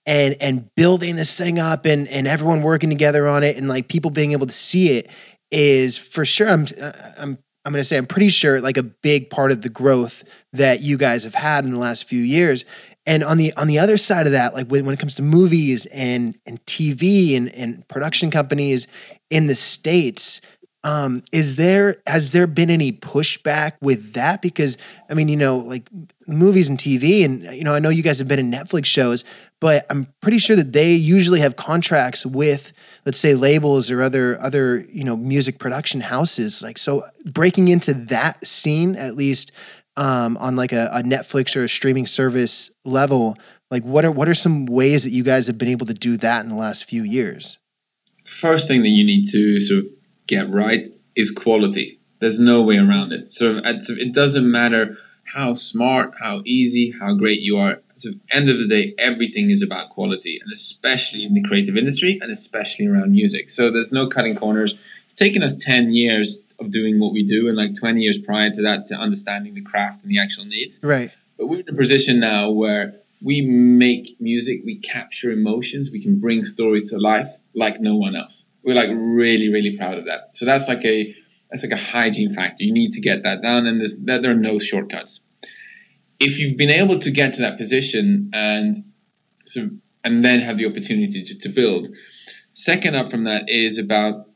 and 0.09 0.35
and 0.41 0.73
building 0.75 1.15
this 1.15 1.37
thing 1.37 1.59
up, 1.59 1.85
and 1.85 2.07
and 2.07 2.27
everyone 2.27 2.63
working 2.63 2.89
together 2.89 3.27
on 3.27 3.43
it, 3.43 3.57
and 3.57 3.69
like 3.69 3.87
people 3.87 4.09
being 4.09 4.31
able 4.31 4.47
to 4.47 4.53
see 4.53 4.97
it 4.97 5.07
is 5.51 5.97
for 5.99 6.25
sure. 6.25 6.49
I'm 6.49 6.65
uh, 6.81 6.91
I'm 7.19 7.37
I'm 7.63 7.73
going 7.73 7.81
to 7.81 7.85
say 7.85 7.97
I'm 7.97 8.07
pretty 8.07 8.29
sure 8.29 8.59
like 8.59 8.77
a 8.77 8.83
big 8.83 9.29
part 9.29 9.51
of 9.51 9.61
the 9.61 9.69
growth 9.69 10.23
that 10.53 10.81
you 10.81 10.97
guys 10.97 11.25
have 11.25 11.35
had 11.35 11.63
in 11.63 11.71
the 11.71 11.77
last 11.77 12.09
few 12.09 12.21
years. 12.21 12.65
And 13.05 13.23
on 13.23 13.37
the 13.37 13.53
on 13.53 13.67
the 13.67 13.77
other 13.77 13.97
side 13.97 14.25
of 14.25 14.31
that, 14.31 14.55
like 14.55 14.67
when, 14.67 14.85
when 14.85 14.93
it 14.93 14.99
comes 14.99 15.13
to 15.15 15.21
movies 15.21 15.85
and 15.87 16.35
and 16.47 16.63
TV 16.65 17.37
and, 17.37 17.49
and 17.49 17.87
production 17.87 18.31
companies 18.31 18.87
in 19.29 19.45
the 19.45 19.55
states, 19.55 20.41
um, 20.83 21.23
is 21.33 21.57
there 21.57 21.97
has 22.07 22.31
there 22.31 22.47
been 22.47 22.69
any 22.69 22.91
pushback 22.91 23.73
with 23.81 24.13
that? 24.13 24.41
Because 24.41 24.77
I 25.09 25.13
mean, 25.13 25.27
you 25.27 25.35
know, 25.35 25.57
like 25.57 25.89
movies 26.25 26.69
and 26.69 26.77
TV, 26.77 27.25
and 27.25 27.41
you 27.55 27.65
know, 27.65 27.73
I 27.73 27.79
know 27.79 27.89
you 27.89 28.03
guys 28.03 28.19
have 28.19 28.29
been 28.29 28.39
in 28.39 28.49
Netflix 28.49 28.85
shows, 28.85 29.25
but 29.59 29.85
I'm 29.89 30.07
pretty 30.21 30.37
sure 30.37 30.55
that 30.55 30.71
they 30.71 30.93
usually 30.93 31.41
have 31.41 31.57
contracts 31.57 32.25
with, 32.25 32.71
let's 33.05 33.17
say, 33.17 33.35
labels 33.35 33.91
or 33.91 34.01
other 34.01 34.39
other 34.39 34.85
you 34.89 35.03
know 35.03 35.17
music 35.17 35.59
production 35.59 35.99
houses. 35.99 36.63
Like 36.63 36.77
so, 36.77 37.03
breaking 37.25 37.67
into 37.67 37.93
that 37.93 38.47
scene 38.47 38.95
at 38.95 39.15
least 39.15 39.51
um, 39.97 40.37
on 40.37 40.55
like 40.55 40.71
a, 40.71 40.89
a 40.93 41.03
Netflix 41.03 41.57
or 41.57 41.65
a 41.65 41.69
streaming 41.69 42.05
service 42.05 42.71
level, 42.85 43.35
like 43.69 43.83
what 43.83 44.05
are 44.05 44.11
what 44.11 44.29
are 44.29 44.33
some 44.33 44.65
ways 44.65 45.03
that 45.03 45.11
you 45.11 45.23
guys 45.23 45.47
have 45.47 45.57
been 45.57 45.67
able 45.67 45.87
to 45.87 45.93
do 45.93 46.15
that 46.17 46.41
in 46.41 46.47
the 46.47 46.55
last 46.55 46.85
few 46.85 47.03
years? 47.03 47.59
First 48.23 48.69
thing 48.69 48.81
that 48.83 48.89
you 48.89 49.05
need 49.05 49.27
to 49.31 49.59
sort 49.59 49.79
of 49.79 49.98
get 50.29 50.49
right 50.49 50.91
is 51.15 51.31
quality. 51.31 51.99
There's 52.19 52.39
no 52.39 52.61
way 52.61 52.77
around 52.77 53.11
it. 53.11 53.33
Sort 53.33 53.57
of, 53.57 53.65
it 53.65 54.13
doesn't 54.13 54.49
matter 54.49 54.97
how 55.33 55.53
smart, 55.53 56.13
how 56.19 56.41
easy, 56.45 56.93
how 56.99 57.13
great 57.13 57.39
you 57.41 57.57
are. 57.57 57.81
So, 57.93 58.11
end 58.31 58.49
of 58.49 58.57
the 58.57 58.67
day, 58.67 58.93
everything 58.97 59.49
is 59.49 59.61
about 59.61 59.89
quality, 59.89 60.39
and 60.41 60.51
especially 60.51 61.23
in 61.23 61.33
the 61.33 61.43
creative 61.43 61.75
industry, 61.75 62.19
and 62.21 62.31
especially 62.31 62.87
around 62.87 63.11
music. 63.11 63.49
So 63.49 63.71
there's 63.71 63.91
no 63.91 64.07
cutting 64.07 64.35
corners. 64.35 64.79
It's 65.05 65.13
taken 65.13 65.43
us 65.43 65.55
ten 65.55 65.91
years 65.91 66.43
of 66.59 66.71
doing 66.71 66.99
what 66.99 67.13
we 67.13 67.23
do, 67.23 67.47
and 67.47 67.57
like 67.57 67.77
twenty 67.79 68.01
years 68.01 68.19
prior 68.21 68.49
to 68.51 68.61
that 68.61 68.87
to 68.87 68.95
understanding 68.95 69.53
the 69.53 69.61
craft 69.61 70.01
and 70.03 70.11
the 70.11 70.19
actual 70.19 70.45
needs. 70.45 70.79
Right. 70.83 71.11
But 71.37 71.47
we're 71.47 71.61
in 71.61 71.69
a 71.69 71.73
position 71.73 72.19
now 72.19 72.49
where 72.49 72.95
we 73.21 73.41
make 73.41 74.15
music, 74.19 74.61
we 74.63 74.77
capture 74.77 75.29
emotions, 75.31 75.91
we 75.91 76.01
can 76.01 76.19
bring 76.19 76.43
stories 76.43 76.89
to 76.91 76.97
life 76.97 77.27
like 77.53 77.79
no 77.79 77.95
one 77.95 78.15
else. 78.15 78.45
We're 78.69 78.75
like 78.75 78.91
really, 78.91 79.49
really 79.49 79.75
proud 79.75 79.97
of 79.97 80.05
that. 80.05 80.35
So 80.35 80.45
that's 80.45 80.67
like 80.67 80.85
a 80.85 81.15
that's 81.49 81.63
like 81.63 81.71
a 81.71 81.83
hygiene 81.91 82.29
factor. 82.29 82.63
You 82.63 82.71
need 82.71 82.91
to 82.91 83.01
get 83.01 83.23
that 83.23 83.41
down, 83.41 83.65
and 83.65 83.79
there's, 83.79 83.97
there 83.97 84.29
are 84.29 84.35
no 84.35 84.59
shortcuts. 84.59 85.21
If 86.19 86.39
you've 86.39 86.55
been 86.55 86.69
able 86.69 86.99
to 86.99 87.09
get 87.09 87.33
to 87.33 87.41
that 87.41 87.57
position 87.57 88.29
and 88.31 88.75
so, 89.43 89.71
and 90.03 90.23
then 90.23 90.41
have 90.41 90.59
the 90.59 90.67
opportunity 90.67 91.23
to, 91.23 91.35
to 91.39 91.49
build, 91.49 91.87
second 92.53 92.95
up 92.95 93.09
from 93.09 93.23
that 93.23 93.45
is 93.47 93.79
about 93.79 94.27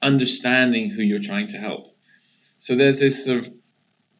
understanding 0.00 0.90
who 0.90 1.02
you're 1.02 1.18
trying 1.18 1.48
to 1.48 1.56
help. 1.56 1.88
So 2.58 2.76
there's 2.76 3.00
this 3.00 3.24
sort 3.24 3.48
of 3.48 3.52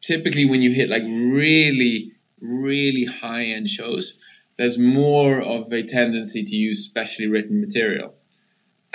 typically 0.01 0.43
when 0.43 0.61
you 0.61 0.73
hit 0.73 0.89
like 0.89 1.03
really, 1.03 2.11
really 2.41 3.05
high 3.05 3.45
end 3.45 3.69
shows, 3.69 4.19
there's 4.57 4.77
more 4.77 5.41
of 5.41 5.71
a 5.71 5.83
tendency 5.83 6.43
to 6.43 6.55
use 6.57 6.85
specially 6.85 7.29
written 7.29 7.61
material 7.61 8.16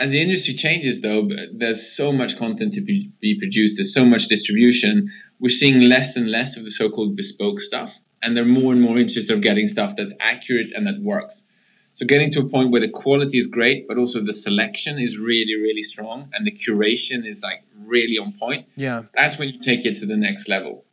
as 0.02 0.10
the 0.10 0.20
industry 0.20 0.54
changes, 0.54 1.00
though, 1.00 1.28
there's 1.52 1.94
so 1.96 2.12
much 2.12 2.36
content 2.36 2.72
to 2.74 2.80
be, 2.80 3.12
be, 3.20 3.38
produced. 3.38 3.76
There's 3.76 3.94
so 3.94 4.04
much 4.04 4.26
distribution. 4.26 5.08
We're 5.38 5.48
seeing 5.48 5.88
less 5.88 6.16
and 6.16 6.28
less 6.28 6.56
of 6.56 6.64
the 6.64 6.72
so-called 6.72 7.14
bespoke 7.14 7.60
stuff, 7.60 8.00
and 8.20 8.36
they're 8.36 8.44
more 8.44 8.72
and 8.72 8.82
more 8.82 8.98
interested 8.98 9.32
of 9.32 9.42
getting 9.42 9.68
stuff 9.68 9.94
that's 9.96 10.12
accurate 10.18 10.72
and 10.74 10.88
that 10.88 11.00
works. 11.00 11.46
So 11.92 12.04
getting 12.04 12.32
to 12.32 12.40
a 12.40 12.44
point 12.44 12.72
where 12.72 12.80
the 12.80 12.88
quality 12.88 13.38
is 13.38 13.46
great, 13.46 13.86
but 13.86 13.96
also 13.96 14.20
the 14.20 14.32
selection 14.32 14.98
is 14.98 15.18
really, 15.18 15.54
really 15.54 15.82
strong, 15.82 16.30
and 16.34 16.44
the 16.44 16.52
curation 16.52 17.24
is 17.24 17.44
like 17.44 17.62
really 17.86 18.18
on 18.18 18.32
point. 18.32 18.66
Yeah, 18.76 19.02
that's 19.14 19.38
when 19.38 19.50
you 19.50 19.58
take 19.60 19.86
it 19.86 19.94
to 20.00 20.06
the 20.06 20.16
next 20.16 20.48
level. 20.48 20.84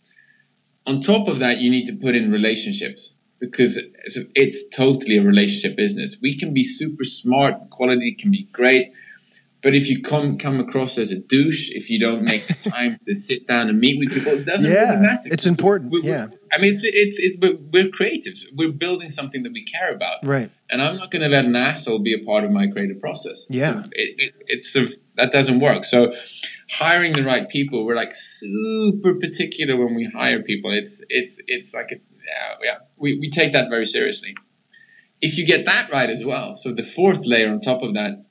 On 0.85 1.01
top 1.01 1.27
of 1.27 1.39
that, 1.39 1.57
you 1.57 1.71
need 1.71 1.85
to 1.85 1.93
put 1.93 2.13
in 2.13 2.31
relationships 2.31 3.15
because 3.39 3.77
it's, 3.77 4.17
it's 4.35 4.67
totally 4.69 5.17
a 5.17 5.23
relationship 5.23 5.77
business. 5.77 6.17
We 6.21 6.37
can 6.37 6.53
be 6.53 6.63
super 6.63 7.03
smart, 7.03 7.69
quality 7.69 8.13
can 8.13 8.31
be 8.31 8.47
great, 8.51 8.91
but 9.61 9.75
if 9.75 9.89
you 9.89 10.01
come 10.01 10.37
come 10.37 10.59
across 10.59 10.97
as 10.97 11.11
a 11.11 11.19
douche, 11.19 11.69
if 11.71 11.89
you 11.89 11.99
don't 11.99 12.23
make 12.23 12.47
the 12.47 12.53
time 12.69 12.99
to 13.05 13.19
sit 13.19 13.45
down 13.45 13.67
and 13.67 13.79
meet 13.79 13.99
with 13.99 14.13
people, 14.13 14.31
it 14.31 14.45
doesn't 14.45 14.71
yeah, 14.71 14.91
really 14.91 15.01
matter. 15.01 15.21
It's 15.25 15.45
important. 15.45 15.91
We're, 15.91 16.01
yeah, 16.01 16.27
I 16.53 16.59
mean, 16.59 16.73
it's 16.73 16.81
it's 16.83 17.19
it, 17.19 17.39
we're, 17.41 17.57
we're 17.71 17.91
creatives. 17.91 18.45
We're 18.55 18.71
building 18.71 19.09
something 19.09 19.43
that 19.43 19.51
we 19.51 19.63
care 19.65 19.93
about, 19.93 20.23
right? 20.23 20.49
And 20.69 20.81
I'm 20.81 20.95
not 20.97 21.11
going 21.11 21.23
to 21.23 21.27
let 21.27 21.45
an 21.45 21.55
asshole 21.55 21.99
be 21.99 22.13
a 22.13 22.23
part 22.23 22.45
of 22.45 22.51
my 22.51 22.67
creative 22.67 22.99
process. 22.99 23.47
Yeah, 23.49 23.83
so 23.83 23.89
it, 23.91 24.15
it, 24.17 24.33
it's 24.47 24.71
sort 24.71 24.87
of, 24.87 24.95
that 25.15 25.31
doesn't 25.31 25.59
work. 25.59 25.83
So 25.83 26.13
hiring 26.71 27.11
the 27.11 27.23
right 27.23 27.49
people, 27.49 27.85
we're 27.85 27.95
like 27.95 28.13
super 28.13 29.15
particular 29.15 29.75
when 29.75 29.93
we 29.93 30.05
hire 30.05 30.41
people. 30.41 30.71
It's 30.71 31.03
it's 31.09 31.41
it's 31.47 31.75
like 31.75 31.91
a, 31.91 31.95
yeah, 32.29 32.55
yeah. 32.63 32.77
We 32.97 33.17
we 33.19 33.29
take 33.29 33.53
that 33.53 33.69
very 33.69 33.85
seriously. 33.85 34.35
If 35.21 35.37
you 35.37 35.45
get 35.45 35.65
that 35.65 35.91
right 35.91 36.09
as 36.09 36.23
well, 36.23 36.55
so 36.55 36.71
the 36.71 36.83
fourth 36.83 37.25
layer 37.25 37.51
on 37.51 37.59
top 37.59 37.81
of 37.81 37.93
that 37.93 38.23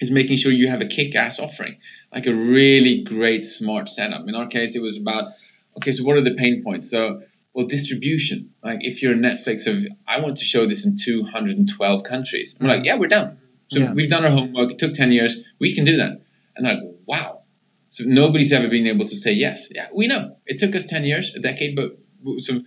is 0.00 0.10
making 0.10 0.36
sure 0.36 0.52
you 0.52 0.68
have 0.68 0.80
a 0.80 0.86
kick-ass 0.86 1.40
offering, 1.40 1.76
like 2.12 2.26
a 2.26 2.34
really 2.34 3.02
great 3.02 3.44
smart 3.44 3.88
setup. 3.88 4.28
In 4.28 4.34
our 4.36 4.46
case, 4.46 4.76
it 4.76 4.82
was 4.82 4.96
about 4.96 5.32
okay, 5.76 5.92
so 5.92 6.04
what 6.04 6.16
are 6.16 6.22
the 6.22 6.34
pain 6.34 6.62
points? 6.62 6.90
So 6.90 7.22
well, 7.54 7.66
distribution. 7.66 8.54
Like 8.62 8.78
if 8.82 9.02
you're 9.02 9.14
Netflix 9.14 9.66
of 9.66 9.86
I 10.06 10.20
want 10.20 10.36
to 10.36 10.44
show 10.44 10.66
this 10.66 10.86
in 10.86 10.96
212 10.96 12.04
countries. 12.04 12.56
I'm 12.60 12.68
like, 12.68 12.82
mm. 12.82 12.84
yeah, 12.84 12.96
we're 12.96 13.08
done. 13.08 13.38
So 13.68 13.80
yeah. 13.80 13.92
we've 13.92 14.08
done 14.08 14.24
our 14.24 14.30
homework. 14.30 14.70
It 14.70 14.78
took 14.78 14.94
10 14.94 15.12
years. 15.12 15.36
We 15.58 15.74
can 15.74 15.84
do 15.84 15.96
that. 15.96 16.20
And 16.56 16.66
like, 16.66 16.78
wow. 17.06 17.42
So 17.90 18.04
nobody's 18.06 18.52
ever 18.52 18.68
been 18.68 18.86
able 18.86 19.06
to 19.06 19.16
say 19.16 19.32
yes. 19.32 19.68
Yeah, 19.74 19.88
we 19.94 20.06
know. 20.06 20.36
It 20.46 20.58
took 20.58 20.74
us 20.74 20.86
10 20.86 21.04
years, 21.04 21.34
a 21.34 21.40
decade, 21.40 21.74
but 21.74 21.98
so, 22.38 22.60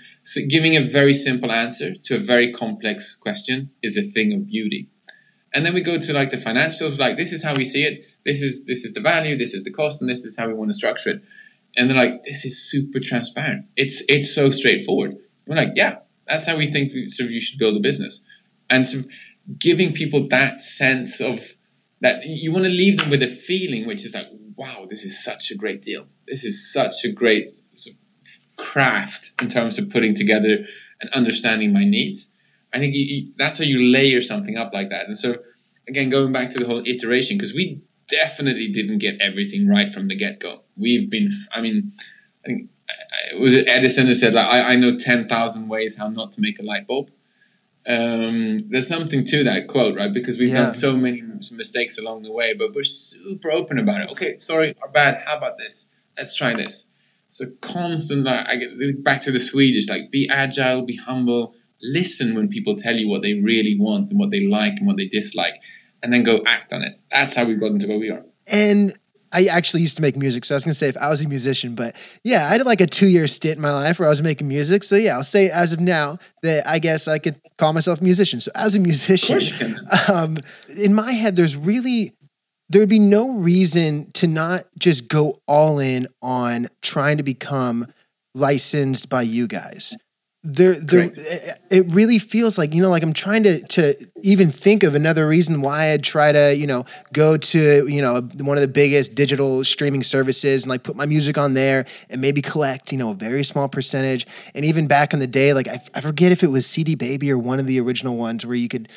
giving 0.49 0.75
a 0.75 0.81
very 0.81 1.13
simple 1.13 1.51
answer 1.51 1.95
to 1.95 2.15
a 2.15 2.19
very 2.19 2.51
complex 2.51 3.15
question 3.15 3.71
is 3.81 3.97
a 3.97 4.01
thing 4.01 4.33
of 4.33 4.47
beauty. 4.47 4.87
And 5.53 5.65
then 5.65 5.73
we 5.73 5.81
go 5.81 5.97
to 5.97 6.13
like 6.13 6.29
the 6.29 6.37
financials 6.37 6.97
like 6.97 7.17
this 7.17 7.33
is 7.33 7.43
how 7.43 7.53
we 7.55 7.65
see 7.65 7.83
it. 7.83 8.05
This 8.25 8.41
is 8.41 8.65
this 8.65 8.85
is 8.85 8.93
the 8.93 9.01
value 9.01 9.37
this 9.37 9.53
is 9.53 9.63
the 9.63 9.71
cost 9.71 10.01
and 10.01 10.09
this 10.09 10.23
is 10.23 10.37
how 10.37 10.47
we 10.47 10.53
want 10.53 10.69
to 10.69 10.75
structure 10.75 11.11
it. 11.11 11.21
And 11.75 11.89
they're 11.89 11.97
like 11.97 12.23
this 12.23 12.45
is 12.45 12.61
super 12.69 12.99
transparent. 12.99 13.65
It's 13.75 14.03
it's 14.07 14.33
so 14.33 14.49
straightforward. 14.49 15.17
We're 15.45 15.55
like 15.55 15.73
yeah 15.75 15.99
that's 16.27 16.45
how 16.45 16.55
we 16.55 16.67
think 16.67 16.91
sort 16.91 17.27
of 17.27 17.31
you 17.31 17.41
should 17.41 17.59
build 17.59 17.75
a 17.75 17.79
business. 17.79 18.23
And 18.69 18.85
so 18.85 19.03
giving 19.59 19.91
people 19.91 20.27
that 20.29 20.61
sense 20.61 21.19
of 21.19 21.55
that 21.99 22.25
you 22.25 22.51
want 22.51 22.65
to 22.65 22.71
leave 22.71 22.99
them 22.99 23.09
with 23.09 23.21
a 23.21 23.27
feeling 23.27 23.85
which 23.85 24.05
is 24.05 24.15
like 24.15 24.27
wow 24.55 24.85
this 24.89 25.03
is 25.03 25.21
such 25.21 25.51
a 25.51 25.55
great 25.55 25.81
deal. 25.81 26.05
This 26.27 26.45
is 26.45 26.71
such 26.71 27.03
a 27.03 27.11
great 27.11 27.49
craft 28.61 29.33
in 29.41 29.47
terms 29.49 29.77
of 29.77 29.89
putting 29.89 30.15
together 30.15 30.65
and 31.01 31.09
understanding 31.11 31.73
my 31.73 31.83
needs 31.83 32.29
I 32.73 32.79
think 32.79 32.95
you, 32.95 33.03
you, 33.03 33.33
that's 33.37 33.57
how 33.57 33.63
you 33.63 33.91
layer 33.91 34.21
something 34.21 34.57
up 34.57 34.73
like 34.73 34.89
that. 34.89 35.05
And 35.05 35.17
so 35.17 35.37
again, 35.87 36.09
going 36.09 36.31
back 36.31 36.49
to 36.51 36.59
the 36.59 36.65
whole 36.65 36.83
iteration, 36.85 37.37
because 37.37 37.53
we 37.53 37.81
definitely 38.07 38.69
didn't 38.69 38.99
get 38.99 39.19
everything 39.19 39.67
right 39.67 39.91
from 39.91 40.07
the 40.07 40.15
get 40.15 40.39
go. 40.39 40.61
We've 40.77 41.09
been, 41.09 41.29
I 41.53 41.61
mean, 41.61 41.91
I 42.43 42.47
think 42.47 42.69
it 43.31 43.39
was 43.39 43.55
Edison 43.55 44.07
who 44.07 44.13
said, 44.13 44.33
like, 44.33 44.47
I, 44.47 44.73
I 44.73 44.75
know 44.75 44.97
10,000 44.97 45.67
ways 45.67 45.97
how 45.97 46.07
not 46.07 46.31
to 46.33 46.41
make 46.41 46.59
a 46.59 46.63
light 46.63 46.87
bulb. 46.87 47.11
Um, 47.87 48.59
there's 48.69 48.87
something 48.87 49.25
to 49.25 49.43
that 49.45 49.67
quote, 49.67 49.97
right? 49.97 50.13
Because 50.13 50.37
we've 50.37 50.49
yeah. 50.49 50.63
done 50.63 50.71
so 50.71 50.95
many 50.95 51.21
mistakes 51.21 51.97
along 51.97 52.23
the 52.23 52.31
way, 52.31 52.53
but 52.53 52.73
we're 52.73 52.83
super 52.83 53.49
open 53.49 53.79
about 53.79 54.01
it. 54.01 54.11
Okay, 54.11 54.37
sorry, 54.37 54.75
our 54.81 54.87
bad. 54.87 55.23
How 55.25 55.37
about 55.37 55.57
this? 55.57 55.87
Let's 56.15 56.35
try 56.35 56.53
this. 56.53 56.85
It's 57.31 57.39
a 57.39 57.47
constant, 57.61 58.25
like, 58.25 58.45
I 58.45 58.57
get 58.57 59.05
back 59.05 59.21
to 59.21 59.31
the 59.31 59.39
Swedish, 59.39 59.87
like, 59.87 60.11
be 60.11 60.27
agile, 60.29 60.81
be 60.81 60.97
humble, 60.97 61.55
listen 61.81 62.35
when 62.35 62.49
people 62.49 62.75
tell 62.75 62.93
you 62.93 63.07
what 63.07 63.21
they 63.21 63.35
really 63.35 63.77
want 63.79 64.09
and 64.09 64.19
what 64.19 64.31
they 64.31 64.45
like 64.45 64.73
and 64.79 64.85
what 64.85 64.97
they 64.97 65.07
dislike, 65.07 65.55
and 66.03 66.11
then 66.11 66.23
go 66.23 66.41
act 66.45 66.73
on 66.73 66.83
it. 66.83 66.99
That's 67.09 67.33
how 67.33 67.45
we've 67.45 67.57
gotten 67.57 67.79
to 67.79 67.87
where 67.87 67.97
we 67.97 68.09
are. 68.09 68.25
And 68.47 68.93
I 69.31 69.45
actually 69.45 69.79
used 69.79 69.95
to 69.95 70.01
make 70.01 70.17
music, 70.17 70.43
so 70.43 70.55
I 70.55 70.57
was 70.57 70.65
gonna 70.65 70.73
say 70.73 70.89
if 70.89 70.97
I 70.97 71.07
was 71.07 71.23
a 71.23 71.27
musician, 71.29 71.73
but 71.73 71.95
yeah, 72.21 72.49
I 72.51 72.57
did 72.57 72.65
like 72.65 72.81
a 72.81 72.85
two 72.85 73.07
year 73.07 73.27
stint 73.27 73.55
in 73.55 73.61
my 73.61 73.71
life 73.71 73.97
where 73.97 74.07
I 74.07 74.09
was 74.09 74.21
making 74.21 74.49
music. 74.49 74.83
So 74.83 74.97
yeah, 74.97 75.15
I'll 75.15 75.23
say 75.23 75.49
as 75.49 75.71
of 75.71 75.79
now 75.79 76.19
that 76.43 76.67
I 76.67 76.79
guess 76.79 77.07
I 77.07 77.17
could 77.17 77.39
call 77.57 77.71
myself 77.71 78.01
a 78.01 78.03
musician. 78.03 78.41
So 78.41 78.51
as 78.55 78.75
a 78.75 78.81
musician, 78.81 79.77
um, 80.13 80.35
in 80.75 80.93
my 80.93 81.13
head, 81.13 81.37
there's 81.37 81.55
really 81.55 82.13
there 82.71 82.81
would 82.81 82.89
be 82.89 82.99
no 82.99 83.37
reason 83.37 84.09
to 84.13 84.27
not 84.27 84.63
just 84.79 85.09
go 85.09 85.41
all 85.45 85.79
in 85.79 86.07
on 86.21 86.69
trying 86.81 87.17
to 87.17 87.23
become 87.23 87.85
licensed 88.33 89.09
by 89.09 89.23
you 89.23 89.45
guys. 89.45 89.93
There 90.43 90.73
there 90.73 91.03
eh, 91.03 91.51
it 91.69 91.85
really 91.89 92.17
feels 92.17 92.57
like 92.57 92.73
you 92.73 92.81
know 92.81 92.89
like 92.89 93.03
i'm 93.03 93.13
trying 93.13 93.43
to 93.43 93.61
to 93.61 93.93
even 94.23 94.49
think 94.49 94.81
of 94.81 94.95
another 94.95 95.27
reason 95.27 95.61
why 95.61 95.91
i'd 95.91 96.03
try 96.03 96.31
to 96.31 96.55
you 96.55 96.65
know 96.65 96.83
go 97.13 97.37
to 97.37 97.87
you 97.87 98.01
know 98.01 98.21
one 98.39 98.57
of 98.57 98.61
the 98.61 98.67
biggest 98.67 99.13
digital 99.13 99.63
streaming 99.63 100.01
services 100.01 100.63
and 100.63 100.71
like 100.71 100.81
put 100.81 100.95
my 100.95 101.05
music 101.05 101.37
on 101.37 101.53
there 101.53 101.85
and 102.09 102.21
maybe 102.21 102.41
collect 102.41 102.91
you 102.91 102.97
know 102.97 103.11
a 103.11 103.13
very 103.13 103.43
small 103.43 103.69
percentage. 103.69 104.25
And 104.55 104.65
even 104.65 104.87
back 104.87 105.13
in 105.13 105.19
the 105.19 105.27
day 105.27 105.53
like 105.53 105.67
i, 105.67 105.79
I 105.93 106.01
forget 106.01 106.31
if 106.31 106.41
it 106.41 106.47
was 106.47 106.65
cd 106.65 106.95
baby 106.95 107.31
or 107.31 107.37
one 107.37 107.59
of 107.59 107.67
the 107.67 107.79
original 107.79 108.17
ones 108.17 108.43
where 108.43 108.55
you 108.55 108.67
could 108.67 108.89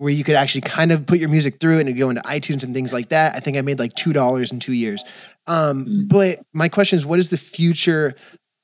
where 0.00 0.10
you 0.10 0.24
could 0.24 0.34
actually 0.34 0.62
kind 0.62 0.92
of 0.92 1.06
put 1.06 1.18
your 1.18 1.28
music 1.28 1.60
through 1.60 1.78
and 1.78 1.98
go 1.98 2.08
into 2.10 2.22
itunes 2.22 2.64
and 2.64 2.74
things 2.74 2.92
like 2.92 3.10
that 3.10 3.34
i 3.36 3.40
think 3.40 3.56
i 3.56 3.60
made 3.60 3.78
like 3.78 3.94
two 3.94 4.12
dollars 4.12 4.50
in 4.52 4.58
two 4.58 4.72
years 4.72 5.04
um, 5.46 5.84
mm. 5.84 6.08
but 6.08 6.38
my 6.54 6.68
question 6.68 6.96
is 6.96 7.04
what 7.04 7.18
is 7.18 7.30
the 7.30 7.36
future 7.36 8.14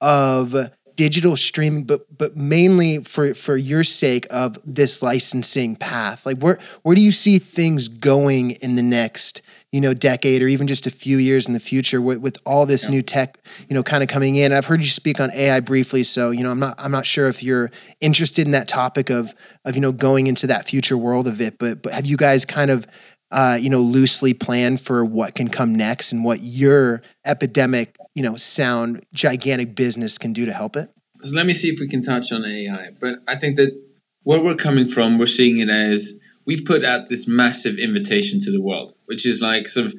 of 0.01 0.55
digital 0.97 1.37
streaming, 1.37 1.84
but 1.84 2.07
but 2.16 2.37
mainly 2.37 2.99
for 2.99 3.34
for 3.34 3.57
your 3.57 3.84
sake 3.84 4.26
of 4.30 4.59
this 4.64 5.03
licensing 5.03 5.76
path? 5.76 6.26
Like 6.26 6.39
where 6.39 6.59
where 6.82 6.95
do 6.95 7.03
you 7.03 7.12
see 7.12 7.39
things 7.39 7.89
going 7.89 8.53
in 8.53 8.76
the 8.76 8.82
next 8.82 9.43
you 9.73 9.81
know 9.81 9.93
decade 9.93 10.43
or 10.43 10.47
even 10.47 10.67
just 10.67 10.87
a 10.87 10.91
few 10.91 11.19
years 11.19 11.47
in 11.47 11.53
the 11.53 11.61
future 11.61 12.01
with, 12.01 12.19
with 12.19 12.39
all 12.47 12.67
this 12.67 12.85
yeah. 12.85 12.91
new 12.91 13.03
tech 13.03 13.39
you 13.69 13.75
know 13.75 13.83
kind 13.83 14.03
of 14.03 14.09
coming 14.09 14.37
in? 14.37 14.53
I've 14.53 14.67
heard 14.67 14.83
you 14.83 14.91
speak 14.91 15.21
on 15.21 15.31
AI 15.33 15.61
briefly, 15.61 16.03
so 16.03 16.31
you 16.31 16.43
know 16.43 16.51
I'm 16.51 16.61
not 16.61 16.75
I'm 16.79 16.93
not 16.93 17.07
sure 17.07 17.29
if 17.29 17.43
you're 17.43 17.71
interested 18.01 18.47
in 18.47 18.53
that 18.53 18.69
topic 18.69 19.11
of 19.11 19.35
of 19.64 19.75
you 19.75 19.81
know 19.81 19.93
going 19.93 20.27
into 20.27 20.47
that 20.49 20.67
future 20.67 20.97
world 20.97 21.27
of 21.27 21.41
it, 21.41 21.59
but 21.59 21.83
but 21.83 21.93
have 21.93 22.07
you 22.07 22.17
guys 22.17 22.45
kind 22.45 22.71
of 22.71 22.87
uh, 23.31 23.59
you 23.61 23.69
know, 23.69 23.81
loosely 23.81 24.33
planned 24.33 24.81
for 24.81 25.05
what 25.05 25.35
can 25.35 25.49
come 25.49 25.75
next 25.75 26.12
and 26.12 26.25
what 26.25 26.41
your 26.43 27.03
epidemic, 27.25 27.97
you 28.14 28.23
know, 28.23 28.37
sound 28.37 29.05
gigantic 29.12 29.75
business 29.75 30.17
can 30.17 30.33
do 30.33 30.47
to 30.47 30.53
help 30.53 30.77
it? 30.77 30.91
So 31.21 31.35
let 31.35 31.47
me 31.47 31.53
see 31.53 31.69
if 31.69 31.81
we 31.81 31.89
can 31.89 32.03
touch 32.03 32.31
on 32.31 32.45
AI. 32.45 32.91
But 33.01 33.19
I 33.27 33.35
think 33.37 33.57
that 33.57 33.73
where 34.23 34.43
we're 34.43 34.55
coming 34.55 34.89
from, 34.89 35.19
we're 35.19 35.27
seeing 35.27 35.59
it 35.59 35.69
as 35.69 36.19
we've 36.47 36.64
put 36.64 36.84
out 36.84 37.09
this 37.09 37.28
massive 37.28 37.78
invitation 37.78 38.40
to 38.40 38.51
the 38.51 38.61
world, 38.61 38.94
which 39.07 39.26
is 39.26 39.42
like 39.42 39.68
sort 39.68 39.86
of 39.86 39.94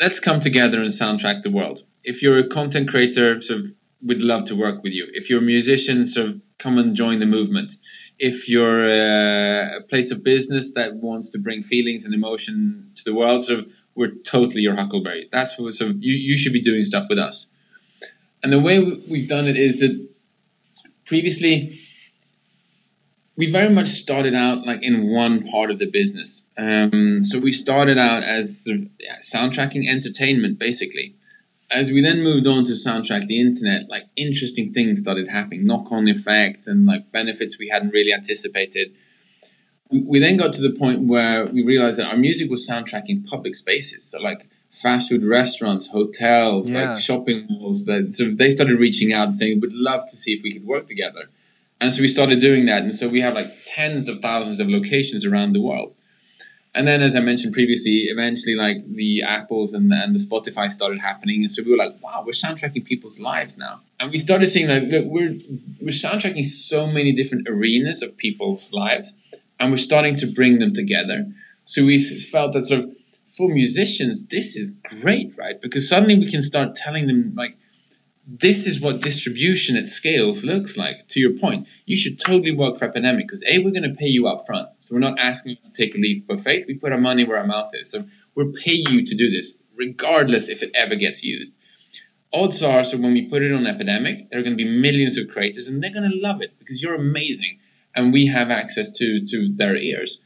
let's 0.00 0.18
come 0.18 0.40
together 0.40 0.80
and 0.80 0.90
soundtrack 0.90 1.42
the 1.42 1.50
world. 1.50 1.84
If 2.02 2.22
you're 2.22 2.38
a 2.38 2.48
content 2.48 2.88
creator, 2.88 3.40
sort 3.40 3.60
of 3.60 3.66
we'd 4.04 4.22
love 4.22 4.44
to 4.46 4.56
work 4.56 4.82
with 4.82 4.92
you. 4.92 5.08
If 5.12 5.30
you're 5.30 5.40
a 5.40 5.42
musician, 5.42 6.06
sort 6.06 6.28
of 6.28 6.42
come 6.58 6.78
and 6.78 6.96
join 6.96 7.20
the 7.20 7.26
movement 7.26 7.72
if 8.18 8.48
you're 8.48 8.84
a 8.88 9.80
place 9.88 10.10
of 10.10 10.22
business 10.22 10.72
that 10.72 10.96
wants 10.96 11.30
to 11.30 11.38
bring 11.38 11.62
feelings 11.62 12.04
and 12.04 12.14
emotion 12.14 12.90
to 12.94 13.04
the 13.04 13.14
world, 13.14 13.42
sort 13.42 13.60
of, 13.60 13.66
we're 13.94 14.12
totally 14.24 14.62
your 14.62 14.76
huckleberry. 14.76 15.28
That's 15.32 15.58
what 15.58 15.72
sort 15.74 15.90
of 15.90 16.02
you, 16.02 16.14
you 16.14 16.36
should 16.36 16.52
be 16.52 16.60
doing 16.60 16.84
stuff 16.84 17.06
with 17.08 17.18
us. 17.18 17.50
And 18.42 18.52
the 18.52 18.60
way 18.60 18.80
we've 19.10 19.28
done 19.28 19.46
it 19.46 19.56
is 19.56 19.80
that 19.80 20.08
previously 21.06 21.80
we 23.36 23.50
very 23.50 23.72
much 23.72 23.88
started 23.88 24.34
out 24.34 24.66
like 24.66 24.82
in 24.82 25.10
one 25.10 25.46
part 25.48 25.70
of 25.70 25.78
the 25.78 25.90
business. 25.90 26.44
Um, 26.56 27.22
so 27.22 27.38
we 27.38 27.52
started 27.52 27.98
out 27.98 28.22
as 28.22 28.64
sort 28.64 28.78
of, 28.78 28.88
yeah, 29.00 29.16
soundtracking 29.18 29.88
entertainment, 29.88 30.58
basically 30.58 31.14
as 31.74 31.90
we 31.90 32.00
then 32.00 32.22
moved 32.22 32.46
on 32.46 32.64
to 32.64 32.72
soundtrack 32.72 33.26
the 33.26 33.40
internet, 33.40 33.88
like 33.88 34.04
interesting 34.16 34.72
things 34.72 35.00
started 35.00 35.28
happening, 35.28 35.66
knock-on 35.66 36.08
effects 36.08 36.66
and 36.66 36.86
like 36.86 37.10
benefits 37.10 37.58
we 37.58 37.68
hadn't 37.68 37.90
really 37.90 38.12
anticipated. 38.12 38.92
We 39.90 40.18
then 40.18 40.36
got 40.36 40.52
to 40.54 40.62
the 40.62 40.70
point 40.70 41.02
where 41.02 41.46
we 41.46 41.64
realized 41.64 41.98
that 41.98 42.06
our 42.06 42.16
music 42.16 42.50
was 42.50 42.68
soundtracking 42.68 43.28
public 43.28 43.54
spaces, 43.54 44.04
so 44.04 44.20
like 44.20 44.46
fast 44.70 45.08
food 45.08 45.24
restaurants, 45.24 45.88
hotels, 45.88 46.70
yeah. 46.70 46.92
like 46.92 46.98
shopping 46.98 47.46
malls. 47.48 47.84
That 47.84 48.14
so 48.14 48.30
they 48.30 48.50
started 48.50 48.78
reaching 48.78 49.12
out 49.12 49.32
saying, 49.32 49.60
"We'd 49.60 49.72
love 49.72 50.02
to 50.06 50.16
see 50.16 50.32
if 50.32 50.42
we 50.42 50.52
could 50.52 50.64
work 50.64 50.86
together." 50.86 51.28
And 51.84 51.92
so 51.92 52.00
we 52.00 52.08
started 52.08 52.40
doing 52.40 52.64
that, 52.64 52.82
and 52.82 52.94
so 52.94 53.08
we 53.08 53.20
have 53.20 53.34
like 53.34 53.48
tens 53.66 54.08
of 54.08 54.20
thousands 54.20 54.58
of 54.58 54.70
locations 54.70 55.26
around 55.26 55.52
the 55.52 55.60
world. 55.60 55.94
And 56.74 56.88
then, 56.88 57.02
as 57.02 57.14
I 57.14 57.20
mentioned 57.20 57.52
previously, 57.52 58.06
eventually, 58.08 58.54
like 58.54 58.78
the 58.86 59.22
Apples 59.22 59.74
and 59.74 59.92
the, 59.92 59.96
and 59.96 60.14
the 60.14 60.18
Spotify 60.18 60.70
started 60.70 61.00
happening, 61.00 61.42
and 61.42 61.50
so 61.50 61.62
we 61.62 61.72
were 61.72 61.76
like, 61.76 61.92
"Wow, 62.02 62.24
we're 62.24 62.32
soundtracking 62.32 62.86
people's 62.86 63.20
lives 63.20 63.58
now." 63.58 63.80
And 64.00 64.10
we 64.10 64.18
started 64.18 64.46
seeing 64.46 64.68
like, 64.68 64.84
look, 64.84 65.04
we're 65.04 65.34
we're 65.82 66.00
soundtracking 66.06 66.46
so 66.46 66.86
many 66.86 67.12
different 67.12 67.46
arenas 67.50 68.02
of 68.02 68.16
people's 68.16 68.72
lives, 68.72 69.14
and 69.60 69.70
we're 69.70 69.76
starting 69.76 70.16
to 70.16 70.26
bring 70.26 70.60
them 70.60 70.72
together. 70.72 71.26
So 71.66 71.84
we 71.84 71.98
felt 71.98 72.54
that 72.54 72.64
sort 72.64 72.84
of 72.84 72.96
for 73.26 73.50
musicians, 73.50 74.24
this 74.28 74.56
is 74.56 74.70
great, 75.00 75.36
right? 75.36 75.60
Because 75.60 75.86
suddenly 75.86 76.18
we 76.18 76.30
can 76.30 76.40
start 76.40 76.74
telling 76.74 77.08
them 77.08 77.34
like, 77.34 77.58
this 78.26 78.66
is 78.66 78.80
what 78.80 79.02
distribution 79.02 79.76
at 79.76 79.86
scales 79.86 80.44
looks 80.44 80.76
like. 80.76 81.06
To 81.08 81.20
your 81.20 81.36
point, 81.36 81.68
you 81.84 81.96
should 81.96 82.18
totally 82.18 82.52
work 82.52 82.76
for 82.76 82.86
Epidemic 82.86 83.26
because 83.26 83.44
A, 83.50 83.58
we're 83.58 83.70
going 83.70 83.82
to 83.82 83.94
pay 83.94 84.06
you 84.06 84.26
up 84.26 84.46
front. 84.46 84.68
So 84.80 84.94
we're 84.94 85.00
not 85.00 85.18
asking 85.18 85.50
you 85.50 85.56
to 85.56 85.72
take 85.72 85.94
a 85.94 85.98
leap 85.98 86.28
of 86.30 86.40
faith. 86.40 86.64
We 86.66 86.74
put 86.74 86.92
our 86.92 87.00
money 87.00 87.24
where 87.24 87.38
our 87.38 87.46
mouth 87.46 87.70
is. 87.74 87.90
So 87.90 88.04
we'll 88.34 88.52
pay 88.52 88.82
you 88.88 89.04
to 89.04 89.14
do 89.14 89.30
this, 89.30 89.58
regardless 89.76 90.48
if 90.48 90.62
it 90.62 90.70
ever 90.74 90.94
gets 90.94 91.22
used. 91.22 91.54
Odds 92.32 92.62
are, 92.62 92.82
so 92.82 92.96
when 92.96 93.12
we 93.12 93.22
put 93.22 93.42
it 93.42 93.52
on 93.52 93.66
Epidemic, 93.66 94.30
there 94.30 94.40
are 94.40 94.42
going 94.42 94.56
to 94.56 94.64
be 94.64 94.80
millions 94.80 95.16
of 95.16 95.28
creators 95.28 95.68
and 95.68 95.82
they're 95.82 95.92
going 95.92 96.10
to 96.10 96.20
love 96.20 96.40
it 96.40 96.58
because 96.58 96.82
you're 96.82 96.96
amazing 96.96 97.58
and 97.94 98.12
we 98.12 98.26
have 98.26 98.50
access 98.50 98.90
to, 98.92 99.24
to 99.26 99.54
their 99.54 99.76
ears. 99.76 100.20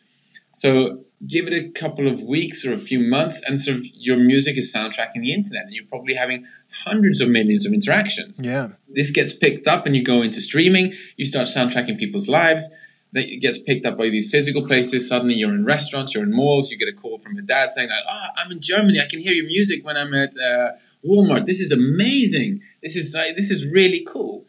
So 0.55 1.05
give 1.27 1.49
it 1.49 1.53
a 1.53 1.69
couple 1.71 2.07
of 2.07 2.21
weeks 2.23 2.65
or 2.65 2.73
a 2.73 2.79
few 2.79 3.01
months 3.01 3.43
and 3.47 3.61
sort 3.61 3.79
of 3.79 3.85
your 3.95 4.17
music 4.17 4.57
is 4.57 4.73
soundtracking 4.73 5.21
the 5.21 5.33
internet 5.33 5.65
and 5.65 5.73
you're 5.73 5.85
probably 5.87 6.15
having 6.15 6.47
hundreds 6.85 7.21
of 7.21 7.29
millions 7.29 7.67
of 7.67 7.73
interactions. 7.73 8.41
Yeah. 8.43 8.69
This 8.89 9.11
gets 9.11 9.33
picked 9.33 9.67
up 9.67 9.85
and 9.85 9.97
you 9.97 10.05
go 10.05 10.23
into 10.23 10.41
streaming, 10.41 10.95
you 11.17 11.27
start 11.27 11.47
soundtracking 11.47 11.99
people's 11.99 12.29
lives. 12.29 12.71
That 13.13 13.25
gets 13.41 13.59
picked 13.59 13.87
up 13.87 13.97
by 13.97 14.11
these 14.11 14.31
physical 14.31 14.67
places. 14.67 15.09
Suddenly, 15.09 15.37
you're 15.37 15.55
in 15.55 15.65
restaurants, 15.65 16.15
you're 16.15 16.25
in 16.25 16.31
malls. 16.31 16.71
You 16.71 16.77
get 16.77 16.89
a 16.89 16.93
call 16.93 17.19
from 17.19 17.37
your 17.37 17.43
dad 17.43 17.71
saying, 17.71 17.89
"Like, 17.89 18.05
oh, 18.07 18.27
I'm 18.37 18.53
in 18.53 18.61
Germany. 18.61 19.01
I 19.01 19.07
can 19.07 19.19
hear 19.19 19.33
your 19.33 19.47
music 19.47 19.83
when 19.83 19.97
I'm 19.97 20.13
at 20.13 20.35
uh, 20.39 20.73
Walmart. 21.03 21.47
This 21.47 21.59
is 21.59 21.73
amazing. 21.73 22.61
This 22.83 22.97
is 22.97 23.15
like, 23.15 23.35
this 23.35 23.51
is 23.51 23.73
really 23.73 24.05
cool." 24.07 24.45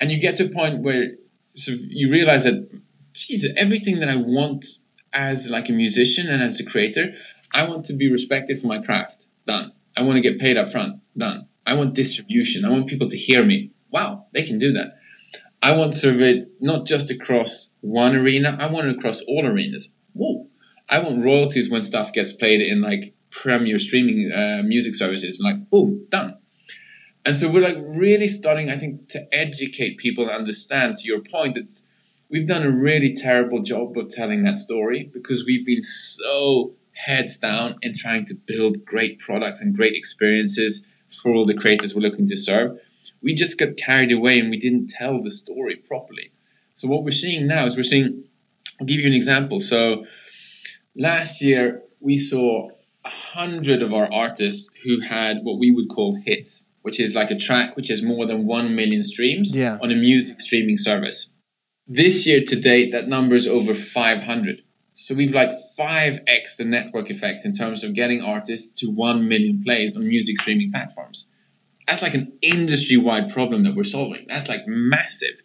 And 0.00 0.10
you 0.10 0.18
get 0.18 0.34
to 0.38 0.46
a 0.46 0.48
point 0.48 0.82
where 0.82 1.12
sort 1.54 1.78
of 1.78 1.84
you 1.84 2.10
realize 2.10 2.42
that, 2.42 2.68
geez, 3.12 3.48
everything 3.56 4.00
that 4.00 4.08
I 4.08 4.16
want 4.16 4.66
as 5.16 5.48
like 5.50 5.68
a 5.68 5.72
musician 5.72 6.28
and 6.28 6.42
as 6.42 6.60
a 6.60 6.64
creator, 6.64 7.14
I 7.52 7.66
want 7.66 7.86
to 7.86 7.94
be 7.94 8.10
respected 8.10 8.58
for 8.58 8.68
my 8.68 8.78
craft. 8.78 9.26
Done. 9.46 9.72
I 9.96 10.02
want 10.02 10.16
to 10.16 10.20
get 10.20 10.38
paid 10.38 10.58
up 10.58 10.68
front. 10.68 11.00
Done. 11.16 11.48
I 11.66 11.74
want 11.74 11.94
distribution. 11.94 12.64
I 12.64 12.68
want 12.68 12.86
people 12.86 13.08
to 13.08 13.16
hear 13.16 13.44
me. 13.44 13.70
Wow, 13.90 14.26
they 14.32 14.42
can 14.42 14.58
do 14.58 14.72
that. 14.72 14.98
I 15.62 15.74
want 15.76 15.94
to 15.94 15.98
serve 15.98 16.20
it 16.20 16.48
not 16.60 16.86
just 16.86 17.10
across 17.10 17.72
one 17.80 18.14
arena, 18.14 18.56
I 18.60 18.66
want 18.66 18.86
it 18.88 18.96
across 18.96 19.22
all 19.22 19.46
arenas. 19.46 19.88
Whoa. 20.12 20.46
I 20.88 21.00
want 21.00 21.24
royalties 21.24 21.70
when 21.70 21.82
stuff 21.82 22.12
gets 22.12 22.32
played 22.32 22.60
in 22.60 22.82
like 22.82 23.14
premier 23.30 23.78
streaming 23.78 24.30
uh, 24.30 24.62
music 24.64 24.94
services. 24.94 25.40
Like, 25.42 25.70
boom, 25.70 26.06
done. 26.10 26.36
And 27.24 27.34
so 27.34 27.50
we're 27.50 27.62
like 27.62 27.78
really 27.80 28.28
starting, 28.28 28.70
I 28.70 28.76
think, 28.76 29.08
to 29.08 29.26
educate 29.32 29.96
people 29.96 30.24
and 30.24 30.32
understand, 30.32 30.98
to 30.98 31.08
your 31.08 31.20
point, 31.20 31.56
that 31.56 31.68
we've 32.30 32.46
done 32.46 32.62
a 32.62 32.70
really 32.70 33.14
terrible 33.14 33.62
job 33.62 33.96
of 33.96 34.08
telling 34.08 34.42
that 34.44 34.56
story 34.58 35.10
because 35.12 35.44
we've 35.46 35.66
been 35.66 35.82
so 35.82 36.72
heads 36.92 37.38
down 37.38 37.76
in 37.82 37.94
trying 37.96 38.26
to 38.26 38.34
build 38.34 38.84
great 38.84 39.18
products 39.18 39.60
and 39.62 39.74
great 39.76 39.94
experiences 39.94 40.84
for 41.22 41.32
all 41.32 41.44
the 41.44 41.54
creators 41.54 41.94
we're 41.94 42.00
looking 42.00 42.26
to 42.26 42.36
serve. 42.36 42.78
We 43.22 43.34
just 43.34 43.58
got 43.58 43.76
carried 43.76 44.12
away 44.12 44.38
and 44.40 44.50
we 44.50 44.56
didn't 44.58 44.88
tell 44.88 45.22
the 45.22 45.30
story 45.30 45.76
properly. 45.76 46.30
So 46.74 46.88
what 46.88 47.04
we're 47.04 47.10
seeing 47.10 47.46
now 47.46 47.64
is 47.64 47.76
we're 47.76 47.82
seeing. 47.82 48.24
I'll 48.80 48.86
give 48.86 49.00
you 49.00 49.06
an 49.06 49.14
example. 49.14 49.60
So 49.60 50.04
last 50.96 51.40
year 51.40 51.82
we 52.00 52.18
saw 52.18 52.68
a 53.04 53.08
hundred 53.08 53.82
of 53.82 53.94
our 53.94 54.12
artists 54.12 54.68
who 54.84 55.00
had 55.00 55.38
what 55.42 55.58
we 55.58 55.70
would 55.70 55.88
call 55.88 56.16
hits, 56.26 56.66
which 56.82 57.00
is 57.00 57.14
like 57.14 57.30
a 57.30 57.36
track 57.38 57.76
which 57.76 57.88
has 57.88 58.02
more 58.02 58.26
than 58.26 58.46
one 58.46 58.74
million 58.74 59.02
streams 59.02 59.56
Yeah. 59.56 59.78
on 59.82 59.90
a 59.90 59.94
music 59.94 60.40
streaming 60.40 60.76
service. 60.76 61.32
This 61.88 62.26
year 62.26 62.42
to 62.42 62.56
date, 62.56 62.90
that 62.92 63.06
number 63.06 63.36
is 63.36 63.46
over 63.46 63.72
500. 63.72 64.62
So 64.92 65.14
we've 65.14 65.34
like 65.34 65.50
5x 65.78 66.56
the 66.56 66.64
network 66.64 67.10
effects 67.10 67.44
in 67.44 67.52
terms 67.52 67.84
of 67.84 67.94
getting 67.94 68.22
artists 68.22 68.72
to 68.80 68.90
1 68.90 69.28
million 69.28 69.62
plays 69.62 69.96
on 69.96 70.08
music 70.08 70.40
streaming 70.40 70.72
platforms. 70.72 71.28
That's 71.86 72.02
like 72.02 72.14
an 72.14 72.32
industry 72.42 72.96
wide 72.96 73.30
problem 73.32 73.62
that 73.64 73.76
we're 73.76 73.84
solving. 73.84 74.26
That's 74.26 74.48
like 74.48 74.66
massive. 74.66 75.42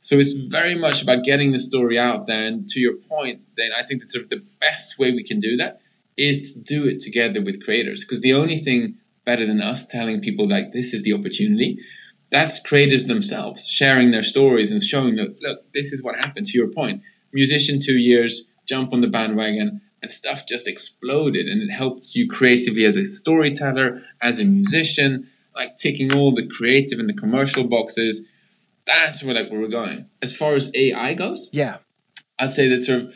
So 0.00 0.16
it's 0.16 0.32
very 0.32 0.74
much 0.74 1.02
about 1.02 1.24
getting 1.24 1.52
the 1.52 1.58
story 1.58 1.98
out 1.98 2.26
there. 2.26 2.46
And 2.46 2.66
to 2.68 2.80
your 2.80 2.94
point, 2.94 3.42
then 3.56 3.72
I 3.76 3.82
think 3.82 4.00
that 4.00 4.10
sort 4.10 4.24
of 4.24 4.30
the 4.30 4.42
best 4.60 4.98
way 4.98 5.12
we 5.12 5.22
can 5.22 5.38
do 5.38 5.56
that 5.58 5.80
is 6.16 6.52
to 6.52 6.60
do 6.60 6.86
it 6.86 7.00
together 7.00 7.42
with 7.42 7.62
creators. 7.62 8.04
Because 8.04 8.22
the 8.22 8.32
only 8.32 8.56
thing 8.56 8.94
better 9.26 9.44
than 9.44 9.60
us 9.60 9.86
telling 9.86 10.20
people 10.20 10.48
like 10.48 10.72
this 10.72 10.94
is 10.94 11.02
the 11.02 11.12
opportunity, 11.12 11.78
that's 12.34 12.60
creators 12.60 13.04
themselves 13.04 13.64
sharing 13.64 14.10
their 14.10 14.22
stories 14.22 14.72
and 14.72 14.82
showing 14.82 15.14
that 15.14 15.40
look, 15.40 15.72
this 15.72 15.92
is 15.92 16.02
what 16.02 16.16
happened. 16.16 16.46
To 16.46 16.58
your 16.58 16.66
point, 16.66 17.00
musician 17.32 17.78
two 17.78 17.96
years, 17.96 18.46
jump 18.66 18.92
on 18.92 19.00
the 19.00 19.06
bandwagon, 19.06 19.80
and 20.02 20.10
stuff 20.10 20.44
just 20.44 20.66
exploded, 20.66 21.46
and 21.46 21.62
it 21.62 21.70
helped 21.70 22.16
you 22.16 22.28
creatively 22.28 22.84
as 22.84 22.96
a 22.96 23.04
storyteller, 23.04 24.02
as 24.20 24.40
a 24.40 24.44
musician, 24.44 25.28
like 25.54 25.76
ticking 25.76 26.12
all 26.12 26.32
the 26.34 26.44
creative 26.44 26.98
and 26.98 27.08
the 27.08 27.14
commercial 27.14 27.68
boxes. 27.68 28.26
That's 28.84 29.22
where 29.22 29.36
like 29.36 29.48
where 29.52 29.60
we're 29.60 29.68
going. 29.68 30.06
As 30.20 30.36
far 30.36 30.54
as 30.56 30.72
AI 30.74 31.14
goes, 31.14 31.48
Yeah. 31.52 31.78
I'd 32.40 32.50
say 32.50 32.68
that 32.68 32.80
sort 32.80 33.02
of 33.02 33.14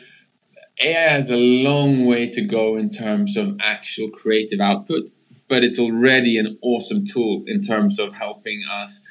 AI 0.81 1.09
has 1.09 1.29
a 1.29 1.35
long 1.35 2.05
way 2.05 2.29
to 2.29 2.41
go 2.41 2.77
in 2.77 2.89
terms 2.89 3.35
of 3.35 3.57
actual 3.59 4.07
creative 4.07 4.61
output, 4.61 5.03
but 5.49 5.63
it's 5.63 5.79
already 5.79 6.37
an 6.37 6.57
awesome 6.61 7.05
tool 7.05 7.43
in 7.47 7.61
terms 7.61 7.99
of 7.99 8.13
helping 8.13 8.61
us 8.71 9.05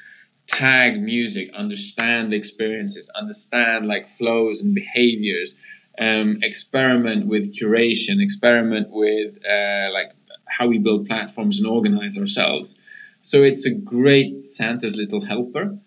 tag 0.47 1.01
music, 1.01 1.53
understand 1.53 2.33
experiences, 2.33 3.11
understand 3.15 3.87
like 3.87 4.07
flows 4.07 4.61
and 4.61 4.73
behaviors, 4.73 5.55
um, 5.99 6.39
experiment 6.41 7.27
with 7.27 7.55
curation, 7.55 8.21
experiment 8.21 8.87
with 8.89 9.37
uh, 9.45 9.89
like 9.93 10.11
how 10.47 10.67
we 10.67 10.79
build 10.79 11.05
platforms 11.05 11.59
and 11.59 11.67
organize 11.67 12.17
ourselves. 12.17 12.79
So 13.21 13.43
it's 13.43 13.65
a 13.65 13.75
great 13.75 14.41
Santa's 14.41 14.95
little 14.95 15.25
helper 15.25 15.77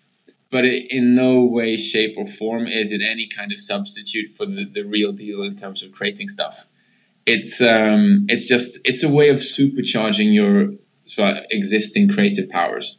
but 0.53 0.65
it, 0.65 0.85
in 0.91 1.15
no 1.15 1.43
way, 1.43 1.75
shape, 1.77 2.13
or 2.15 2.27
form 2.27 2.67
is 2.67 2.91
it 2.91 3.01
any 3.01 3.27
kind 3.27 3.51
of 3.51 3.59
substitute 3.59 4.29
for 4.29 4.45
the, 4.45 4.65
the 4.65 4.83
real 4.83 5.11
deal 5.11 5.41
in 5.41 5.55
terms 5.55 5.81
of 5.81 5.91
creating 5.91 6.29
stuff. 6.29 6.67
It's 7.25 7.61
um, 7.61 8.25
it's 8.27 8.47
just 8.47 8.79
it's 8.83 9.03
a 9.03 9.09
way 9.09 9.29
of 9.29 9.37
supercharging 9.37 10.33
your 10.33 10.73
sort 11.05 11.37
of 11.37 11.45
existing 11.51 12.09
creative 12.09 12.49
powers. 12.49 12.97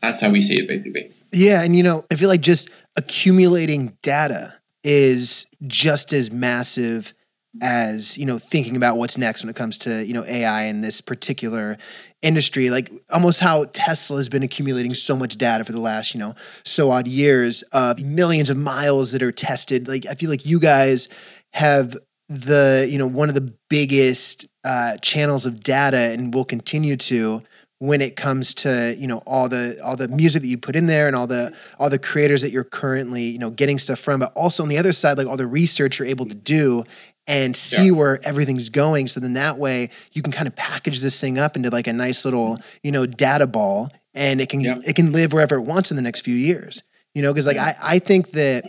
That's 0.00 0.20
how 0.20 0.30
we 0.30 0.40
see 0.40 0.58
it, 0.58 0.68
basically. 0.68 1.10
Yeah, 1.32 1.62
and 1.62 1.74
you 1.74 1.82
know, 1.82 2.04
I 2.10 2.16
feel 2.16 2.28
like 2.28 2.40
just 2.40 2.70
accumulating 2.96 3.96
data 4.02 4.54
is 4.84 5.46
just 5.66 6.12
as 6.12 6.30
massive 6.30 7.14
as 7.62 8.18
you 8.18 8.26
know 8.26 8.38
thinking 8.38 8.76
about 8.76 8.96
what's 8.96 9.16
next 9.16 9.42
when 9.42 9.48
it 9.48 9.56
comes 9.56 9.78
to 9.78 10.04
you 10.04 10.12
know 10.12 10.24
AI 10.24 10.64
in 10.64 10.80
this 10.80 11.00
particular 11.00 11.76
industry. 12.22 12.70
Like 12.70 12.90
almost 13.12 13.40
how 13.40 13.64
Tesla 13.72 14.16
has 14.16 14.28
been 14.28 14.42
accumulating 14.42 14.94
so 14.94 15.16
much 15.16 15.36
data 15.36 15.64
for 15.64 15.72
the 15.72 15.80
last 15.80 16.14
you 16.14 16.20
know 16.20 16.34
so 16.64 16.90
odd 16.90 17.06
years 17.06 17.62
of 17.72 18.00
millions 18.00 18.50
of 18.50 18.56
miles 18.56 19.12
that 19.12 19.22
are 19.22 19.32
tested. 19.32 19.88
Like 19.88 20.06
I 20.06 20.14
feel 20.14 20.30
like 20.30 20.44
you 20.46 20.60
guys 20.60 21.08
have 21.54 21.96
the 22.28 22.86
you 22.90 22.98
know 22.98 23.06
one 23.06 23.28
of 23.28 23.34
the 23.34 23.52
biggest 23.68 24.46
uh, 24.64 24.96
channels 24.98 25.44
of 25.46 25.60
data 25.60 26.12
and 26.12 26.32
will 26.32 26.44
continue 26.44 26.96
to 26.96 27.42
when 27.80 28.00
it 28.00 28.16
comes 28.16 28.54
to 28.54 28.94
you 28.98 29.06
know 29.06 29.18
all 29.26 29.48
the 29.48 29.78
all 29.84 29.96
the 29.96 30.08
music 30.08 30.40
that 30.42 30.48
you 30.48 30.56
put 30.56 30.74
in 30.76 30.86
there 30.86 31.06
and 31.06 31.14
all 31.14 31.26
the 31.26 31.54
all 31.78 31.90
the 31.90 31.98
creators 31.98 32.40
that 32.42 32.50
you're 32.50 32.64
currently 32.64 33.24
you 33.24 33.38
know 33.38 33.50
getting 33.50 33.76
stuff 33.78 33.98
from 33.98 34.20
but 34.20 34.32
also 34.34 34.62
on 34.62 34.68
the 34.68 34.78
other 34.78 34.92
side 34.92 35.18
like 35.18 35.26
all 35.26 35.36
the 35.36 35.46
research 35.46 35.98
you're 35.98 36.08
able 36.08 36.24
to 36.24 36.34
do 36.34 36.82
and 37.26 37.54
see 37.56 37.86
Yeah. 37.86 37.92
where 37.92 38.20
everything's 38.26 38.68
going 38.70 39.06
so 39.06 39.20
then 39.20 39.34
that 39.34 39.58
way 39.58 39.90
you 40.12 40.22
can 40.22 40.32
kind 40.32 40.46
of 40.46 40.56
package 40.56 41.00
this 41.02 41.20
thing 41.20 41.38
up 41.38 41.56
into 41.56 41.68
like 41.68 41.86
a 41.86 41.92
nice 41.92 42.24
little 42.24 42.58
you 42.82 42.92
know 42.92 43.04
data 43.06 43.46
ball 43.46 43.90
and 44.14 44.40
it 44.40 44.48
can 44.48 44.60
Yeah. 44.60 44.76
it 44.86 44.96
can 44.96 45.12
live 45.12 45.32
wherever 45.34 45.56
it 45.56 45.62
wants 45.62 45.90
in 45.90 45.96
the 45.96 46.02
next 46.02 46.20
few 46.20 46.34
years 46.36 46.82
you 47.14 47.20
know 47.22 47.32
because 47.34 47.46
like 47.46 47.58
I, 47.58 47.74
I 47.82 47.98
think 47.98 48.30
that 48.30 48.64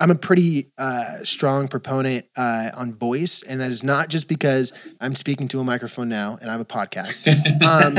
I'm 0.00 0.10
a 0.10 0.14
pretty 0.14 0.70
uh, 0.78 1.24
strong 1.24 1.66
proponent 1.66 2.26
uh, 2.36 2.70
on 2.76 2.94
voice, 2.94 3.42
and 3.42 3.60
that 3.60 3.70
is 3.70 3.82
not 3.82 4.08
just 4.08 4.28
because 4.28 4.72
I'm 5.00 5.16
speaking 5.16 5.48
to 5.48 5.60
a 5.60 5.64
microphone 5.64 6.08
now 6.08 6.38
and 6.40 6.48
I 6.48 6.52
have 6.52 6.60
a 6.60 6.64
podcast. 6.64 7.26
Um, 7.68 7.94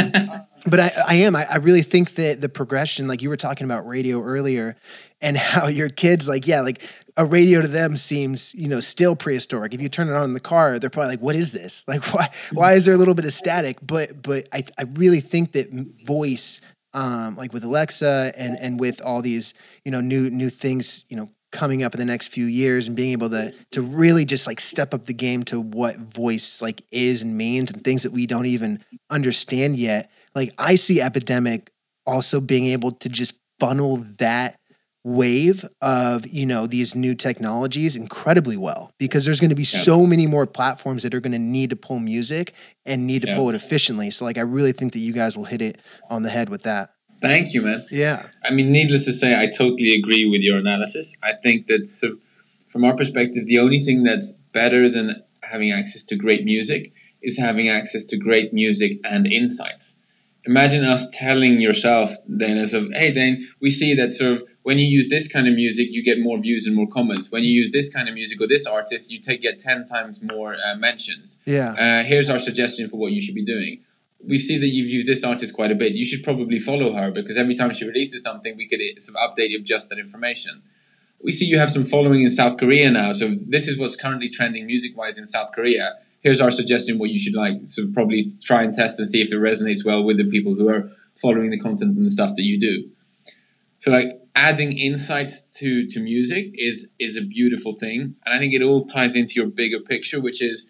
but 0.70 0.80
I, 0.80 0.92
I 1.08 1.16
am. 1.16 1.36
I, 1.36 1.46
I 1.46 1.56
really 1.58 1.82
think 1.82 2.16
that 2.16 2.42
the 2.42 2.50
progression, 2.50 3.08
like 3.08 3.22
you 3.22 3.30
were 3.30 3.38
talking 3.38 3.66
about 3.66 3.88
radio 3.88 4.22
earlier, 4.22 4.76
and 5.22 5.38
how 5.38 5.68
your 5.68 5.90
kids, 5.90 6.28
like, 6.28 6.48
yeah, 6.48 6.62
like 6.62 6.82
a 7.18 7.26
radio 7.26 7.62
to 7.62 7.68
them 7.68 7.98
seems, 7.98 8.56
you 8.56 8.68
know, 8.68 8.80
still 8.80 9.16
prehistoric. 9.16 9.74
If 9.74 9.82
you 9.82 9.90
turn 9.90 10.08
it 10.10 10.14
on 10.14 10.24
in 10.24 10.34
the 10.34 10.40
car, 10.40 10.80
they're 10.80 10.90
probably 10.90 11.10
like, 11.12 11.22
"What 11.22 11.36
is 11.36 11.52
this? 11.52 11.86
Like, 11.88 12.04
why? 12.14 12.30
Why 12.52 12.74
is 12.74 12.86
there 12.86 12.94
a 12.94 12.98
little 12.98 13.16
bit 13.16 13.26
of 13.26 13.34
static?" 13.34 13.78
But, 13.82 14.22
but 14.22 14.48
I, 14.54 14.64
I 14.78 14.84
really 14.94 15.20
think 15.20 15.54
that 15.54 15.70
voice, 16.06 16.62
um, 16.94 17.36
like 17.36 17.54
with 17.54 17.64
Alexa 17.64 18.34
and 18.38 18.58
and 18.60 18.80
with 18.80 19.02
all 19.02 19.22
these, 19.22 19.54
you 19.86 19.92
know, 19.92 20.02
new 20.02 20.30
new 20.30 20.50
things, 20.50 21.06
you 21.10 21.18
know, 21.18 21.30
coming 21.52 21.84
up 21.84 21.94
in 21.94 22.00
the 22.00 22.06
next 22.06 22.28
few 22.28 22.46
years 22.46 22.88
and 22.88 22.96
being 22.96 23.12
able 23.12 23.30
to 23.30 23.52
to 23.72 23.82
really 23.82 24.26
just 24.26 24.46
like 24.48 24.60
step 24.60 24.94
up 24.94 25.06
the 25.06 25.14
game 25.14 25.44
to 25.44 25.60
what 25.60 25.98
voice 25.98 26.62
like 26.62 26.82
is 26.92 27.22
and 27.22 27.38
means 27.38 27.72
and 27.72 27.84
things 27.84 28.04
that 28.04 28.12
we 28.12 28.26
don't 28.28 28.46
even 28.46 28.80
understand 29.10 29.76
yet 29.76 30.12
like 30.36 30.52
i 30.58 30.76
see 30.76 31.02
epidemic 31.02 31.72
also 32.06 32.40
being 32.40 32.66
able 32.68 32.92
to 32.92 33.10
just 33.10 33.40
funnel 33.60 33.98
that 34.20 34.60
wave 35.04 35.64
of 35.82 36.28
you 36.28 36.46
know 36.46 36.68
these 36.68 36.94
new 36.94 37.16
technologies 37.16 37.96
incredibly 37.96 38.58
well 38.58 38.92
because 39.00 39.24
there's 39.26 39.40
going 39.40 39.50
to 39.50 39.56
be 39.56 39.62
Yeah. 39.64 39.80
so 39.80 40.06
many 40.06 40.28
more 40.28 40.46
platforms 40.46 41.04
that 41.04 41.14
are 41.16 41.22
going 41.22 41.32
to 41.32 41.40
need 41.40 41.70
to 41.70 41.76
pull 41.76 42.00
music 42.00 42.54
and 42.86 43.08
need 43.08 43.22
to 43.22 43.30
Yeah. 43.30 43.36
pull 43.38 43.50
it 43.50 43.56
efficiently 43.56 44.12
so 44.12 44.26
like 44.26 44.38
i 44.38 44.42
really 44.42 44.74
think 44.74 44.94
that 44.94 45.00
you 45.00 45.14
guys 45.14 45.38
will 45.38 45.46
hit 45.46 45.62
it 45.62 45.82
on 46.10 46.24
the 46.24 46.30
head 46.30 46.50
with 46.50 46.64
that 46.64 46.92
Thank 47.22 47.54
you, 47.54 47.62
man. 47.62 47.86
yeah 47.92 48.28
I 48.48 48.52
mean, 48.52 48.72
needless 48.72 49.06
to 49.06 49.12
say, 49.12 49.40
I 49.40 49.48
totally 49.48 49.94
agree 49.94 50.26
with 50.26 50.42
your 50.42 50.58
analysis. 50.58 51.18
I 51.22 51.34
think 51.34 51.68
that 51.68 51.88
so, 51.88 52.18
from 52.68 52.86
our 52.86 52.96
perspective, 52.96 53.46
the 53.46 53.60
only 53.60 53.80
thing 53.80 54.04
that's 54.04 54.32
better 54.54 54.90
than 54.90 55.22
having 55.44 55.72
access 55.72 56.04
to 56.04 56.16
great 56.16 56.44
music 56.46 56.92
is 57.22 57.38
having 57.38 57.68
access 57.70 58.04
to 58.06 58.18
great 58.18 58.54
music 58.54 59.00
and 59.04 59.28
insights. 59.28 59.98
Imagine 60.46 60.86
us 60.86 61.10
telling 61.12 61.60
yourself 61.60 62.12
then 62.26 62.58
as 62.58 62.74
of, 62.74 62.90
hey, 62.94 63.14
Dane, 63.14 63.48
we 63.60 63.70
see 63.70 63.94
that 63.96 64.12
sort 64.12 64.32
of 64.38 64.44
when 64.64 64.78
you 64.78 64.86
use 64.86 65.10
this 65.10 65.28
kind 65.28 65.48
of 65.48 65.54
music, 65.56 65.88
you 65.92 66.04
get 66.04 66.20
more 66.20 66.38
views 66.38 66.66
and 66.66 66.76
more 66.76 66.88
comments. 66.88 67.32
When 67.32 67.44
you 67.44 67.52
use 67.52 67.72
this 67.72 67.92
kind 67.94 68.08
of 68.08 68.14
music 68.16 68.40
or 68.40 68.48
this 68.48 68.66
artist, 68.66 69.12
you 69.12 69.20
take 69.20 69.42
get 69.42 69.60
ten 69.60 69.88
times 69.88 70.22
more 70.22 70.56
uh, 70.66 70.76
mentions. 70.76 71.40
yeah 71.46 71.72
Uh, 71.86 72.04
here's 72.04 72.30
our 72.30 72.40
suggestion 72.40 72.88
for 72.88 72.98
what 72.98 73.12
you 73.12 73.22
should 73.22 73.36
be 73.36 73.44
doing. 73.44 73.80
We 74.26 74.38
see 74.38 74.58
that 74.58 74.68
you've 74.68 74.90
used 74.90 75.08
this 75.08 75.24
artist 75.24 75.56
quite 75.56 75.72
a 75.72 75.76
bit. 75.76 75.94
You 75.94 76.06
should 76.06 76.24
probably 76.24 76.60
follow 76.60 76.94
her 76.94 77.12
because 77.12 77.38
every 77.38 77.56
time 77.56 77.72
she 77.74 77.86
releases 77.86 78.24
something, 78.24 78.58
we 78.58 78.68
could 78.68 78.82
sort 79.02 79.18
of 79.18 79.30
update 79.30 79.50
you 79.50 79.60
with 79.60 79.68
just 79.68 79.90
that 79.90 80.00
information. 80.00 80.62
We 81.24 81.32
see 81.32 81.46
you 81.46 81.60
have 81.60 81.72
some 81.72 81.86
following 81.86 82.24
in 82.24 82.30
South 82.30 82.58
Korea 82.58 82.92
now, 82.92 83.12
so 83.14 83.36
this 83.36 83.68
is 83.68 83.78
what's 83.78 83.96
currently 83.96 84.30
trending 84.30 84.66
music 84.66 84.96
wise 84.98 85.18
in 85.18 85.28
South 85.28 85.52
Korea. 85.54 85.98
Here's 86.22 86.42
our 86.42 86.52
suggestion 86.52 86.98
what 86.98 87.10
you 87.10 87.20
should 87.20 87.34
like. 87.34 87.58
So 87.66 87.88
probably 87.94 88.32
try 88.42 88.64
and 88.64 88.74
test 88.74 89.00
and 89.00 89.08
see 89.08 89.22
if 89.22 89.32
it 89.32 89.38
resonates 89.38 89.86
well 89.86 90.04
with 90.04 90.18
the 90.18 90.30
people 90.30 90.56
who 90.56 90.70
are 90.70 90.90
following 91.16 91.50
the 91.50 91.60
content 91.60 91.98
and 91.98 92.06
the 92.06 92.10
stuff 92.10 92.36
that 92.36 92.44
you 92.44 92.60
do. 92.60 92.90
So 93.78 93.92
like 93.92 94.20
adding 94.36 94.78
insights 94.78 95.58
to 95.60 95.88
to 95.88 96.00
music 96.00 96.52
is 96.54 96.88
is 97.00 97.18
a 97.18 97.22
beautiful 97.22 97.74
thing, 97.74 98.16
and 98.26 98.36
I 98.36 98.38
think 98.38 98.54
it 98.54 98.62
all 98.62 98.86
ties 98.86 99.16
into 99.16 99.34
your 99.36 99.48
bigger 99.48 99.80
picture, 99.80 100.20
which 100.20 100.42
is 100.42 100.70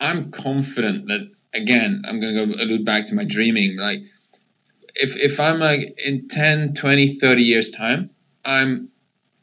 I'm 0.00 0.30
confident 0.30 1.06
that 1.08 1.30
again 1.56 2.02
I'm 2.06 2.20
going 2.20 2.34
to 2.34 2.46
go 2.46 2.62
allude 2.62 2.84
back 2.84 3.06
to 3.06 3.14
my 3.14 3.24
dreaming. 3.24 3.78
Like 3.78 4.00
if 4.94 5.16
if 5.16 5.38
I'm 5.40 5.60
like 5.60 5.98
in 6.04 6.28
10, 6.28 6.74
20, 6.74 7.08
30 7.08 7.42
years 7.42 7.70
time, 7.70 8.10
I'm 8.44 8.90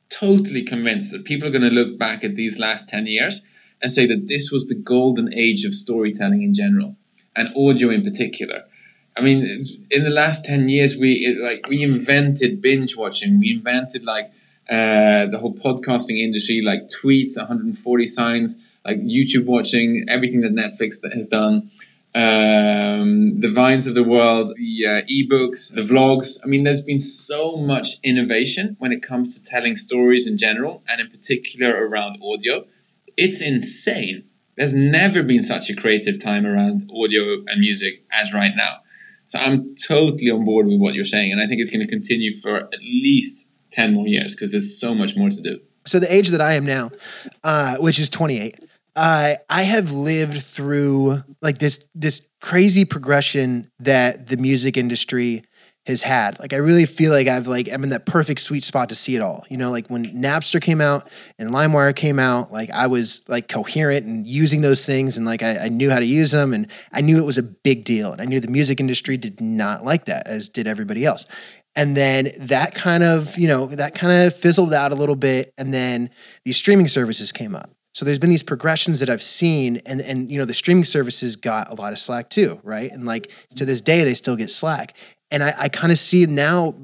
totally 0.10 0.64
convinced 0.64 1.12
that 1.12 1.26
people 1.26 1.48
are 1.48 1.52
going 1.52 1.70
to 1.70 1.70
look 1.70 1.98
back 1.98 2.24
at 2.24 2.36
these 2.36 2.60
last 2.60 2.90
10 2.90 3.08
years 3.08 3.42
and 3.82 3.92
say 3.92 4.06
that 4.06 4.28
this 4.28 4.52
was 4.52 4.68
the 4.68 4.76
golden 4.76 5.34
age 5.34 5.66
of 5.66 5.74
storytelling 5.74 6.44
in 6.44 6.54
general 6.54 6.96
and 7.36 7.50
audio 7.56 7.90
in 7.90 8.04
particular. 8.04 8.64
I 9.18 9.22
mean, 9.22 9.64
in 9.92 10.04
the 10.04 10.10
last 10.10 10.46
10 10.46 10.70
years, 10.70 10.98
we 10.98 11.12
it, 11.14 11.44
like 11.44 11.68
we 11.68 11.84
invented 11.84 12.62
binge 12.62 12.96
watching. 12.96 13.40
We 13.40 13.52
invented 13.52 14.04
like 14.04 14.32
uh, 14.70 15.28
the 15.28 15.38
whole 15.40 15.54
podcasting 15.54 16.18
industry, 16.18 16.62
like 16.62 16.88
tweets, 16.88 17.38
140 17.38 18.06
signs, 18.06 18.74
like 18.86 18.98
YouTube 18.98 19.46
watching, 19.46 20.06
everything 20.10 20.42
that 20.42 20.54
Netflix 20.54 20.96
has 21.14 21.28
done, 21.28 21.70
um, 22.16 23.40
the 23.40 23.52
vines 23.54 23.88
of 23.88 23.96
the 23.96 24.04
world, 24.04 24.54
the 24.56 24.86
uh, 24.86 25.02
ebooks, 25.12 25.74
the 25.74 25.82
vlogs. 25.82 26.38
I 26.44 26.48
mean, 26.48 26.64
there's 26.64 26.82
been 26.82 27.00
so 27.00 27.58
much 27.58 28.00
innovation 28.04 28.76
when 28.80 28.92
it 28.92 29.02
comes 29.02 29.38
to 29.38 29.44
telling 29.44 29.76
stories 29.76 30.28
in 30.28 30.38
general, 30.38 30.84
and 30.88 31.02
in 31.02 31.10
particular 31.10 31.88
around 31.88 32.20
audio. 32.24 32.66
It's 33.18 33.42
insane. 33.42 34.24
There's 34.58 34.76
never 34.76 35.24
been 35.24 35.44
such 35.44 35.70
a 35.70 35.76
creative 35.76 36.24
time 36.24 36.46
around 36.46 36.90
audio 36.96 37.44
and 37.48 37.60
music 37.60 38.04
as 38.12 38.34
right 38.34 38.56
now. 38.56 38.78
So 39.28 39.40
I'm 39.40 39.76
totally 39.76 40.30
on 40.30 40.44
board 40.44 40.68
with 40.68 40.80
what 40.80 40.94
you're 40.94 41.06
saying, 41.06 41.32
and 41.32 41.42
I 41.42 41.48
think 41.48 41.62
it's 41.62 41.72
going 41.72 41.86
to 41.86 41.92
continue 41.92 42.34
for 42.34 42.58
at 42.58 42.80
least 42.82 43.48
ten 43.72 43.94
more 43.94 44.08
years 44.08 44.36
because 44.36 44.52
there's 44.52 44.80
so 44.80 44.94
much 44.94 45.16
more 45.16 45.30
to 45.30 45.42
do. 45.42 45.60
So 45.86 46.00
the 46.00 46.14
age 46.14 46.30
that 46.30 46.42
I 46.42 46.54
am 46.54 46.66
now, 46.66 46.92
uh, 47.44 47.78
which 47.78 48.00
is 48.00 48.10
28, 48.10 48.58
uh, 48.96 49.36
I 49.50 49.64
have 49.64 49.92
lived 49.92 50.42
through 50.42 51.18
like 51.42 51.58
this 51.58 51.84
this 51.96 52.28
crazy 52.42 52.86
progression 52.86 53.70
that 53.80 54.28
the 54.28 54.38
music 54.38 54.78
industry 54.78 55.44
has 55.86 56.02
had. 56.02 56.40
Like 56.40 56.54
I 56.54 56.58
really 56.58 56.86
feel 56.86 57.12
like 57.12 57.28
I've 57.28 57.48
like 57.48 57.70
I'm 57.72 57.84
in 57.84 57.90
that 57.90 58.06
perfect 58.06 58.40
sweet 58.40 58.64
spot 58.64 58.90
to 58.90 58.96
see 58.96 59.16
it 59.16 59.22
all. 59.22 59.46
You 59.50 59.58
know, 59.58 59.72
like 59.72 59.90
when 59.90 60.06
Napster 60.06 60.62
came 60.62 60.80
out 60.80 61.10
and 61.38 61.52
LimeWire 61.52 61.96
came 61.96 62.20
out, 62.20 62.52
like 62.52 62.70
I 62.72 62.88
was 62.88 63.28
like 63.28 63.48
coherent 63.50 64.06
and 64.06 64.26
using 64.26 64.62
those 64.62 64.86
things 64.86 65.18
and 65.18 65.26
like 65.26 65.44
I, 65.44 65.66
I, 65.66 65.70
knew 65.70 65.90
how 65.90 66.00
to 66.00 66.06
use 66.06 66.32
them 66.32 66.54
and 66.54 66.72
I 66.94 67.02
knew 67.02 67.18
it 67.18 67.26
was 67.26 67.38
a 67.38 67.44
big 67.44 67.84
deal. 67.84 68.14
And 68.14 68.22
I 68.22 68.26
knew 68.26 68.40
the 68.40 68.48
music 68.48 68.80
industry 68.80 69.18
did 69.18 69.42
not 69.42 69.84
like 69.84 70.06
that, 70.06 70.28
as 70.28 70.48
did 70.48 70.68
everybody 70.68 71.06
else. 71.06 71.26
And 71.76 71.98
then 71.98 72.30
that 72.40 72.76
kind 72.76 73.04
of, 73.04 73.38
you 73.38 73.48
know, 73.48 73.66
that 73.68 73.96
kind 73.96 74.28
of 74.28 74.36
fizzled 74.36 74.74
out 74.74 74.92
a 74.92 74.96
little 74.96 75.16
bit. 75.16 75.54
And 75.58 75.74
then 75.74 76.12
these 76.46 76.56
streaming 76.56 76.88
services 76.88 77.32
came 77.32 77.56
up. 77.56 77.72
So 77.94 78.06
there's 78.06 78.20
been 78.20 78.30
these 78.30 78.44
progressions 78.44 79.00
that 79.00 79.10
I've 79.10 79.24
seen, 79.24 79.78
and 79.86 80.02
and 80.02 80.30
you 80.30 80.40
know 80.40 80.46
the 80.46 80.54
streaming 80.54 80.84
services 80.84 81.36
got 81.36 81.72
a 81.72 81.76
lot 81.76 81.94
of 81.94 82.00
slack 82.00 82.30
too, 82.30 82.60
right? 82.64 82.92
And 82.92 83.06
like 83.06 83.32
to 83.56 83.66
this 83.66 83.82
day, 83.82 84.04
they 84.04 84.14
still 84.14 84.36
get 84.36 84.50
slack. 84.50 84.96
And 85.32 85.44
I, 85.44 85.54
I 85.62 85.70
kind 85.70 85.92
of 85.92 85.98
see 85.98 86.26
now 86.28 86.76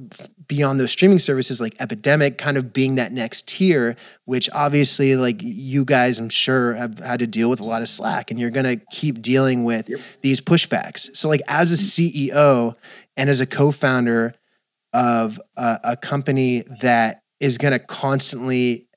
beyond 0.50 0.80
those 0.80 0.92
streaming 0.92 1.20
services 1.20 1.62
like 1.62 1.76
Epidemic 1.80 2.40
kind 2.40 2.58
of 2.58 2.74
being 2.74 2.96
that 2.96 3.12
next 3.12 3.48
tier, 3.48 3.96
which 4.26 4.50
obviously 4.52 5.16
like 5.16 5.42
you 5.42 5.86
guys 5.86 6.20
I'm 6.20 6.30
sure 6.30 6.74
have 6.74 6.98
had 6.98 7.20
to 7.20 7.28
deal 7.28 7.50
with 7.50 7.60
a 7.60 7.64
lot 7.64 7.84
of 7.84 7.88
slack 7.88 8.32
and 8.32 8.40
you're 8.40 8.50
gonna 8.50 8.78
keep 8.92 9.22
dealing 9.22 9.64
with 9.64 9.88
yep. 9.88 10.00
these 10.22 10.42
pushbacks. 10.42 11.16
So 11.16 11.30
like 11.30 11.42
as 11.48 11.72
a 11.72 11.76
CEO 11.76 12.74
and 13.16 13.30
as 13.30 13.40
a 13.40 13.46
co-founder 13.46 14.34
of 14.92 15.40
a, 15.56 15.80
a 15.84 15.96
company 15.96 16.64
that 16.82 17.22
is 17.40 17.60
gonna 17.60 17.80
constantly 17.80 18.89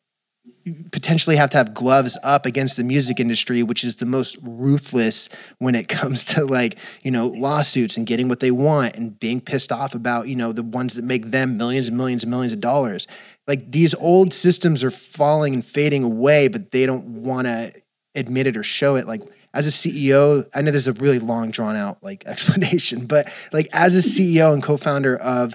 potentially 0.91 1.37
have 1.37 1.51
to 1.51 1.57
have 1.57 1.75
gloves 1.75 2.17
up 2.23 2.47
against 2.47 2.77
the 2.77 2.85
music 2.85 3.19
industry, 3.19 3.63
which 3.63 3.83
is 3.85 3.97
the 3.97 4.07
most 4.07 4.37
ruthless 4.43 5.29
when 5.59 5.75
it 5.75 5.89
comes 5.89 6.25
to 6.25 6.45
like, 6.45 6.79
you 7.03 7.11
know, 7.11 7.29
lawsuits 7.29 7.97
and 7.97 8.07
getting 8.07 8.29
what 8.29 8.41
they 8.41 8.51
want 8.51 8.97
and 8.97 9.19
being 9.19 9.41
pissed 9.41 9.73
off 9.73 9.95
about, 9.95 10.29
you 10.29 10.37
know, 10.37 10.53
the 10.53 10.63
ones 10.63 10.95
that 10.95 11.05
make 11.05 11.27
them 11.27 11.57
millions 11.57 11.89
and 11.89 11.97
millions 11.97 12.23
and 12.23 12.31
millions 12.31 12.53
of 12.53 12.61
dollars. 12.61 13.07
Like 13.47 13.71
these 13.71 13.95
old 13.95 14.33
systems 14.33 14.85
are 14.85 14.91
falling 14.91 15.55
and 15.55 15.65
fading 15.65 16.05
away, 16.05 16.49
but 16.49 16.71
they 16.71 16.87
don't 16.87 17.07
want 17.23 17.47
to 17.47 17.73
admit 18.15 18.47
it 18.47 18.57
or 18.57 18.63
show 18.63 18.97
it. 18.97 19.07
Like 19.07 19.23
as 19.55 19.67
a 19.67 19.71
CEO, 19.71 20.49
I 20.55 20.63
know 20.63 20.71
this 20.71 20.83
is 20.83 20.89
a 20.89 21.01
really 21.01 21.19
long 21.19 21.51
drawn 21.51 21.77
out 21.77 22.03
like 22.03 22.25
explanation, 22.27 23.07
but 23.07 23.27
like 23.53 23.69
as 23.73 23.97
a 23.97 24.09
CEO 24.09 24.53
and 24.53 24.63
co-founder 24.63 25.17
of 25.17 25.55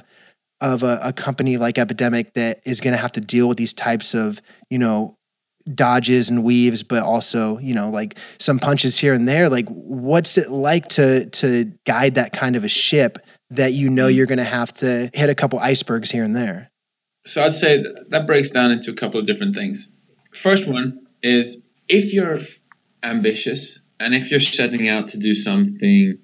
of 0.62 0.84
a, 0.84 1.00
a 1.04 1.14
company 1.14 1.58
like 1.58 1.78
Epidemic 1.78 2.34
that 2.34 2.62
is 2.66 2.82
going 2.82 2.96
to 2.96 3.02
have 3.02 3.12
to 3.14 3.22
deal 3.22 3.48
with 3.48 3.58
these 3.58 3.74
types 3.74 4.14
of, 4.14 4.42
you 4.70 4.80
know, 4.80 5.16
dodges 5.74 6.30
and 6.30 6.44
weaves, 6.44 6.84
but 6.84 7.04
also, 7.04 7.58
you 7.60 7.74
know, 7.74 7.90
like 7.90 8.18
some 8.40 8.60
punches 8.60 8.98
here 8.98 9.14
and 9.14 9.28
there. 9.28 9.50
Like, 9.50 9.68
what's 9.70 10.38
it 10.38 10.50
like 10.50 10.88
to 10.90 11.26
to 11.26 11.74
guide 11.86 12.16
that 12.16 12.34
kind 12.34 12.56
of 12.56 12.64
a 12.64 12.70
ship 12.70 13.18
that 13.50 13.74
you 13.74 13.90
know 13.90 14.08
you're 14.08 14.26
going 14.26 14.38
to 14.38 14.44
have 14.44 14.74
to 14.74 15.10
hit 15.14 15.30
a 15.30 15.36
couple 15.36 15.60
icebergs 15.60 16.12
here 16.12 16.24
and 16.24 16.36
there? 16.36 16.70
So 17.26 17.44
I'd 17.44 17.54
say 17.54 17.84
that 18.10 18.26
breaks 18.26 18.52
down 18.52 18.72
into 18.72 18.92
a 18.92 18.94
couple 18.94 19.20
of 19.20 19.28
different 19.28 19.56
things. 19.56 19.90
First 20.34 20.68
one 20.68 21.06
is 21.22 21.58
if 21.90 22.14
you're 22.14 22.40
ambitious 23.04 23.80
and 24.00 24.14
if 24.14 24.32
you're 24.32 24.40
setting 24.40 24.88
out 24.88 25.10
to 25.10 25.18
do 25.18 25.34
something 25.34 26.18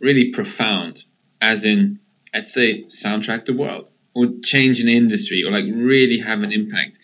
really 0.00 0.30
profound, 0.32 1.04
as 1.40 1.64
in 1.64 1.98
I'd 2.34 2.46
say 2.46 2.84
soundtrack 2.84 3.46
the 3.46 3.54
world 3.54 3.88
or 4.14 4.28
change 4.42 4.80
an 4.80 4.88
industry 4.88 5.44
or 5.44 5.52
like 5.52 5.66
really 5.66 6.20
have 6.20 6.42
an 6.42 6.52
impact. 6.52 6.98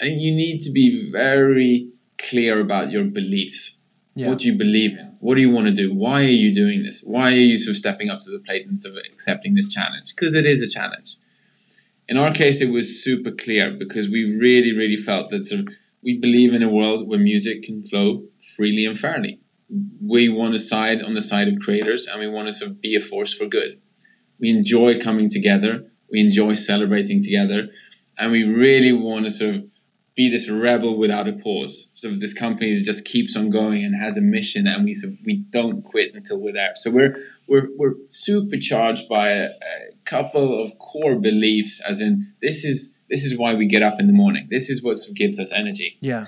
And 0.00 0.20
you 0.20 0.32
need 0.32 0.60
to 0.62 0.70
be 0.70 1.10
very 1.10 1.90
clear 2.16 2.60
about 2.60 2.90
your 2.90 3.04
beliefs. 3.04 3.76
Yeah. 4.14 4.28
What 4.28 4.38
do 4.38 4.46
you 4.46 4.56
believe 4.56 4.98
in? 4.98 5.16
What 5.20 5.34
do 5.34 5.40
you 5.40 5.50
want 5.50 5.66
to 5.66 5.72
do? 5.72 5.92
Why 5.92 6.22
are 6.22 6.38
you 6.44 6.54
doing 6.54 6.82
this? 6.82 7.02
Why 7.02 7.32
are 7.32 7.46
you 7.50 7.58
sort 7.58 7.70
of 7.70 7.76
stepping 7.76 8.08
up 8.08 8.20
to 8.20 8.30
the 8.30 8.38
plate 8.38 8.66
and 8.66 8.78
sort 8.78 8.96
of 8.96 9.02
accepting 9.04 9.54
this 9.54 9.68
challenge? 9.68 10.14
Because 10.14 10.34
it 10.34 10.46
is 10.46 10.62
a 10.62 10.68
challenge. 10.68 11.16
In 12.08 12.16
our 12.16 12.32
case, 12.32 12.62
it 12.62 12.70
was 12.70 13.02
super 13.02 13.30
clear 13.30 13.70
because 13.70 14.08
we 14.08 14.24
really, 14.24 14.74
really 14.74 14.96
felt 14.96 15.30
that 15.30 15.46
sort 15.46 15.60
of 15.60 15.68
we 16.02 16.16
believe 16.16 16.54
in 16.54 16.62
a 16.62 16.70
world 16.70 17.08
where 17.08 17.18
music 17.18 17.64
can 17.64 17.84
flow 17.84 18.22
freely 18.56 18.86
and 18.86 18.98
fairly. 18.98 19.40
We 20.00 20.28
want 20.28 20.54
to 20.54 20.58
side 20.58 21.02
on 21.02 21.12
the 21.12 21.20
side 21.20 21.48
of 21.48 21.58
creators 21.58 22.06
and 22.06 22.20
we 22.20 22.28
want 22.28 22.48
to 22.48 22.54
sort 22.54 22.70
of 22.70 22.80
be 22.80 22.96
a 22.96 23.00
force 23.00 23.34
for 23.34 23.46
good 23.46 23.80
we 24.40 24.50
enjoy 24.50 25.00
coming 25.00 25.28
together, 25.28 25.84
we 26.10 26.20
enjoy 26.20 26.54
celebrating 26.54 27.22
together, 27.22 27.68
and 28.18 28.32
we 28.32 28.44
really 28.44 28.92
want 28.92 29.24
to 29.24 29.30
sort 29.30 29.54
of 29.56 29.64
be 30.14 30.28
this 30.28 30.50
rebel 30.50 30.98
without 30.98 31.28
a 31.28 31.32
pause. 31.32 31.88
So 31.94 32.10
this 32.10 32.34
company 32.34 32.74
that 32.74 32.84
just 32.84 33.04
keeps 33.04 33.36
on 33.36 33.50
going 33.50 33.84
and 33.84 33.94
has 33.94 34.16
a 34.16 34.20
mission, 34.20 34.66
and 34.66 34.84
we 34.84 34.92
sort 34.92 35.12
of, 35.12 35.18
we 35.24 35.36
don't 35.50 35.82
quit 35.82 36.14
until 36.14 36.40
we're 36.40 36.52
there. 36.52 36.72
So 36.74 36.90
we're 36.90 37.16
we're 37.46 37.68
we're 37.76 37.94
supercharged 38.08 39.08
by 39.08 39.28
a, 39.28 39.46
a 39.46 39.50
couple 40.04 40.60
of 40.60 40.76
core 40.78 41.20
beliefs, 41.20 41.80
as 41.86 42.00
in 42.00 42.32
this 42.42 42.64
is 42.64 42.92
this 43.08 43.24
is 43.24 43.38
why 43.38 43.54
we 43.54 43.66
get 43.66 43.82
up 43.82 44.00
in 44.00 44.06
the 44.06 44.12
morning. 44.12 44.48
This 44.50 44.68
is 44.68 44.82
what 44.82 44.98
gives 45.14 45.38
us 45.38 45.52
energy. 45.52 45.96
Yeah. 46.00 46.24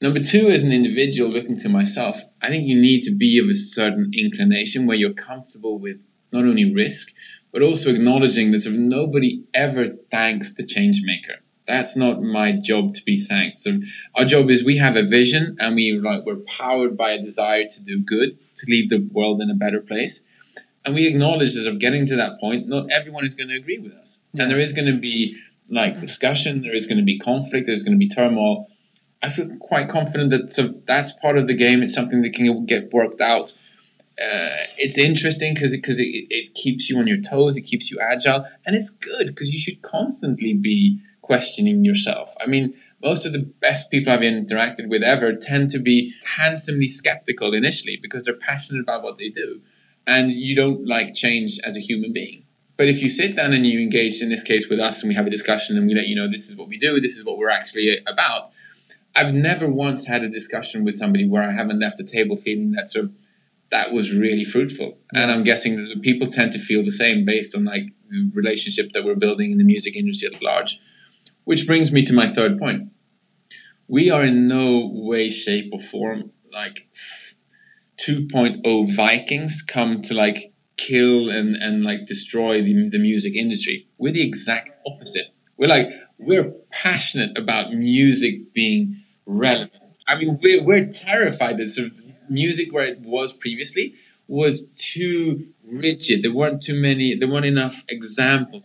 Number 0.00 0.20
two, 0.20 0.48
as 0.48 0.62
an 0.64 0.72
individual 0.72 1.30
looking 1.30 1.58
to 1.58 1.68
myself, 1.68 2.22
I 2.40 2.48
think 2.48 2.66
you 2.66 2.80
need 2.80 3.02
to 3.02 3.14
be 3.14 3.38
of 3.38 3.48
a 3.48 3.54
certain 3.54 4.10
inclination 4.16 4.86
where 4.86 4.96
you're 4.96 5.12
comfortable 5.12 5.78
with 5.78 6.02
not 6.32 6.44
only 6.44 6.72
risk, 6.72 7.12
but 7.52 7.62
also 7.62 7.90
acknowledging 7.90 8.50
that 8.50 8.60
sort 8.60 8.74
of 8.74 8.80
nobody 8.80 9.44
ever 9.54 9.86
thanks 9.86 10.54
the 10.54 10.66
change 10.66 11.02
maker. 11.04 11.40
That's 11.66 11.94
not 11.94 12.22
my 12.22 12.52
job 12.52 12.94
to 12.94 13.04
be 13.04 13.16
thanked. 13.16 13.58
So 13.58 13.80
our 14.16 14.24
job 14.24 14.50
is 14.50 14.64
we 14.64 14.78
have 14.78 14.96
a 14.96 15.02
vision 15.02 15.56
and 15.60 15.76
we 15.76 15.92
like 15.92 16.24
we're 16.24 16.42
powered 16.58 16.96
by 16.96 17.10
a 17.10 17.22
desire 17.22 17.64
to 17.68 17.82
do 17.82 18.00
good, 18.00 18.38
to 18.56 18.66
leave 18.68 18.90
the 18.90 19.08
world 19.12 19.40
in 19.40 19.50
a 19.50 19.54
better 19.54 19.80
place. 19.80 20.22
And 20.84 20.94
we 20.94 21.06
acknowledge 21.06 21.54
that 21.54 21.68
of 21.68 21.78
getting 21.78 22.06
to 22.06 22.16
that 22.16 22.40
point, 22.40 22.66
not 22.66 22.86
everyone 22.90 23.24
is 23.24 23.34
going 23.34 23.48
to 23.48 23.56
agree 23.56 23.78
with 23.78 23.92
us. 23.92 24.22
Yeah. 24.32 24.42
And 24.42 24.50
there 24.50 24.58
is 24.58 24.72
going 24.72 24.92
to 24.92 24.98
be 24.98 25.36
like 25.68 26.00
discussion, 26.00 26.62
there 26.62 26.74
is 26.74 26.86
going 26.86 26.98
to 26.98 27.04
be 27.04 27.18
conflict, 27.18 27.66
there's 27.66 27.84
going 27.84 27.98
to 27.98 27.98
be 27.98 28.08
turmoil. 28.08 28.68
I 29.22 29.28
feel 29.28 29.56
quite 29.60 29.88
confident 29.88 30.30
that 30.30 30.52
so 30.52 30.74
that's 30.86 31.12
part 31.12 31.38
of 31.38 31.46
the 31.46 31.54
game. 31.54 31.82
It's 31.82 31.94
something 31.94 32.22
that 32.22 32.32
can 32.32 32.66
get 32.66 32.92
worked 32.92 33.20
out 33.20 33.52
uh, 34.20 34.68
it's 34.76 34.98
interesting 34.98 35.54
because 35.54 35.72
because 35.72 35.98
it, 35.98 36.08
it, 36.08 36.26
it, 36.30 36.54
keeps 36.54 36.90
you 36.90 36.98
on 36.98 37.06
your 37.06 37.20
toes, 37.20 37.56
it 37.56 37.62
keeps 37.62 37.90
you 37.90 37.98
agile, 38.00 38.46
and 38.66 38.76
it's 38.76 38.90
good 38.90 39.28
because 39.28 39.52
you 39.54 39.58
should 39.58 39.80
constantly 39.80 40.52
be 40.52 41.00
questioning 41.22 41.84
yourself. 41.84 42.34
I 42.40 42.46
mean, 42.46 42.74
most 43.02 43.24
of 43.24 43.32
the 43.32 43.38
best 43.38 43.90
people 43.90 44.12
I've 44.12 44.20
interacted 44.20 44.88
with 44.88 45.02
ever 45.02 45.34
tend 45.34 45.70
to 45.70 45.78
be 45.78 46.14
handsomely 46.36 46.88
skeptical 46.88 47.54
initially 47.54 47.96
because 47.96 48.24
they're 48.24 48.34
passionate 48.34 48.82
about 48.82 49.02
what 49.02 49.16
they 49.16 49.30
do, 49.30 49.60
and 50.06 50.30
you 50.30 50.54
don't 50.54 50.86
like 50.86 51.14
change 51.14 51.58
as 51.64 51.76
a 51.78 51.80
human 51.80 52.12
being. 52.12 52.44
But 52.76 52.88
if 52.88 53.00
you 53.00 53.08
sit 53.08 53.36
down 53.36 53.54
and 53.54 53.66
you 53.66 53.80
engage, 53.80 54.20
in 54.20 54.28
this 54.28 54.42
case 54.42 54.68
with 54.68 54.80
us, 54.80 55.02
and 55.02 55.08
we 55.08 55.14
have 55.14 55.26
a 55.26 55.30
discussion, 55.30 55.78
and 55.78 55.86
we 55.86 55.94
let 55.94 56.08
you 56.08 56.14
know 56.14 56.28
this 56.28 56.50
is 56.50 56.56
what 56.56 56.68
we 56.68 56.78
do, 56.78 57.00
this 57.00 57.16
is 57.16 57.24
what 57.24 57.38
we're 57.38 57.48
actually 57.48 57.98
about. 58.06 58.50
I've 59.16 59.34
never 59.34 59.70
once 59.70 60.06
had 60.06 60.22
a 60.22 60.28
discussion 60.28 60.84
with 60.84 60.96
somebody 60.96 61.26
where 61.26 61.42
I 61.42 61.52
haven't 61.52 61.80
left 61.80 61.98
the 61.98 62.04
table 62.04 62.36
feeling 62.36 62.72
that 62.72 62.88
sort 62.90 63.06
of 63.06 63.12
that 63.72 63.90
was 63.90 64.14
really 64.14 64.44
fruitful. 64.44 64.98
Yeah. 65.12 65.22
And 65.22 65.32
I'm 65.32 65.42
guessing 65.42 65.76
that 65.76 66.02
people 66.02 66.28
tend 66.28 66.52
to 66.52 66.58
feel 66.58 66.84
the 66.84 66.92
same 66.92 67.24
based 67.24 67.56
on 67.56 67.64
like 67.64 67.86
the 68.08 68.30
relationship 68.34 68.92
that 68.92 69.04
we're 69.04 69.16
building 69.16 69.50
in 69.50 69.58
the 69.58 69.64
music 69.64 69.96
industry 69.96 70.28
at 70.32 70.42
large. 70.42 70.78
Which 71.44 71.66
brings 71.66 71.90
me 71.90 72.04
to 72.04 72.12
my 72.12 72.26
third 72.26 72.58
point. 72.58 72.92
We 73.88 74.10
are 74.10 74.22
in 74.22 74.46
no 74.46 74.88
way, 74.92 75.28
shape, 75.28 75.70
or 75.72 75.80
form 75.80 76.30
like 76.52 76.88
2.0 78.06 78.94
Vikings 78.94 79.62
come 79.62 80.02
to 80.02 80.14
like 80.14 80.52
kill 80.76 81.30
and, 81.30 81.56
and 81.56 81.82
like 81.82 82.06
destroy 82.06 82.62
the, 82.62 82.90
the 82.90 82.98
music 82.98 83.34
industry. 83.34 83.88
We're 83.98 84.12
the 84.12 84.26
exact 84.26 84.70
opposite. 84.86 85.34
We're 85.56 85.68
like, 85.68 85.90
we're 86.18 86.52
passionate 86.70 87.36
about 87.36 87.72
music 87.72 88.52
being 88.54 88.96
relevant. 89.26 89.72
I 90.06 90.18
mean, 90.18 90.38
we're, 90.42 90.62
we're 90.62 90.92
terrified 90.92 91.58
that 91.58 91.70
sort 91.70 91.88
of 91.88 92.01
music 92.32 92.72
where 92.72 92.86
it 92.86 93.00
was 93.00 93.32
previously 93.32 93.94
was 94.28 94.68
too 94.68 95.46
rigid. 95.70 96.22
There 96.22 96.32
weren't 96.32 96.62
too 96.62 96.80
many. 96.80 97.14
There 97.14 97.28
weren't 97.28 97.46
enough 97.46 97.84
examples, 97.88 98.64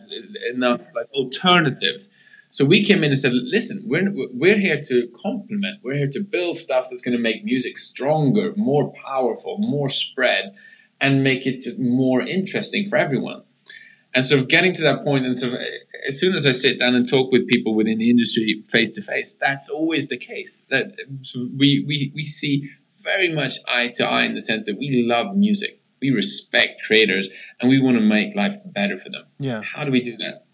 enough 0.52 0.86
like 0.94 1.10
alternatives. 1.12 2.08
So 2.50 2.64
we 2.64 2.82
came 2.82 3.04
in 3.04 3.10
and 3.10 3.18
said, 3.18 3.34
"Listen, 3.34 3.82
we're 3.84 4.10
we're 4.32 4.58
here 4.58 4.80
to 4.80 5.08
complement. 5.22 5.80
We're 5.82 5.96
here 5.96 6.10
to 6.12 6.20
build 6.20 6.56
stuff 6.56 6.86
that's 6.88 7.02
going 7.02 7.16
to 7.16 7.22
make 7.22 7.44
music 7.44 7.76
stronger, 7.76 8.54
more 8.56 8.92
powerful, 8.92 9.58
more 9.58 9.90
spread, 9.90 10.54
and 11.00 11.22
make 11.22 11.46
it 11.46 11.78
more 11.78 12.22
interesting 12.22 12.88
for 12.88 12.96
everyone." 12.96 13.42
And 14.14 14.24
sort 14.24 14.40
of 14.40 14.48
getting 14.48 14.72
to 14.72 14.82
that 14.82 15.04
point, 15.04 15.26
and 15.26 15.36
sort 15.36 15.52
of 15.52 15.60
as 16.08 16.18
soon 16.18 16.34
as 16.34 16.46
I 16.46 16.52
sit 16.52 16.78
down 16.78 16.94
and 16.94 17.06
talk 17.06 17.30
with 17.30 17.46
people 17.46 17.74
within 17.74 17.98
the 17.98 18.08
industry 18.08 18.62
face 18.66 18.92
to 18.92 19.02
face, 19.02 19.34
that's 19.34 19.68
always 19.68 20.08
the 20.08 20.16
case. 20.16 20.62
That 20.70 20.96
we 21.34 21.84
we 21.86 22.10
we 22.14 22.24
see 22.24 22.70
very 23.08 23.32
much 23.32 23.54
eye 23.66 23.88
to 23.96 24.04
eye 24.04 24.24
in 24.24 24.34
the 24.34 24.40
sense 24.40 24.66
that 24.66 24.76
we 24.78 25.04
love 25.06 25.36
music, 25.36 25.80
we 26.00 26.10
respect 26.10 26.82
creators, 26.86 27.28
and 27.60 27.70
we 27.70 27.80
want 27.80 27.96
to 27.96 28.02
make 28.02 28.34
life 28.34 28.56
better 28.64 28.96
for 28.96 29.08
them. 29.10 29.24
Yeah. 29.38 29.62
How 29.62 29.84
do 29.84 29.90
we 29.90 30.00
do 30.00 30.16
that? 30.18 30.44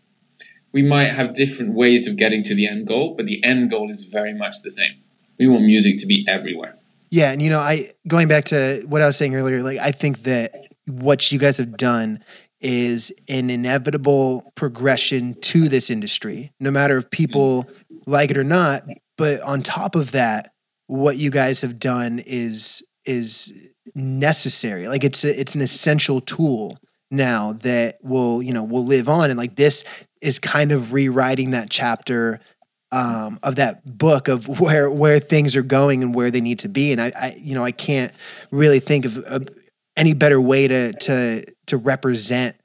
We 0.73 0.83
might 0.83 1.11
have 1.19 1.35
different 1.35 1.75
ways 1.75 2.09
of 2.09 2.17
getting 2.17 2.43
to 2.45 2.55
the 2.55 2.67
end 2.67 2.87
goal, 2.87 3.15
but 3.17 3.27
the 3.27 3.43
end 3.45 3.71
goal 3.71 3.91
is 3.91 4.05
very 4.05 4.35
much 4.35 4.63
the 4.63 4.71
same. 4.71 4.95
We 5.39 5.47
want 5.47 5.65
music 5.65 6.01
to 6.01 6.07
be 6.07 6.25
everywhere. 6.29 6.75
Yeah, 7.11 7.31
and 7.33 7.41
you 7.41 7.51
know, 7.51 7.61
I 7.61 7.91
going 8.09 8.29
back 8.29 8.45
to 8.47 8.85
what 8.89 9.03
I 9.03 9.07
was 9.07 9.17
saying 9.17 9.35
earlier, 9.35 9.63
like 9.63 9.79
I 9.79 9.93
think 9.93 10.21
that 10.21 10.69
what 10.87 11.31
you 11.31 11.39
guys 11.39 11.59
have 11.59 11.77
done 11.77 12.25
is 12.61 13.13
an 13.29 13.51
inevitable 13.51 14.53
progression 14.55 15.35
to 15.41 15.69
this 15.69 15.91
industry, 15.91 16.51
no 16.59 16.71
matter 16.71 16.97
if 16.97 17.11
people 17.11 17.65
mm. 17.65 18.03
like 18.07 18.31
it 18.31 18.37
or 18.37 18.45
not. 18.45 18.83
But 19.17 19.41
on 19.43 19.63
top 19.63 19.95
of 19.95 20.11
that, 20.11 20.54
what 20.87 21.17
you 21.17 21.31
guys 21.31 21.63
have 21.63 21.79
done 21.79 22.21
is 22.25 22.83
is 23.07 23.71
necessary. 23.95 24.89
Like 24.89 25.05
it's 25.05 25.25
a, 25.25 25.41
it's 25.41 25.55
an 25.55 25.61
essential 25.61 26.21
tool 26.21 26.79
now 27.11 27.53
that 27.53 27.99
will 28.03 28.43
you 28.43 28.53
know 28.53 28.65
will 28.65 28.85
live 28.85 29.09
on, 29.09 29.31
and 29.31 29.39
like 29.39 29.57
this 29.57 29.85
is 30.21 30.39
kind 30.39 30.73
of 30.73 30.93
rewriting 30.93 31.51
that 31.51 31.71
chapter 31.71 32.41
um, 32.93 33.39
of 33.43 33.57
that 33.57 33.85
book 33.85 34.29
of 34.29 34.49
where 34.61 34.91
where 34.91 35.19
things 35.21 35.57
are 35.57 35.63
going 35.63 36.03
and 36.03 36.15
where 36.15 36.31
they 36.31 36.41
need 36.41 36.61
to 36.61 36.69
be. 36.69 36.93
And 36.93 37.01
I, 37.01 37.13
I 37.17 37.37
you 37.39 37.55
know 37.55 37.65
I 37.65 37.73
can't 37.73 38.13
really 38.51 38.81
think 38.81 39.05
of, 39.05 39.19
of 39.19 39.49
any 39.97 40.15
better 40.15 40.41
way 40.41 40.69
to 40.69 40.93
to 40.93 41.45
to 41.67 41.77
represent 41.77 42.57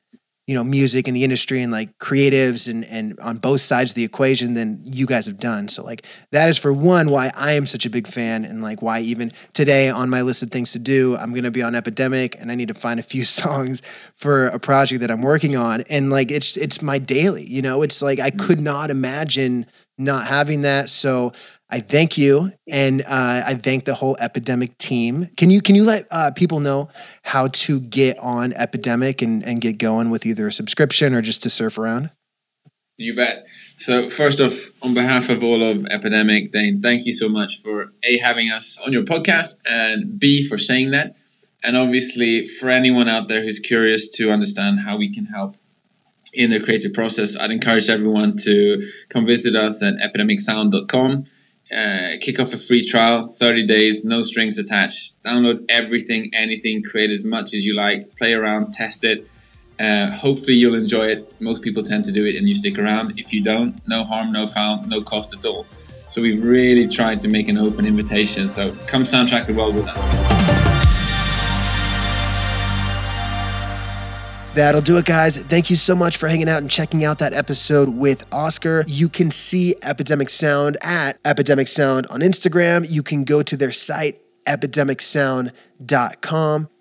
you 0.49 0.55
know 0.55 0.63
music 0.63 1.07
and 1.07 1.15
the 1.15 1.23
industry 1.23 1.61
and 1.61 1.71
like 1.71 1.95
creatives 1.99 2.67
and 2.67 2.83
and 2.85 3.19
on 3.19 3.37
both 3.37 3.61
sides 3.61 3.91
of 3.91 3.95
the 3.95 4.03
equation 4.03 4.55
than 4.55 4.81
you 4.83 5.05
guys 5.05 5.27
have 5.27 5.37
done. 5.37 5.67
So 5.67 5.83
like 5.83 6.07
that 6.31 6.49
is 6.49 6.57
for 6.57 6.73
one 6.73 7.11
why 7.11 7.31
i 7.35 7.51
am 7.51 7.67
such 7.67 7.85
a 7.85 7.89
big 7.89 8.07
fan 8.07 8.45
and 8.45 8.63
like 8.63 8.81
why 8.81 8.99
even 9.01 9.31
today 9.53 9.89
on 9.89 10.09
my 10.09 10.23
list 10.23 10.41
of 10.41 10.49
things 10.49 10.71
to 10.71 10.79
do 10.79 11.15
i'm 11.17 11.33
going 11.33 11.43
to 11.43 11.51
be 11.51 11.61
on 11.61 11.75
epidemic 11.75 12.35
and 12.41 12.51
i 12.51 12.55
need 12.55 12.69
to 12.69 12.73
find 12.73 12.99
a 12.99 13.03
few 13.03 13.23
songs 13.39 13.81
for 14.15 14.47
a 14.47 14.57
project 14.57 15.01
that 15.01 15.11
i'm 15.11 15.21
working 15.21 15.55
on. 15.55 15.83
And 15.87 16.09
like 16.09 16.31
it's 16.31 16.57
it's 16.57 16.81
my 16.81 16.97
daily 16.97 17.43
you 17.43 17.61
know? 17.61 17.83
It's 17.83 18.01
like 18.01 18.19
i 18.19 18.31
mm-hmm. 18.31 18.47
could 18.47 18.59
not 18.59 18.89
imagine 18.89 19.67
not 19.99 20.25
having 20.25 20.61
that. 20.61 20.89
So 20.89 21.33
I 21.71 21.81
thank 21.81 22.17
you, 22.17 22.51
and 22.67 23.01
uh, 23.01 23.43
I 23.45 23.53
thank 23.53 23.85
the 23.85 23.93
whole 23.93 24.17
Epidemic 24.19 24.75
team. 24.79 25.27
Can 25.37 25.51
you 25.51 25.61
can 25.61 25.75
you 25.75 25.83
let 25.83 26.07
uh, 26.09 26.31
people 26.35 26.59
know 26.59 26.89
how 27.21 27.47
to 27.47 27.79
get 27.79 28.17
on 28.19 28.53
Epidemic 28.53 29.21
and, 29.21 29.45
and 29.45 29.61
get 29.61 29.77
going 29.77 30.09
with 30.09 30.25
either 30.25 30.47
a 30.47 30.51
subscription 30.51 31.13
or 31.13 31.21
just 31.21 31.43
to 31.43 31.49
surf 31.49 31.77
around? 31.77 32.09
You 32.97 33.15
bet. 33.15 33.45
So 33.77 34.09
first 34.09 34.41
off, 34.41 34.71
on 34.81 34.95
behalf 34.95 35.29
of 35.29 35.43
all 35.43 35.63
of 35.63 35.85
Epidemic, 35.85 36.51
Dane, 36.51 36.81
thank 36.81 37.05
you 37.05 37.13
so 37.13 37.29
much 37.29 37.61
for 37.61 37.91
a 38.03 38.17
having 38.17 38.49
us 38.49 38.79
on 38.83 38.91
your 38.91 39.03
podcast, 39.03 39.59
and 39.69 40.19
b 40.19 40.41
for 40.47 40.57
saying 40.57 40.89
that, 40.91 41.15
and 41.63 41.77
obviously 41.77 42.47
for 42.47 42.71
anyone 42.71 43.07
out 43.07 43.27
there 43.27 43.43
who's 43.43 43.59
curious 43.59 44.11
to 44.13 44.31
understand 44.31 44.79
how 44.79 44.97
we 44.97 45.13
can 45.13 45.25
help 45.25 45.55
in 46.33 46.49
the 46.49 46.59
creative 46.59 46.93
process, 46.93 47.37
I'd 47.37 47.51
encourage 47.51 47.89
everyone 47.89 48.37
to 48.37 48.91
come 49.09 49.27
visit 49.27 49.55
us 49.55 49.83
at 49.83 49.95
epidemicsound.com 49.97 51.25
uh, 51.75 52.17
kick 52.19 52.39
off 52.39 52.53
a 52.53 52.57
free 52.57 52.85
trial, 52.85 53.27
30 53.27 53.65
days, 53.67 54.03
no 54.03 54.21
strings 54.21 54.57
attached. 54.57 55.21
Download 55.23 55.63
everything, 55.69 56.31
anything, 56.33 56.83
create 56.83 57.11
as 57.11 57.23
much 57.23 57.53
as 57.53 57.65
you 57.65 57.75
like, 57.75 58.15
play 58.15 58.33
around, 58.33 58.73
test 58.73 59.03
it. 59.03 59.27
Uh, 59.79 60.09
hopefully, 60.11 60.53
you'll 60.53 60.75
enjoy 60.75 61.05
it. 61.05 61.33
Most 61.39 61.61
people 61.61 61.83
tend 61.83 62.05
to 62.05 62.11
do 62.11 62.25
it 62.25 62.35
and 62.35 62.49
you 62.49 62.55
stick 62.55 62.77
around. 62.77 63.17
If 63.17 63.33
you 63.33 63.41
don't, 63.41 63.79
no 63.87 64.03
harm, 64.03 64.31
no 64.31 64.45
foul, 64.45 64.83
no 64.87 65.01
cost 65.01 65.33
at 65.33 65.45
all. 65.45 65.65
So, 66.09 66.21
we've 66.21 66.43
really 66.43 66.87
tried 66.87 67.19
to 67.21 67.29
make 67.29 67.47
an 67.47 67.57
open 67.57 67.85
invitation. 67.85 68.49
So, 68.49 68.73
come 68.87 69.03
soundtrack 69.03 69.45
the 69.45 69.53
world 69.53 69.75
with 69.75 69.87
us. 69.87 70.38
That'll 74.59 74.81
do 74.81 74.97
it, 74.97 75.05
guys. 75.05 75.37
Thank 75.37 75.69
you 75.69 75.77
so 75.77 75.95
much 75.95 76.17
for 76.17 76.27
hanging 76.27 76.49
out 76.49 76.61
and 76.61 76.69
checking 76.69 77.05
out 77.05 77.19
that 77.19 77.33
episode 77.33 77.87
with 77.87 78.27
Oscar. 78.29 78.83
You 78.87 79.07
can 79.07 79.31
see 79.31 79.73
Epidemic 79.81 80.27
Sound 80.27 80.75
at 80.81 81.17
Epidemic 81.23 81.69
Sound 81.69 82.07
on 82.07 82.19
Instagram. 82.19 82.85
You 82.89 83.01
can 83.01 83.23
go 83.23 83.41
to 83.41 83.55
their 83.55 83.71
site, 83.71 84.19
epidemicsound.com. 84.45 85.51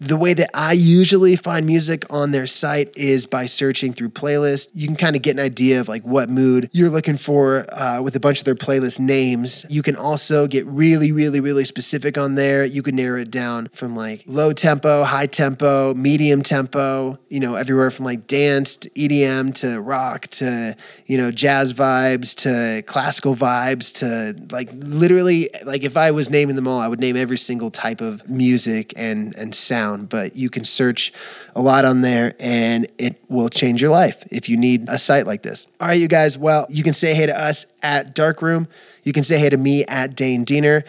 The 0.00 0.16
way 0.16 0.34
that 0.34 0.50
I 0.54 0.72
usually 0.72 1.36
find 1.36 1.66
music 1.66 2.04
on 2.10 2.32
their 2.32 2.46
site 2.46 2.96
is 2.96 3.26
by 3.26 3.46
searching 3.46 3.92
through 3.92 4.10
playlists. 4.10 4.70
You 4.74 4.86
can 4.88 4.96
kind 4.96 5.14
of 5.14 5.22
get 5.22 5.36
an 5.36 5.42
idea 5.42 5.80
of 5.80 5.88
like 5.88 6.04
what 6.04 6.28
mood 6.28 6.68
you're 6.72 6.90
looking 6.90 7.16
for 7.16 7.66
uh, 7.72 8.02
with 8.02 8.16
a 8.16 8.20
bunch 8.20 8.40
of 8.40 8.44
their 8.44 8.54
playlist 8.54 8.98
names. 8.98 9.64
You 9.68 9.82
can 9.82 9.94
also 9.94 10.46
get 10.46 10.66
really, 10.66 11.12
really, 11.12 11.40
really 11.40 11.64
specific 11.64 12.18
on 12.18 12.34
there. 12.34 12.64
You 12.64 12.82
can 12.82 12.96
narrow 12.96 13.20
it 13.20 13.30
down 13.30 13.68
from 13.68 13.94
like 13.94 14.24
low 14.26 14.52
tempo, 14.52 15.04
high 15.04 15.26
tempo, 15.26 15.94
medium 15.94 16.42
tempo, 16.42 17.18
you 17.28 17.40
know, 17.40 17.54
everywhere 17.54 17.90
from 17.90 18.04
like 18.04 18.26
dance 18.26 18.76
to 18.76 18.90
EDM 18.90 19.54
to 19.60 19.80
rock 19.80 20.26
to, 20.28 20.76
you 21.06 21.16
know, 21.16 21.30
jazz 21.30 21.72
vibes 21.72 22.34
to 22.36 22.82
classical 22.82 23.34
vibes 23.34 23.94
to 23.98 24.34
like 24.52 24.68
literally, 24.72 25.50
like 25.64 25.84
if 25.84 25.96
I 25.96 26.10
was 26.10 26.30
naming 26.30 26.56
them 26.56 26.66
all, 26.66 26.80
I 26.80 26.88
would 26.88 27.00
name 27.00 27.16
every 27.16 27.38
single 27.38 27.70
type 27.70 28.00
of 28.00 28.28
music 28.88 28.92
and 28.96 29.34
and 29.36 29.54
sound. 29.54 30.08
But 30.08 30.36
you 30.36 30.50
can 30.50 30.64
search 30.64 31.12
a 31.54 31.60
lot 31.60 31.84
on 31.84 32.02
there, 32.02 32.34
and 32.38 32.86
it 32.98 33.16
will 33.28 33.48
change 33.48 33.82
your 33.82 33.90
life 33.90 34.24
if 34.30 34.48
you 34.48 34.56
need 34.56 34.88
a 34.88 34.98
site 34.98 35.26
like 35.26 35.42
this. 35.42 35.66
All 35.80 35.88
right, 35.88 35.98
you 35.98 36.08
guys. 36.08 36.38
Well, 36.38 36.66
you 36.68 36.82
can 36.82 36.92
say 36.92 37.14
hey 37.14 37.26
to 37.26 37.38
us 37.38 37.66
at 37.82 38.14
Darkroom. 38.14 38.68
You 39.02 39.12
can 39.12 39.24
say 39.24 39.38
hey 39.38 39.50
to 39.50 39.56
me 39.56 39.84
at 39.86 40.16
Dane 40.16 40.44
Diener. 40.44 40.84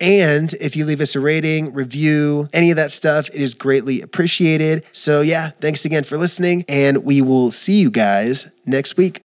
And 0.00 0.52
if 0.60 0.76
you 0.76 0.84
leave 0.84 1.00
us 1.00 1.16
a 1.16 1.20
rating, 1.20 1.74
review, 1.74 2.48
any 2.52 2.70
of 2.70 2.76
that 2.76 2.92
stuff, 2.92 3.28
it 3.30 3.40
is 3.40 3.54
greatly 3.54 4.00
appreciated. 4.00 4.84
So, 4.92 5.22
yeah, 5.22 5.50
thanks 5.60 5.84
again 5.84 6.04
for 6.04 6.16
listening, 6.16 6.64
and 6.68 7.04
we 7.04 7.20
will 7.20 7.50
see 7.50 7.80
you 7.80 7.90
guys 7.90 8.48
next 8.64 8.96
week. 8.96 9.16